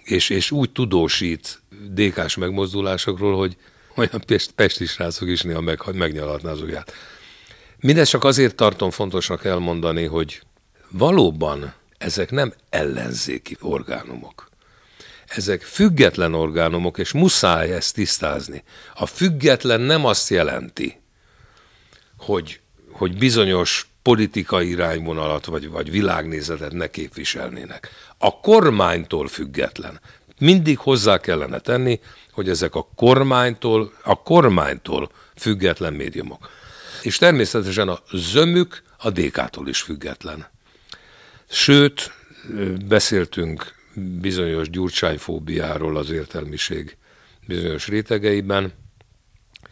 És, 0.03 0.29
és 0.29 0.51
úgy 0.51 0.71
tudósít 0.71 1.61
dékás 1.89 2.35
megmozdulásokról, 2.35 3.37
hogy 3.37 3.57
olyan 3.95 4.21
pest, 4.27 4.51
pesti 4.51 4.85
srácok 4.85 5.27
is 5.27 5.41
néha 5.41 5.61
meg, 5.61 5.81
megnyalatná 5.93 6.51
az 6.51 6.61
ujját. 6.61 6.93
Mindezt 7.79 8.11
csak 8.11 8.23
azért 8.23 8.55
tartom 8.55 8.91
fontosnak 8.91 9.45
elmondani, 9.45 10.03
hogy 10.03 10.41
valóban 10.89 11.73
ezek 11.97 12.31
nem 12.31 12.53
ellenzéki 12.69 13.57
orgánumok. 13.59 14.49
Ezek 15.25 15.61
független 15.61 16.33
orgánumok, 16.33 16.97
és 16.97 17.11
muszáj 17.11 17.71
ezt 17.71 17.93
tisztázni. 17.93 18.63
A 18.93 19.05
független 19.05 19.81
nem 19.81 20.05
azt 20.05 20.29
jelenti, 20.29 20.99
hogy, 22.17 22.59
hogy 22.91 23.17
bizonyos 23.17 23.87
politikai 24.05 24.69
irányvonalat 24.69 25.45
vagy, 25.45 25.69
vagy 25.69 25.91
világnézetet 25.91 26.71
ne 26.71 26.89
képviselnének. 26.89 27.89
A 28.17 28.39
kormánytól 28.39 29.27
független. 29.27 29.99
Mindig 30.39 30.77
hozzá 30.77 31.19
kellene 31.19 31.59
tenni, 31.59 31.99
hogy 32.31 32.49
ezek 32.49 32.75
a 32.75 32.87
kormánytól, 32.95 33.93
a 34.03 34.21
kormánytól 34.21 35.11
független 35.35 35.93
médiumok. 35.93 36.49
És 37.01 37.17
természetesen 37.17 37.87
a 37.87 37.99
zömük 38.11 38.83
a 38.97 39.09
DK-tól 39.09 39.67
is 39.67 39.81
független. 39.81 40.47
Sőt, 41.49 42.11
beszéltünk 42.87 43.75
bizonyos 44.21 44.69
gyurcsányfóbiáról 44.69 45.97
az 45.97 46.09
értelmiség 46.09 46.97
bizonyos 47.47 47.87
rétegeiben, 47.87 48.73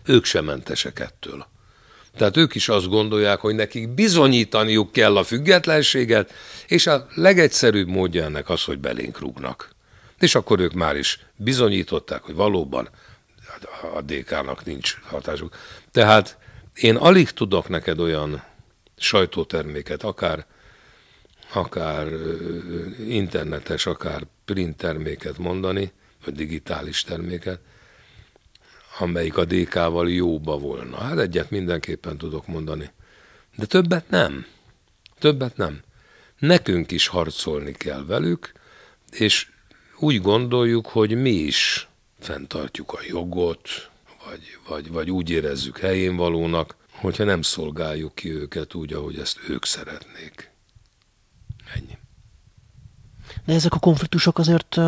ők 0.05 0.25
sem 0.25 0.45
mentesek 0.45 0.99
ettől. 0.99 1.51
Tehát 2.17 2.37
ők 2.37 2.55
is 2.55 2.69
azt 2.69 2.89
gondolják, 2.89 3.39
hogy 3.39 3.55
nekik 3.55 3.89
bizonyítaniuk 3.89 4.91
kell 4.91 5.17
a 5.17 5.23
függetlenséget, 5.23 6.33
és 6.67 6.87
a 6.87 7.07
legegyszerűbb 7.15 7.87
módja 7.87 8.23
ennek 8.23 8.49
az, 8.49 8.63
hogy 8.63 8.79
belénk 8.79 9.19
rúgnak. 9.19 9.69
És 10.19 10.35
akkor 10.35 10.59
ők 10.59 10.73
már 10.73 10.95
is 10.95 11.19
bizonyították, 11.35 12.23
hogy 12.23 12.35
valóban 12.35 12.89
a 13.95 14.01
DK-nak 14.01 14.65
nincs 14.65 14.97
hatásuk. 15.03 15.55
Tehát 15.91 16.37
én 16.73 16.95
alig 16.95 17.29
tudok 17.29 17.69
neked 17.69 17.99
olyan 17.99 18.43
sajtóterméket, 18.97 20.03
akár, 20.03 20.45
akár 21.53 22.07
internetes, 23.07 23.85
akár 23.85 24.23
print 24.45 24.77
terméket 24.77 25.37
mondani, 25.37 25.91
vagy 26.25 26.33
digitális 26.33 27.03
terméket, 27.03 27.59
amelyik 28.97 29.37
a 29.37 29.45
DK-val 29.45 30.09
jóba 30.09 30.57
volna. 30.57 30.97
Hát 30.97 31.17
egyet 31.17 31.49
mindenképpen 31.49 32.17
tudok 32.17 32.47
mondani. 32.47 32.91
De 33.55 33.65
többet 33.65 34.09
nem. 34.09 34.45
Többet 35.19 35.57
nem. 35.57 35.81
Nekünk 36.39 36.91
is 36.91 37.07
harcolni 37.07 37.71
kell 37.71 38.05
velük, 38.05 38.51
és 39.11 39.47
úgy 39.99 40.21
gondoljuk, 40.21 40.87
hogy 40.87 41.15
mi 41.15 41.31
is 41.31 41.87
fenntartjuk 42.19 42.93
a 42.93 42.99
jogot, 43.07 43.89
vagy, 44.25 44.57
vagy, 44.67 44.91
vagy 44.91 45.11
úgy 45.11 45.29
érezzük 45.29 45.77
helyén 45.77 46.15
valónak, 46.15 46.75
hogyha 46.91 47.23
nem 47.23 47.41
szolgáljuk 47.41 48.15
ki 48.15 48.31
őket 48.31 48.73
úgy, 48.73 48.93
ahogy 48.93 49.19
ezt 49.19 49.39
ők 49.49 49.65
szeretnék. 49.65 50.51
Ennyi. 51.75 51.97
De 53.45 53.53
ezek 53.53 53.73
a 53.73 53.79
konfliktusok 53.79 54.37
azért 54.37 54.79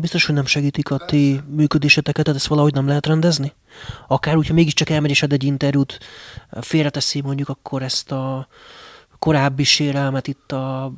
biztos, 0.00 0.26
hogy 0.26 0.34
nem 0.34 0.46
segítik 0.46 0.90
a 0.90 0.96
ti 0.96 1.40
működéseteket, 1.48 2.24
tehát 2.24 2.40
ezt 2.40 2.48
valahogy 2.48 2.74
nem 2.74 2.86
lehet 2.86 3.06
rendezni? 3.06 3.52
Akár 4.08 4.36
úgy, 4.36 4.46
ha 4.46 4.54
mégiscsak 4.54 4.88
ad 5.22 5.32
egy 5.32 5.44
interjút, 5.44 5.98
félreteszi 6.60 7.20
mondjuk 7.20 7.48
akkor 7.48 7.82
ezt 7.82 8.12
a 8.12 8.48
korábbi 9.18 9.64
sérelmet 9.64 10.26
itt 10.26 10.52
a, 10.52 10.92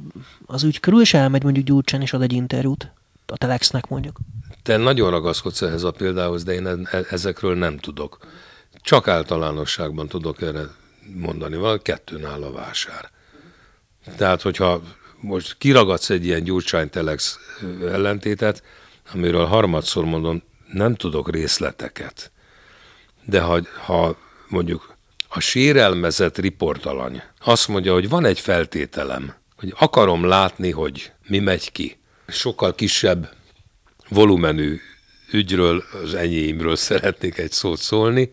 az 0.47 0.63
ügy 0.63 0.81
körül, 0.81 1.01
és 1.01 1.15
elmegy 1.15 1.43
mondjuk 1.43 1.67
Gyurcsán 1.67 2.01
és 2.01 2.13
ad 2.13 2.23
egy 2.23 2.33
interjút 2.33 2.93
a 3.27 3.37
Telexnek 3.37 3.89
mondjuk. 3.89 4.19
Te 4.63 4.77
nagyon 4.77 5.11
ragaszkodsz 5.11 5.63
ehhez 5.63 5.83
a 5.83 5.91
példához, 5.91 6.45
de 6.45 6.53
én 6.53 6.67
e- 6.67 6.97
e- 6.97 7.07
ezekről 7.11 7.55
nem 7.55 7.79
tudok. 7.79 8.19
Csak 8.81 9.09
általánosságban 9.09 10.09
tudok 10.09 10.43
erre 10.43 10.63
mondani, 11.15 11.57
valami 11.57 11.79
kettőn 11.83 12.25
áll 12.25 12.43
a 12.43 12.53
vásár. 12.53 13.11
Tehát, 14.17 14.43
hogyha 14.43 14.83
most 15.21 15.57
kiragadsz 15.59 16.11
egy 16.11 16.25
ilyen 16.25 16.45
Gyurcsány 16.45 16.91
Telex 16.91 17.39
ellentétet, 17.83 18.63
amiről 19.13 19.45
harmadszor 19.45 20.05
mondom, 20.05 20.43
nem 20.73 20.95
tudok 20.95 21.31
részleteket. 21.31 22.31
De 23.25 23.41
ha, 23.41 23.61
ha 23.85 24.17
mondjuk 24.49 24.97
a 25.29 25.41
sérelmezett 25.41 26.39
riportalany 26.39 27.23
azt 27.45 27.69
mondja, 27.69 27.93
hogy 27.93 28.09
van 28.09 28.25
egy 28.25 28.41
feltételem, 28.41 29.35
hogy 29.57 29.75
akarom 29.79 30.25
látni, 30.25 30.71
hogy 30.71 31.13
mi 31.27 31.39
megy 31.39 31.73
ki. 31.73 31.99
Sokkal 32.27 32.75
kisebb 32.75 33.33
volumenű 34.09 34.81
ügyről, 35.33 35.85
az 36.03 36.15
enyémről 36.15 36.77
szeretnék 36.89 37.39
egy 37.39 37.53
szót 37.53 37.79
szólni. 37.79 38.33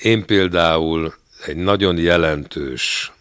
Én 0.00 0.26
például 0.26 1.14
egy 1.46 1.56
nagyon 1.56 1.98
jelentős 1.98 3.12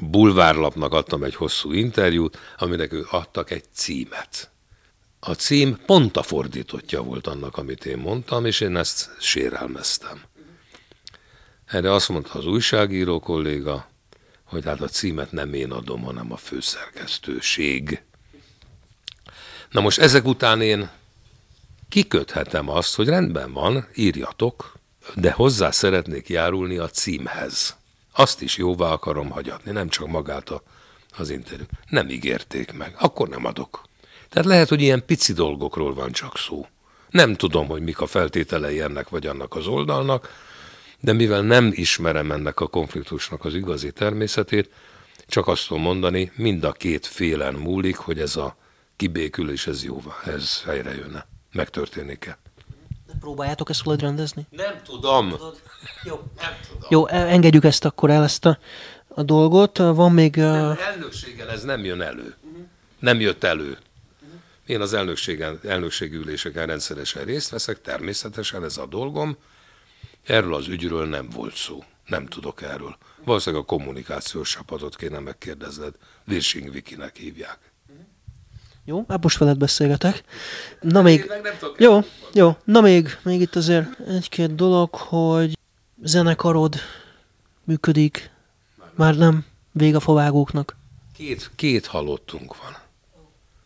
bulvárlapnak 0.00 0.92
adtam 0.92 1.22
egy 1.22 1.34
hosszú 1.34 1.72
interjút, 1.72 2.38
aminek 2.58 2.92
ők 2.92 3.12
adtak 3.12 3.50
egy 3.50 3.64
címet. 3.72 4.50
A 5.20 5.32
cím 5.32 5.78
pont 5.86 6.16
a 6.16 6.22
fordítottja 6.22 7.02
volt 7.02 7.26
annak, 7.26 7.56
amit 7.56 7.86
én 7.86 7.98
mondtam, 7.98 8.44
és 8.44 8.60
én 8.60 8.76
ezt 8.76 9.10
sérelmeztem. 9.20 10.22
Erre 11.66 11.92
azt 11.92 12.08
mondta 12.08 12.38
az 12.38 12.46
újságíró 12.46 13.20
kolléga, 13.20 13.88
hogy 14.44 14.64
hát 14.64 14.80
a 14.80 14.88
címet 14.88 15.32
nem 15.32 15.54
én 15.54 15.70
adom, 15.70 16.02
hanem 16.02 16.32
a 16.32 16.36
főszerkesztőség. 16.36 18.02
Na 19.70 19.80
most 19.80 19.98
ezek 19.98 20.24
után 20.24 20.60
én 20.60 20.90
kiköthetem 21.88 22.68
azt, 22.68 22.94
hogy 22.94 23.08
rendben 23.08 23.52
van, 23.52 23.88
írjatok, 23.94 24.78
de 25.14 25.30
hozzá 25.30 25.70
szeretnék 25.70 26.28
járulni 26.28 26.76
a 26.76 26.88
címhez. 26.88 27.77
Azt 28.18 28.42
is 28.42 28.56
jóvá 28.56 28.90
akarom 28.90 29.30
hagyatni, 29.30 29.70
nem 29.70 29.88
csak 29.88 30.06
magát 30.06 30.50
a, 30.50 30.62
az 31.18 31.30
interjú. 31.30 31.64
Nem 31.88 32.08
ígérték 32.08 32.72
meg, 32.72 32.94
akkor 32.98 33.28
nem 33.28 33.44
adok. 33.44 33.82
Tehát 34.28 34.48
lehet, 34.48 34.68
hogy 34.68 34.80
ilyen 34.80 35.04
pici 35.04 35.32
dolgokról 35.32 35.94
van 35.94 36.12
csak 36.12 36.38
szó. 36.38 36.66
Nem 37.10 37.34
tudom, 37.34 37.66
hogy 37.66 37.82
mik 37.82 38.00
a 38.00 38.06
feltételei 38.06 38.80
ennek 38.80 39.08
vagy 39.08 39.26
annak 39.26 39.54
az 39.54 39.66
oldalnak, 39.66 40.32
de 41.00 41.12
mivel 41.12 41.42
nem 41.42 41.70
ismerem 41.74 42.32
ennek 42.32 42.60
a 42.60 42.66
konfliktusnak 42.66 43.44
az 43.44 43.54
igazi 43.54 43.92
természetét, 43.92 44.70
csak 45.26 45.46
azt 45.48 45.66
tudom 45.66 45.82
mondani, 45.82 46.32
mind 46.34 46.64
a 46.64 46.72
két 46.72 47.06
félen 47.06 47.54
múlik, 47.54 47.96
hogy 47.96 48.20
ez 48.20 48.36
a 48.36 48.56
kibékülés, 48.96 49.66
ez 49.66 49.84
jóvá, 49.84 50.14
ez 50.24 50.62
helyre 50.62 50.94
jönne, 50.94 51.26
megtörténik-e. 51.52 52.38
De 53.08 53.14
próbáljátok 53.20 53.70
ezt 53.70 53.82
valahogy 53.82 54.04
rendezni? 54.04 54.46
Nem 54.50 54.82
tudom. 54.84 55.34
Jó. 56.04 56.14
Nem 56.36 56.52
tudom. 56.68 56.86
Jó, 56.88 57.06
e- 57.06 57.28
engedjük 57.28 57.64
ezt 57.64 57.84
akkor 57.84 58.10
el, 58.10 58.22
ezt 58.22 58.44
a, 58.44 58.58
a 59.08 59.22
dolgot. 59.22 59.78
Van 59.78 60.12
még... 60.12 60.36
Nem, 60.36 60.78
elnökséggel 60.86 61.50
ez 61.50 61.62
nem 61.62 61.84
jön 61.84 62.00
elő. 62.00 62.36
Nem 62.98 63.20
jött 63.20 63.44
elő. 63.44 63.78
Én 64.66 64.80
az 64.80 64.94
elnökségen, 64.94 65.60
elnökségi 65.64 66.16
üléseken 66.16 66.66
rendszeresen 66.66 67.24
részt 67.24 67.50
veszek, 67.50 67.80
természetesen 67.80 68.64
ez 68.64 68.76
a 68.76 68.86
dolgom. 68.86 69.36
Erről 70.24 70.54
az 70.54 70.68
ügyről 70.68 71.06
nem 71.06 71.28
volt 71.28 71.54
szó. 71.54 71.84
Nem 72.06 72.26
tudok 72.26 72.62
erről. 72.62 72.96
Valószínűleg 73.24 73.64
a 73.64 73.66
kommunikációs 73.66 74.50
csapatot 74.50 74.96
kéne 74.96 75.18
megkérdezned. 75.18 75.94
Virsing 76.24 76.72
Vikinek 76.72 77.16
hívják. 77.16 77.58
Jó, 78.88 79.04
hát 79.08 79.22
most 79.22 79.38
veled 79.38 79.58
beszélgetek. 79.58 80.22
Na 80.80 81.02
még, 81.02 81.32
jó, 81.76 82.00
jó, 82.32 82.56
na 82.64 82.80
még, 82.80 83.18
még 83.22 83.40
itt 83.40 83.56
azért 83.56 84.00
egy-két 84.00 84.54
dolog, 84.54 84.94
hogy 84.94 85.58
zenekarod 86.02 86.74
működik, 87.64 88.30
már 88.94 89.16
nem, 89.16 89.46
vég 89.72 89.94
a 89.94 90.00
favágóknak. 90.00 90.76
Két, 91.16 91.50
két 91.54 91.86
halottunk 91.86 92.56
van. 92.62 92.72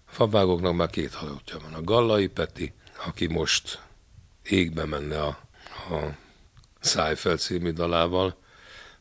A 0.07 0.13
favágóknak 0.13 0.75
már 0.75 0.91
két 0.91 1.15
halottja 1.15 1.59
van. 1.63 1.75
A 1.75 1.83
Gallai 1.83 2.27
Peti, 2.27 2.73
aki 3.07 3.27
most 3.27 3.83
égbe 4.43 4.85
menne 4.85 5.23
a, 5.23 5.39
a 5.95 6.17
Szájfeld 6.81 7.39
című 7.39 7.71
dalával, 7.71 8.37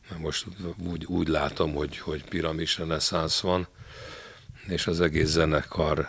mert 0.08 0.20
most 0.20 0.46
úgy, 0.90 1.04
úgy 1.04 1.28
látom, 1.28 1.74
hogy, 1.74 1.98
hogy 1.98 2.24
piramis 2.24 2.78
reneszánsz 2.78 3.40
van, 3.40 3.68
és 4.68 4.86
az 4.86 5.00
egész 5.00 5.28
zenekar 5.28 6.08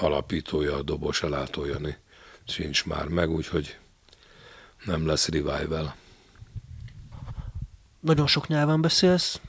alapítója, 0.00 0.76
a 0.76 0.82
Dobos 0.82 1.22
Elátó 1.22 1.64
Jani 1.64 1.96
sincs 2.44 2.86
már 2.86 3.08
meg, 3.08 3.30
úgyhogy 3.30 3.78
nem 4.84 5.06
lesz 5.06 5.28
revival. 5.28 5.94
Nagyon 8.00 8.26
sok 8.26 8.48
nyelven 8.48 8.80
beszélsz, 8.80 9.40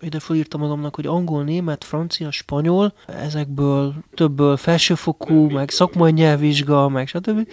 ide 0.00 0.20
felírtam 0.20 0.60
magamnak, 0.60 0.94
hogy 0.94 1.06
angol, 1.06 1.44
német, 1.44 1.84
francia, 1.84 2.30
spanyol, 2.30 2.94
ezekből 3.06 3.94
többből 4.14 4.56
felsőfokú, 4.56 5.50
meg 5.50 5.70
szakmai 5.70 6.12
nyelvvizsga, 6.12 6.88
meg 6.88 7.08
stb. 7.08 7.48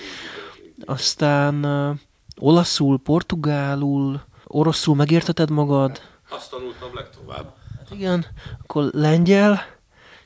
Aztán 0.85 1.65
uh, 1.65 1.97
olaszul, 2.37 2.99
portugálul, 2.99 4.21
oroszul 4.45 4.95
megérteted 4.95 5.49
magad? 5.49 6.01
Azt 6.29 6.49
tanultam 6.49 6.89
legtovább. 6.93 7.55
Igen, 7.91 8.25
akkor 8.61 8.89
lengyel, 8.93 9.61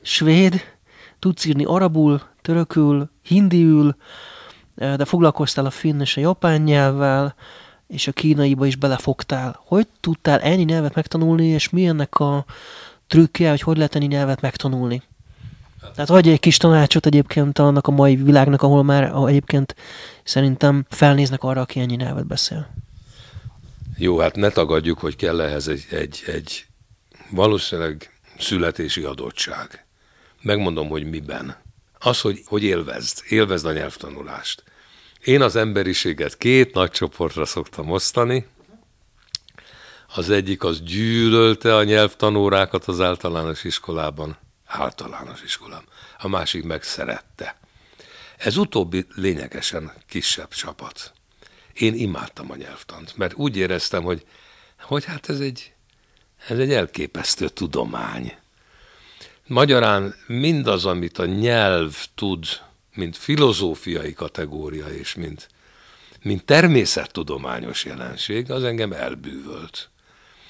svéd, 0.06 0.60
tudsz 1.18 1.44
írni 1.44 1.64
arabul, 1.64 2.22
törökül, 2.42 3.10
hindiül, 3.22 3.96
de 4.74 5.04
foglalkoztál 5.04 5.66
a 5.66 5.70
finn 5.70 6.00
és 6.00 6.16
a 6.16 6.20
japán 6.20 6.60
nyelvvel, 6.60 7.34
és 7.86 8.06
a 8.06 8.12
kínaiba 8.12 8.66
is 8.66 8.76
belefogtál. 8.76 9.60
Hogy 9.64 9.86
tudtál 10.00 10.40
ennyi 10.40 10.62
nyelvet 10.62 10.94
megtanulni, 10.94 11.46
és 11.46 11.70
mi 11.70 11.86
ennek 11.86 12.18
a 12.18 12.44
trükkje, 13.06 13.50
hogy 13.50 13.60
hogy 13.60 13.76
lehet 13.76 13.94
ennyi 13.94 14.06
nyelvet 14.06 14.40
megtanulni? 14.40 15.02
Tehát 15.94 16.10
adj 16.10 16.30
egy 16.30 16.40
kis 16.40 16.56
tanácsot 16.56 17.06
egyébként 17.06 17.58
annak 17.58 17.86
a 17.86 17.90
mai 17.90 18.16
világnak, 18.16 18.62
ahol 18.62 18.82
már 18.82 19.12
egyébként 19.26 19.74
szerintem 20.24 20.86
felnéznek 20.88 21.42
arra, 21.42 21.60
aki 21.60 21.80
ennyi 21.80 21.94
nyelvet 21.94 22.26
beszél. 22.26 22.68
Jó, 23.96 24.18
hát 24.18 24.36
ne 24.36 24.48
tagadjuk, 24.48 24.98
hogy 24.98 25.16
kell 25.16 25.40
ehhez 25.40 25.68
egy, 25.68 25.86
egy, 25.90 26.22
egy 26.26 26.66
valószínűleg 27.30 28.10
születési 28.38 29.02
adottság. 29.02 29.85
Megmondom, 30.42 30.88
hogy 30.88 31.04
miben. 31.04 31.56
Az, 31.98 32.20
hogy, 32.20 32.42
hogy 32.46 32.62
élvezd, 32.62 33.22
élvezd 33.28 33.66
a 33.66 33.72
nyelvtanulást. 33.72 34.62
Én 35.24 35.42
az 35.42 35.56
emberiséget 35.56 36.36
két 36.36 36.74
nagy 36.74 36.90
csoportra 36.90 37.44
szoktam 37.44 37.90
osztani. 37.90 38.46
Az 40.14 40.30
egyik 40.30 40.64
az 40.64 40.82
gyűlölte 40.82 41.76
a 41.76 41.84
nyelvtanórákat 41.84 42.84
az 42.84 43.00
általános 43.00 43.64
iskolában, 43.64 44.38
általános 44.66 45.42
iskolában. 45.42 45.88
A 46.18 46.28
másik 46.28 46.64
meg 46.64 46.82
szerette. 46.82 47.58
Ez 48.36 48.56
utóbbi 48.56 49.06
lényegesen 49.14 49.92
kisebb 50.08 50.48
csapat. 50.48 51.12
Én 51.72 51.94
imádtam 51.94 52.50
a 52.50 52.56
nyelvtant, 52.56 53.16
mert 53.16 53.34
úgy 53.34 53.56
éreztem, 53.56 54.02
hogy, 54.02 54.26
hogy 54.80 55.04
hát 55.04 55.28
ez 55.28 55.40
egy, 55.40 55.72
ez 56.48 56.58
egy 56.58 56.72
elképesztő 56.72 57.48
tudomány. 57.48 58.36
Magyarán 59.46 60.14
mindaz, 60.26 60.84
amit 60.84 61.18
a 61.18 61.24
nyelv 61.24 62.06
tud, 62.14 62.44
mint 62.94 63.16
filozófiai 63.16 64.12
kategória 64.12 64.86
és 64.86 65.14
mint, 65.14 65.48
mint 66.22 66.44
természettudományos 66.44 67.84
jelenség, 67.84 68.50
az 68.50 68.64
engem 68.64 68.92
elbűvölt. 68.92 69.90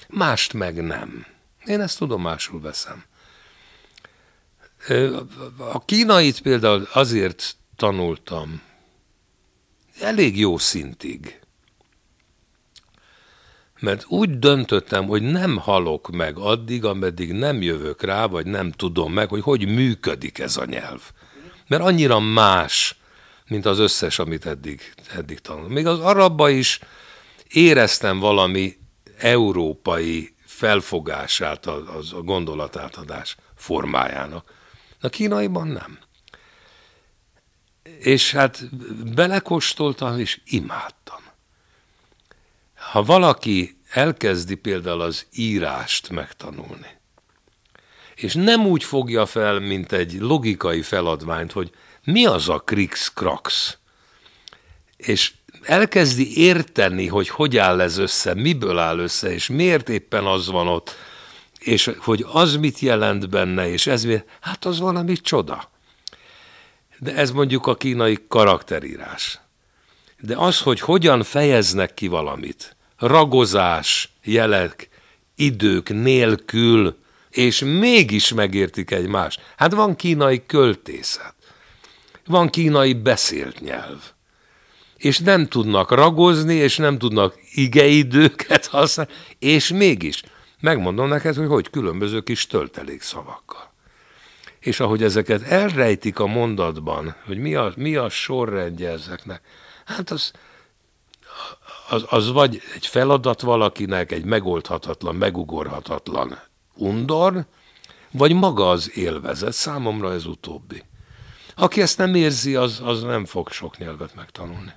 Mást 0.09 0.53
meg 0.53 0.83
nem. 0.83 1.27
Én 1.65 1.81
ezt 1.81 1.99
tudomásul 1.99 2.61
veszem. 2.61 3.05
A 5.59 5.85
kínait 5.85 6.41
például 6.41 6.89
azért 6.93 7.57
tanultam 7.77 8.63
elég 10.01 10.39
jó 10.39 10.59
szintig, 10.59 11.41
mert 13.81 14.05
úgy 14.09 14.39
döntöttem, 14.39 15.07
hogy 15.07 15.23
nem 15.23 15.57
halok 15.57 16.11
meg 16.11 16.39
addig, 16.39 16.85
ameddig 16.85 17.33
nem 17.33 17.63
jövök 17.63 18.03
rá, 18.03 18.27
vagy 18.27 18.47
nem 18.47 18.71
tudom 18.71 19.13
meg, 19.13 19.29
hogy 19.29 19.43
hogy 19.43 19.69
működik 19.69 20.39
ez 20.39 20.57
a 20.57 20.65
nyelv. 20.65 21.01
Mert 21.67 21.83
annyira 21.83 22.21
más, 22.21 22.97
mint 23.49 23.67
az 23.67 23.79
összes, 23.79 24.19
amit 24.19 24.47
eddig, 24.47 24.95
eddig 25.17 25.39
tanultam. 25.39 25.73
Még 25.73 25.87
az 25.87 25.99
arabba 25.99 26.49
is 26.49 26.81
éreztem 27.49 28.19
valami 28.19 28.77
európai 29.19 30.35
felfogását, 30.45 31.67
az 31.67 32.13
a 32.13 32.21
gondolatátadás 32.21 33.37
formájának. 33.55 34.53
A 35.01 35.09
kínaiban 35.09 35.69
nem. 35.69 35.99
És 37.99 38.33
hát 38.33 38.69
belekóstoltam, 39.15 40.19
és 40.19 40.41
imádtam. 40.45 41.21
Ha 42.97 43.03
valaki 43.03 43.79
elkezdi 43.91 44.55
például 44.55 45.01
az 45.01 45.27
írást 45.33 46.11
megtanulni, 46.11 46.99
és 48.15 48.35
nem 48.35 48.67
úgy 48.67 48.85
fogja 48.85 49.27
fel, 49.27 49.59
mint 49.61 49.93
egy 49.93 50.17
logikai 50.21 50.83
feladványt, 50.83 51.53
hogy 51.53 51.71
mi 52.05 52.27
az 52.27 52.49
a 52.49 52.59
krix 52.59 53.13
krax, 53.13 53.77
és 54.97 55.33
elkezdi 55.63 56.39
érteni, 56.39 57.07
hogy 57.07 57.29
hogy 57.29 57.57
áll 57.57 57.81
ez 57.81 57.97
össze, 57.97 58.35
miből 58.35 58.79
áll 58.79 58.99
össze, 58.99 59.33
és 59.33 59.47
miért 59.47 59.89
éppen 59.89 60.25
az 60.25 60.47
van 60.47 60.69
ott, 60.69 60.95
és 61.59 61.91
hogy 61.99 62.27
az 62.29 62.57
mit 62.57 62.79
jelent 62.79 63.29
benne, 63.29 63.69
és 63.69 63.87
ez 63.87 64.05
mi, 64.05 64.23
hát 64.41 64.65
az 64.65 64.79
valami 64.79 65.17
csoda. 65.17 65.71
De 66.99 67.15
ez 67.15 67.31
mondjuk 67.31 67.67
a 67.67 67.77
kínai 67.77 68.19
karakterírás. 68.29 69.41
De 70.21 70.37
az, 70.37 70.61
hogy 70.61 70.81
hogyan 70.81 71.23
fejeznek 71.23 71.95
ki 71.95 72.07
valamit, 72.07 72.76
ragozás, 72.99 74.13
jelek, 74.23 74.89
idők 75.35 75.89
nélkül, 75.89 76.97
és 77.31 77.61
mégis 77.61 78.33
megértik 78.33 78.91
egymást. 78.91 79.41
Hát 79.57 79.73
van 79.73 79.97
kínai 79.97 80.47
költészet, 80.47 81.35
van 82.27 82.51
kínai 82.51 82.95
beszélt 82.95 83.61
nyelv, 83.61 84.13
és 84.97 85.19
nem 85.19 85.47
tudnak 85.47 85.91
ragozni, 85.91 86.55
és 86.55 86.77
nem 86.77 86.99
tudnak 86.99 87.35
igeidőket 87.55 88.67
használni, 88.67 89.13
és 89.39 89.69
mégis 89.69 90.23
megmondom 90.61 91.09
neked, 91.09 91.35
hogy 91.35 91.47
hogy 91.47 91.71
különböző 91.71 92.21
kis 92.21 92.47
töltelék 92.47 93.03
szavakkal. 93.03 93.73
És 94.61 94.81
ahogy 94.81 95.03
ezeket 95.03 95.43
elrejtik 95.43 96.19
a 96.19 96.27
mondatban, 96.27 97.15
hogy 97.27 97.39
mi 97.39 97.55
a, 97.55 97.73
mi 97.77 97.97
a 97.97 98.09
sorrendje 98.09 98.91
ezeknek, 98.91 99.41
hát 99.85 100.11
az, 100.11 100.33
az, 101.89 102.05
az 102.09 102.33
vagy 102.33 102.61
egy 102.75 102.87
feladat 102.87 103.41
valakinek, 103.41 104.13
egy 104.13 104.25
megoldhatatlan, 104.25 105.15
megugorhatatlan 105.15 106.39
undor, 106.75 107.47
vagy 108.11 108.33
maga 108.33 108.71
az 108.71 108.97
élvezet. 108.97 109.53
Számomra 109.53 110.13
ez 110.13 110.27
utóbbi. 110.27 110.83
Aki 111.55 111.81
ezt 111.81 111.99
nem 111.99 112.15
érzi, 112.15 112.55
az, 112.55 112.81
az 112.85 113.03
nem 113.03 113.25
fog 113.25 113.49
sok 113.51 113.79
nyelvet 113.79 114.15
megtanulni. 114.15 114.73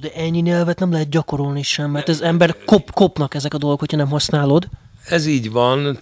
De 0.00 0.12
ennyi 0.12 0.40
nyelvet 0.40 0.78
nem 0.78 0.92
lehet 0.92 1.08
gyakorolni 1.08 1.62
sem, 1.62 1.90
mert 1.90 2.08
az 2.08 2.22
ember 2.22 2.64
kop, 2.64 2.90
kopnak 2.90 3.34
ezek 3.34 3.54
a 3.54 3.58
dolgok, 3.58 3.78
hogyha 3.78 3.96
nem 3.96 4.08
használod. 4.08 4.68
Ez 5.04 5.26
így 5.26 5.50
van, 5.50 5.98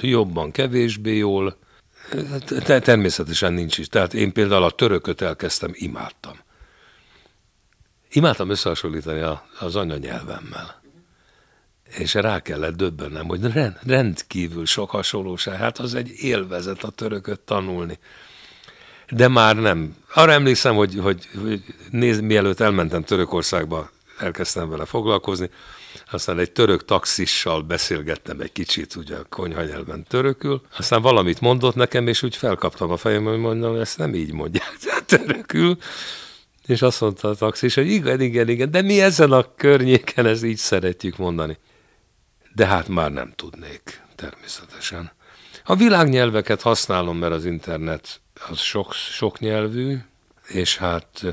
jobban, 0.00 0.50
kevésbé 0.50 1.16
jól. 1.16 1.56
Természetesen 2.64 3.52
nincs 3.52 3.78
is. 3.78 3.88
Tehát 3.88 4.14
én 4.14 4.32
például 4.32 4.62
a 4.62 4.70
törököt 4.70 5.20
elkezdtem, 5.20 5.70
imádtam. 5.74 6.38
Imádtam 8.10 8.50
összehasonlítani 8.50 9.38
az 9.58 9.76
anyanyelvemmel 9.76 10.78
és 11.96 12.14
rá 12.14 12.40
kellett 12.40 12.76
döbbennem, 12.76 13.26
hogy 13.26 13.52
rend, 13.52 13.76
rendkívül 13.86 14.66
sok 14.66 14.90
hasonlóság. 14.90 15.54
Hát 15.54 15.78
az 15.78 15.94
egy 15.94 16.10
élvezet 16.16 16.82
a 16.82 16.90
törököt 16.90 17.40
tanulni. 17.40 17.98
De 19.10 19.28
már 19.28 19.56
nem. 19.56 19.96
Arra 20.14 20.32
emlékszem, 20.32 20.74
hogy, 20.74 20.98
hogy, 21.02 21.28
hogy 21.42 21.62
néz, 21.90 22.20
mielőtt 22.20 22.60
elmentem 22.60 23.02
Törökországba, 23.02 23.90
elkezdtem 24.18 24.68
vele 24.68 24.84
foglalkozni, 24.84 25.50
aztán 26.10 26.38
egy 26.38 26.50
török 26.50 26.84
taxissal 26.84 27.62
beszélgettem 27.62 28.40
egy 28.40 28.52
kicsit, 28.52 28.94
ugye 28.94 29.16
a 29.16 29.24
konyhanyelven 29.28 30.04
törökül, 30.08 30.62
aztán 30.76 31.02
valamit 31.02 31.40
mondott 31.40 31.74
nekem, 31.74 32.06
és 32.06 32.22
úgy 32.22 32.36
felkaptam 32.36 32.90
a 32.90 32.96
fejem, 32.96 33.24
hogy 33.24 33.38
mondom, 33.38 33.80
ezt 33.80 33.98
nem 33.98 34.14
így 34.14 34.32
mondják 34.32 34.76
törökül, 35.06 35.78
és 36.68 36.82
azt 36.82 37.00
mondta 37.00 37.28
a 37.28 37.34
taxis, 37.34 37.74
hogy 37.74 37.90
igen, 37.90 38.20
igen, 38.20 38.48
igen, 38.48 38.70
de 38.70 38.82
mi 38.82 39.00
ezen 39.00 39.32
a 39.32 39.54
környéken 39.54 40.26
ezt 40.26 40.44
így 40.44 40.56
szeretjük 40.56 41.16
mondani 41.16 41.58
de 42.58 42.66
hát 42.66 42.88
már 42.88 43.12
nem 43.12 43.32
tudnék, 43.36 44.02
természetesen. 44.14 45.12
A 45.64 45.76
világnyelveket 45.76 46.62
használom, 46.62 47.18
mert 47.18 47.32
az 47.32 47.44
internet 47.44 48.20
az 48.48 48.58
sok, 48.58 48.92
sok 48.92 49.38
nyelvű, 49.38 49.98
és 50.48 50.76
hát 50.76 51.24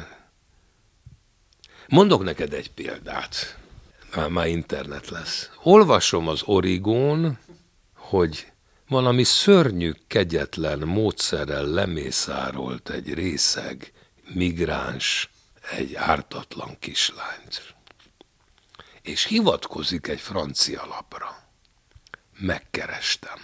mondok 1.88 2.24
neked 2.24 2.54
egy 2.54 2.72
példát, 2.72 3.58
már, 4.16 4.30
már 4.30 4.48
internet 4.48 5.10
lesz. 5.10 5.50
Olvasom 5.64 6.28
az 6.28 6.42
Origón, 6.44 7.38
hogy 7.96 8.52
valami 8.88 9.24
szörnyű, 9.24 9.92
kegyetlen 10.08 10.80
módszerrel 10.80 11.66
lemészárolt 11.66 12.90
egy 12.90 13.14
részeg, 13.14 13.92
migráns, 14.34 15.30
egy 15.72 15.96
ártatlan 15.96 16.80
kislányt 16.80 17.76
és 19.06 19.24
hivatkozik 19.26 20.08
egy 20.08 20.20
francia 20.20 20.86
lapra. 20.90 21.38
Megkerestem. 22.38 23.38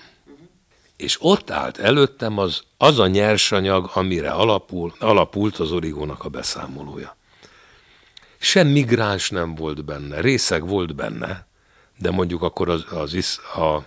És 0.98 1.18
ott 1.20 1.50
állt 1.50 1.78
előttem 1.78 2.38
az, 2.38 2.64
az 2.78 3.00
a 3.00 3.08
nyersanyag, 3.08 3.92
amire 3.94 4.32
alapul, 4.32 4.94
alapult 5.00 5.58
az 5.58 5.72
origónak 5.72 6.24
a 6.24 6.30
beszámolója. 6.30 7.18
Sem 8.38 8.68
migráns 8.68 9.30
nem 9.30 9.56
volt 9.56 9.86
benne, 9.86 10.22
részeg 10.22 10.68
volt 10.68 10.96
benne, 10.96 11.48
de 11.98 12.12
mondjuk 12.12 12.42
akkor 12.42 12.70
az, 12.70 12.86
az 12.92 13.14
is, 13.14 13.38
a, 13.56 13.76
a 13.76 13.86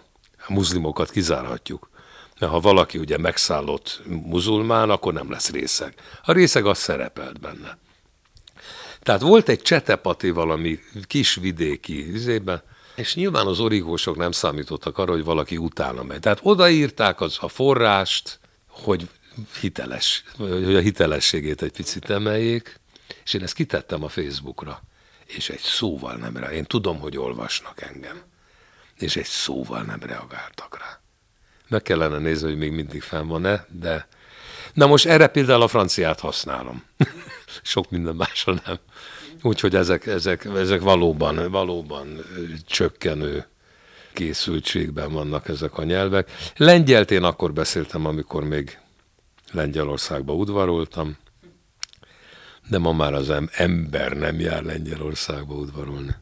muzlimokat 0.49 1.11
kizárhatjuk. 1.11 1.91
Mert 2.39 2.53
ha 2.53 2.61
valaki 2.61 2.99
ugye 2.99 3.19
megszállott 3.19 4.03
muzulmán, 4.07 4.91
akkor 4.91 5.13
nem 5.13 5.31
lesz 5.31 5.51
részeg. 5.51 5.95
A 6.25 6.33
részeg 6.33 6.67
az 6.67 6.79
szerepelt 6.79 7.41
benne. 7.41 7.79
Tehát 9.01 9.21
volt 9.21 9.49
egy 9.49 9.63
csetepati 9.63 10.31
valami 10.31 10.79
kis 11.07 11.35
vidéki 11.35 12.11
üzében, 12.11 12.63
És 12.95 13.15
nyilván 13.15 13.47
az 13.47 13.61
origósok 13.61 14.17
nem 14.17 14.33
számítottak 14.33 14.99
arra, 14.99 15.13
hogy 15.13 15.25
valaki 15.25 15.57
utána 15.57 16.03
megy. 16.03 16.21
Tehát 16.21 16.41
odaírták 16.43 17.21
az 17.21 17.37
a 17.41 17.49
forrást, 17.49 18.41
hogy 18.69 19.09
hiteles, 19.61 20.25
hogy 20.37 20.75
a 20.75 20.81
hitelességét 20.81 21.63
egy 21.63 21.73
picit 21.73 22.11
emeljék, 22.11 22.81
és 23.25 23.35
én 23.35 23.43
ezt 23.43 23.55
kitettem 23.55 24.03
a 24.03 24.09
Facebookra, 24.09 24.83
és 25.27 25.49
egy 25.49 25.61
szóval 25.61 26.15
nem 26.15 26.37
rá. 26.37 26.53
Én 26.53 26.65
tudom, 26.65 26.99
hogy 26.99 27.17
olvasnak 27.17 27.83
engem, 27.83 28.23
és 28.95 29.17
egy 29.17 29.25
szóval 29.25 29.83
nem 29.83 30.01
reagáltak 30.03 30.79
rá. 30.79 31.04
Meg 31.69 31.83
kellene 31.83 32.19
nézni, 32.19 32.49
hogy 32.49 32.59
még 32.59 32.73
mindig 32.73 33.03
fenn 33.03 33.27
van-e, 33.27 33.67
de... 33.71 34.07
Na 34.73 34.87
most 34.87 35.07
erre 35.07 35.27
például 35.27 35.63
a 35.63 35.69
franciát 35.69 36.21
használom. 36.21 36.85
Sok 37.63 37.91
minden 37.91 38.15
másra 38.15 38.55
nem. 38.65 38.79
Úgyhogy 39.43 39.75
ezek, 39.75 40.07
ezek, 40.07 40.45
ezek 40.45 40.81
valóban, 40.81 41.51
valóban 41.51 42.25
csökkenő 42.67 43.47
készültségben 44.13 45.13
vannak 45.13 45.49
ezek 45.49 45.79
a 45.79 45.85
nyelvek. 45.85 46.31
Lengyelt 46.57 47.11
én 47.11 47.23
akkor 47.23 47.53
beszéltem, 47.53 48.07
amikor 48.07 48.45
még 48.45 48.79
Lengyelországba 49.53 50.33
udvaroltam, 50.33 51.17
de 52.69 52.79
ma 52.79 52.93
már 52.93 53.15
az 53.15 53.33
ember 53.53 54.13
nem 54.13 54.41
jár 54.41 54.63
Lengyelországba 54.63 55.55
udvarolni. 55.55 56.15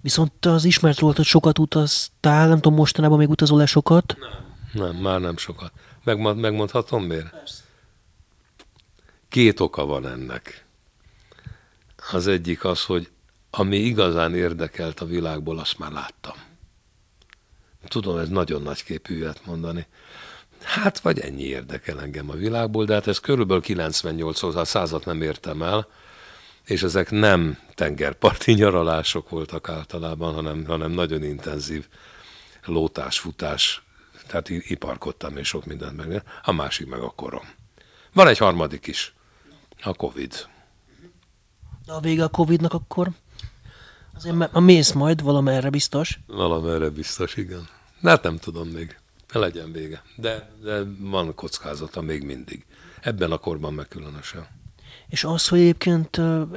Viszont 0.00 0.46
az 0.46 0.64
ismert 0.64 0.98
volt, 0.98 1.16
hogy 1.16 1.24
sokat 1.24 1.58
utaztál, 1.58 2.48
nem 2.48 2.60
tudom, 2.60 2.78
mostanában 2.78 3.18
még 3.18 3.28
utazol-e 3.28 3.66
sokat? 3.66 4.16
Nem, 4.18 4.44
nem, 4.74 4.96
már 4.96 5.20
nem 5.20 5.36
sokat. 5.36 5.72
Megmond, 6.04 6.40
megmondhatom 6.40 7.04
miért? 7.04 7.62
Két 9.28 9.60
oka 9.60 9.84
van 9.84 10.06
ennek. 10.06 10.64
Az 12.12 12.26
egyik 12.26 12.64
az, 12.64 12.84
hogy 12.84 13.10
ami 13.50 13.76
igazán 13.76 14.34
érdekelt 14.34 15.00
a 15.00 15.06
világból, 15.06 15.58
azt 15.58 15.78
már 15.78 15.92
láttam. 15.92 16.36
Tudom, 17.88 18.18
ez 18.18 18.28
nagyon 18.28 18.62
nagy 18.62 18.84
képűet 18.84 19.46
mondani. 19.46 19.86
Hát, 20.62 20.98
vagy 20.98 21.18
ennyi 21.18 21.42
érdekel 21.42 22.00
engem 22.00 22.30
a 22.30 22.34
világból, 22.34 22.84
de 22.84 22.94
hát 22.94 23.06
ez 23.06 23.18
körülbelül 23.18 23.62
98 23.62 24.42
a 24.42 24.64
százat 24.64 25.04
nem 25.04 25.22
értem 25.22 25.62
el, 25.62 25.88
és 26.64 26.82
ezek 26.82 27.10
nem 27.10 27.58
tengerparti 27.74 28.52
nyaralások 28.62 29.28
voltak 29.28 29.68
általában, 29.68 30.34
hanem, 30.34 30.64
hanem 30.66 30.90
nagyon 30.90 31.22
intenzív 31.22 31.88
lótás, 32.64 33.18
futás, 33.18 33.82
tehát 34.26 34.48
iparkodtam 34.48 35.36
és 35.36 35.48
sok 35.48 35.64
mindent 35.64 35.96
meg. 35.96 36.22
A 36.42 36.52
másik 36.52 36.86
meg 36.86 37.00
a 37.00 37.10
korom. 37.10 37.44
Van 38.12 38.28
egy 38.28 38.38
harmadik 38.38 38.86
is, 38.86 39.14
a 39.82 39.94
Covid. 39.94 40.46
A 41.86 42.00
vége 42.00 42.24
a 42.24 42.28
Covidnak 42.28 42.72
akkor? 42.72 43.10
Azért 44.14 44.48
a 44.52 44.60
mész 44.60 44.92
majd 44.92 45.22
valamerre 45.22 45.70
biztos. 45.70 46.18
Valamerre 46.26 46.88
biztos, 46.88 47.36
igen. 47.36 47.68
De 48.00 48.10
hát 48.10 48.22
nem 48.22 48.36
tudom 48.36 48.68
még. 48.68 48.98
Legyen 49.32 49.72
vége. 49.72 50.02
De, 50.16 50.50
de 50.62 50.82
van 50.98 51.34
kockázata 51.34 52.00
még 52.00 52.22
mindig. 52.22 52.64
Ebben 53.00 53.32
a 53.32 53.38
korban 53.38 53.74
meg 53.74 53.88
különösen. 53.88 54.46
És 55.08 55.24
az, 55.24 55.48
hogy 55.48 55.58
egyébként 55.58 56.16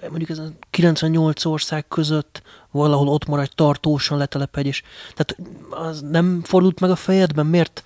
mondjuk 0.09 0.29
ez 0.29 0.37
a 0.37 0.51
98 0.69 1.45
ország 1.45 1.87
között 1.87 2.41
valahol 2.71 3.07
ott 3.07 3.27
maradj 3.27 3.51
tartósan 3.55 4.17
letelepedj, 4.17 4.67
és 4.67 4.83
tehát 5.15 5.37
az 5.69 6.01
nem 6.01 6.41
fordult 6.43 6.79
meg 6.79 6.89
a 6.89 6.95
fejedben? 6.95 7.45
Miért, 7.45 7.83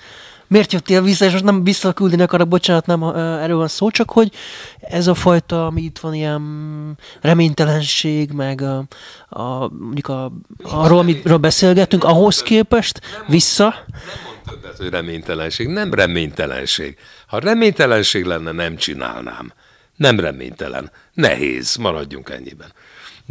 miért 0.48 0.74
jöttél 0.74 1.02
vissza, 1.02 1.26
és 1.26 1.32
most 1.32 1.44
nem 1.44 1.64
visszaküldeni 1.64 2.22
akarok, 2.22 2.48
bocsánat, 2.48 2.86
nem 2.86 3.04
erről 3.14 3.58
van 3.58 3.68
szó, 3.68 3.90
csak 3.90 4.12
hogy 4.12 4.32
ez 4.80 5.08
a 5.08 5.14
fajta, 5.14 5.66
ami 5.66 5.82
itt 5.82 6.00
van, 6.00 6.14
ilyen 6.14 6.98
reménytelenség, 7.22 8.32
meg 8.32 8.62
a, 8.62 8.84
a, 9.30 9.70
mondjuk 9.70 10.08
a, 10.08 10.32
arról, 10.64 11.00
amiről 11.00 11.38
beszélgetünk, 11.38 12.04
ahhoz 12.04 12.42
képest 12.42 13.02
vissza. 13.28 13.76
Nem 13.88 14.42
többet, 14.46 14.78
hogy 14.78 14.90
reménytelenség. 14.90 15.68
Nem 15.68 15.94
reménytelenség. 15.94 16.98
Ha 17.28 17.40
reménytelenség 17.40 18.26
lenne, 18.26 18.52
nem 18.52 18.76
csinálnám. 18.76 19.54
Nem 19.96 20.20
reménytelen. 20.20 20.92
Nehéz, 21.14 21.76
maradjunk 21.76 22.30
ennyiben. 22.30 22.74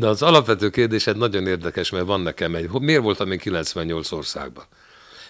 De 0.01 0.07
az 0.07 0.23
alapvető 0.23 0.71
kérdésed 0.71 1.17
nagyon 1.17 1.47
érdekes, 1.47 1.91
mert 1.91 2.07
van 2.07 2.21
nekem 2.21 2.55
egy... 2.55 2.71
Miért 2.71 3.03
voltam 3.03 3.33
én 3.33 3.39
98 3.39 4.13
országban? 4.13 4.65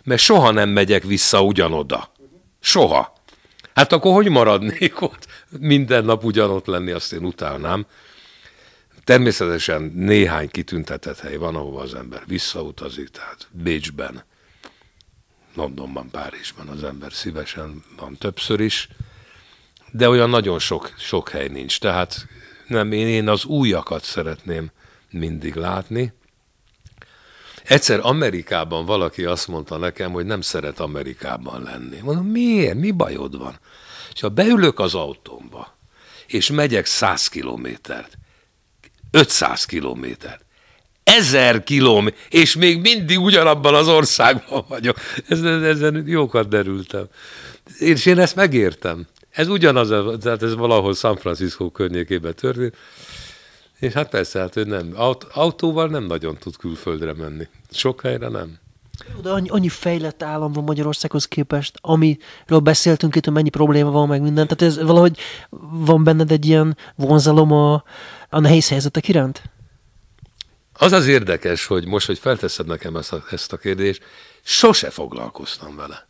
Mert 0.05 0.21
soha 0.21 0.51
nem 0.51 0.69
megyek 0.69 1.03
vissza 1.03 1.43
ugyanoda. 1.43 2.13
Soha. 2.61 3.13
Hát 3.75 3.93
akkor 3.93 4.15
hogy 4.15 4.29
maradnék 4.29 5.01
ott? 5.01 5.27
Minden 5.59 6.05
nap 6.05 6.25
ugyanott 6.25 6.67
lenni, 6.67 6.91
azt 6.91 7.13
én 7.13 7.25
utálnám. 7.25 7.87
Természetesen 9.05 9.83
néhány 9.95 10.51
kitüntetett 10.51 11.19
hely 11.19 11.37
van, 11.37 11.55
ahova 11.55 11.81
az 11.81 11.95
ember 11.95 12.23
visszautazik, 12.27 13.09
tehát 13.09 13.49
Bécsben, 13.51 14.25
Londonban, 15.55 16.11
Párizsban 16.11 16.69
az 16.69 16.85
ember 16.85 17.13
szívesen 17.13 17.85
van 17.97 18.17
többször 18.19 18.61
is, 18.61 18.89
de 19.93 20.09
olyan 20.09 20.31
nagyon 20.31 20.59
sok, 20.59 20.95
sok 20.99 21.29
hely 21.29 21.49
nincs. 21.49 21.81
Tehát 21.81 22.27
nem, 22.71 22.93
én, 22.93 23.07
én 23.07 23.29
az 23.29 23.45
újakat 23.45 24.05
szeretném 24.05 24.71
mindig 25.11 25.55
látni. 25.55 26.13
Egyszer 27.65 28.01
Amerikában 28.03 28.85
valaki 28.85 29.25
azt 29.25 29.49
mondta 29.49 29.77
nekem, 29.77 30.13
hogy 30.13 30.27
nem 30.27 30.41
szeret 30.41 30.81
Amerikában 30.81 31.63
lenni. 31.63 31.99
Mondom, 32.03 32.27
miért? 32.27 32.75
Mi 32.75 32.91
bajod 32.91 33.39
van? 33.39 33.59
És 34.15 34.21
ha 34.21 34.29
beülök 34.29 34.79
az 34.79 34.95
autómba, 34.95 35.79
és 36.27 36.51
megyek 36.51 36.87
100 36.87 37.29
kilométert, 37.29 38.19
500 39.11 39.65
kilométert, 39.65 40.45
ezer 41.05 41.65
kilóméter, 41.65 42.21
és 42.29 42.57
még 42.57 42.81
mindig 42.81 43.21
ugyanabban 43.21 43.75
az 43.75 43.89
országban 43.89 44.65
vagyok. 44.69 44.97
Ezen, 45.29 45.65
ezen 45.65 46.03
jókat 46.07 46.49
derültem. 46.49 47.07
És 47.79 48.07
én 48.07 48.19
ezt 48.19 48.35
megértem. 48.35 49.07
Ez 49.41 49.49
ugyanaz, 49.49 49.89
tehát 50.21 50.43
ez 50.43 50.55
valahol 50.55 50.95
San 50.95 51.17
Francisco 51.17 51.71
környékében 51.71 52.35
történt. 52.35 52.77
És 53.79 53.93
hát 53.93 54.09
persze, 54.09 54.39
hát 54.41 54.57
ő 54.57 54.65
nem. 54.65 54.95
Autóval 55.33 55.89
nem 55.89 56.05
nagyon 56.05 56.37
tud 56.39 56.57
külföldre 56.57 57.13
menni. 57.13 57.49
Sok 57.71 58.01
helyre 58.01 58.29
nem. 58.29 58.59
De 59.23 59.31
annyi, 59.31 59.49
annyi 59.49 59.69
fejlett 59.69 60.23
állam 60.23 60.53
van 60.53 60.65
Magyarországhoz 60.65 61.25
képest, 61.29 61.79
amiről 61.81 62.59
beszéltünk 62.63 63.17
itt, 63.17 63.25
hogy 63.25 63.33
mennyi 63.33 63.49
probléma 63.49 63.91
van, 63.91 64.09
meg 64.09 64.23
minden. 64.23 64.47
Tehát 64.47 64.75
ez 64.75 64.83
valahogy 64.83 65.19
van 65.71 66.05
benned 66.05 66.31
egy 66.31 66.47
ilyen 66.47 66.77
vonzalom 66.97 67.53
a, 67.53 67.85
a 68.29 68.41
nehéz 68.41 68.69
helyzetek 68.69 69.09
iránt? 69.09 69.43
Az 70.73 70.93
az 70.93 71.07
érdekes, 71.07 71.67
hogy 71.67 71.87
most, 71.87 72.07
hogy 72.07 72.19
felteszed 72.19 72.67
nekem 72.67 72.97
ezt 72.97 73.13
a, 73.13 73.25
ezt 73.31 73.53
a 73.53 73.57
kérdést, 73.57 74.03
sose 74.43 74.91
foglalkoztam 74.91 75.77
vele. 75.77 76.10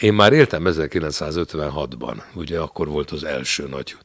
Én 0.00 0.12
már 0.12 0.32
éltem 0.32 0.62
1956-ban, 0.66 2.22
ugye 2.34 2.58
akkor 2.58 2.88
volt 2.88 3.10
az 3.10 3.24
első 3.24 3.68
nagy, 3.68 3.96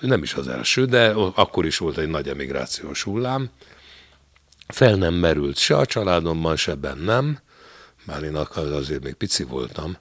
nem 0.00 0.22
is 0.22 0.34
az 0.34 0.48
első, 0.48 0.84
de 0.84 1.08
akkor 1.34 1.66
is 1.66 1.78
volt 1.78 1.98
egy 1.98 2.08
nagy 2.08 2.28
emigrációs 2.28 3.02
hullám. 3.02 3.50
Fel 4.66 4.94
nem 4.94 5.14
merült 5.14 5.56
se 5.56 5.76
a 5.76 5.86
családomban, 5.86 6.56
se 6.56 6.74
bennem, 6.74 7.38
már 8.04 8.22
én 8.22 8.34
azért 8.34 9.02
még 9.02 9.14
pici 9.14 9.44
voltam, 9.44 9.96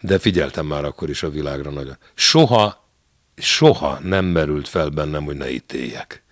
de 0.00 0.18
figyeltem 0.18 0.66
már 0.66 0.84
akkor 0.84 1.10
is 1.10 1.22
a 1.22 1.30
világra 1.30 1.70
nagyon. 1.70 1.96
Soha, 2.14 2.88
soha 3.36 3.98
nem 4.02 4.24
merült 4.24 4.68
fel 4.68 4.88
bennem, 4.88 5.24
hogy 5.24 5.36
ne 5.36 5.50
ítéljek. 5.50 6.24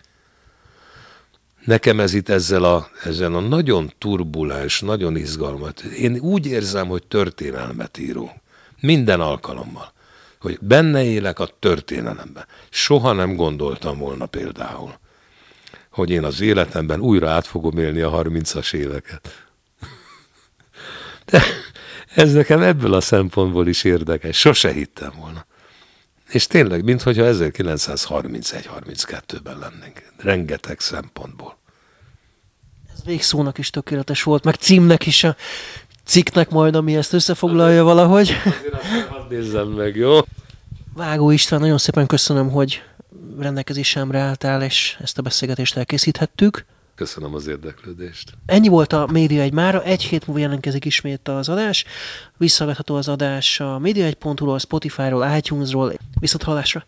Nekem 1.65 2.01
ez 2.01 2.15
itt 2.15 2.29
ezzel 2.29 2.65
a, 2.65 2.89
ezzel 3.05 3.35
a 3.35 3.41
nagyon 3.41 3.93
turbulens, 3.99 4.81
nagyon 4.81 5.17
izgalmat. 5.17 5.81
Én 5.81 6.19
úgy 6.19 6.47
érzem, 6.47 6.89
hogy 6.89 7.07
történelmet 7.07 7.99
írunk. 7.99 8.31
Minden 8.81 9.21
alkalommal. 9.21 9.93
Hogy 10.41 10.59
benne 10.61 11.05
élek 11.05 11.39
a 11.39 11.49
történelemben. 11.59 12.47
Soha 12.71 13.13
nem 13.13 13.37
gondoltam 13.37 13.99
volna 13.99 14.27
például, 14.27 14.99
hogy 15.91 16.11
én 16.11 16.25
az 16.25 16.41
életemben 16.41 17.01
újra 17.01 17.31
át 17.31 17.47
fogom 17.47 17.79
élni 17.79 18.01
a 18.01 18.11
30-as 18.11 18.75
éveket. 18.75 19.47
De 21.25 21.43
ez 22.15 22.33
nekem 22.33 22.63
ebből 22.63 22.95
a 22.95 23.01
szempontból 23.01 23.69
is 23.69 23.85
érdekes. 23.85 24.39
Sose 24.39 24.73
hittem 24.73 25.13
volna. 25.21 25.47
És 26.35 26.47
tényleg, 26.47 26.85
mintha 26.85 27.11
1931-32-ben 27.15 29.59
lennénk. 29.59 30.03
Rengeteg 30.17 30.81
szempontból. 30.81 31.59
Ez 32.93 33.05
végszónak 33.05 33.59
is 33.59 33.71
tökéletes 33.71 34.23
volt, 34.23 34.45
meg 34.45 34.55
címnek 34.55 35.07
is 35.07 35.25
a 35.25 35.37
cikknek 36.05 36.51
majd, 36.51 36.75
ami 36.75 36.97
ezt 36.97 37.13
összefoglalja 37.13 37.85
valahogy. 37.85 38.33
Hadd 39.09 39.29
nézzem 39.29 39.69
meg, 39.69 39.97
jó? 39.97 40.19
Vágó 40.95 41.31
István, 41.31 41.61
nagyon 41.61 41.79
szépen 41.79 42.07
köszönöm, 42.07 42.51
hogy 42.51 42.83
rendelkezésemre 43.39 44.19
álltál, 44.19 44.63
és 44.63 44.97
ezt 45.01 45.19
a 45.19 45.23
beszélgetést 45.23 45.77
elkészíthettük. 45.77 46.65
Köszönöm 46.95 47.35
az 47.35 47.47
érdeklődést. 47.47 48.33
Ennyi 48.47 48.69
volt 48.69 48.93
a 48.93 49.09
Média 49.13 49.43
egy 49.43 49.53
mára, 49.53 49.83
egy 49.83 50.03
hét 50.03 50.27
múlva 50.27 50.43
jelentkezik 50.43 50.85
ismét 50.85 51.29
az 51.29 51.49
adás. 51.49 51.85
Visszavetható 52.37 52.95
az 52.95 53.09
adás 53.09 53.61
a 53.61 53.79
média1.hu-ról, 53.83 54.59
Spotify-ról, 54.59 55.27
iTunes-ról. 55.37 55.93
Viszont 56.21 56.43
hallásra! 56.43 56.83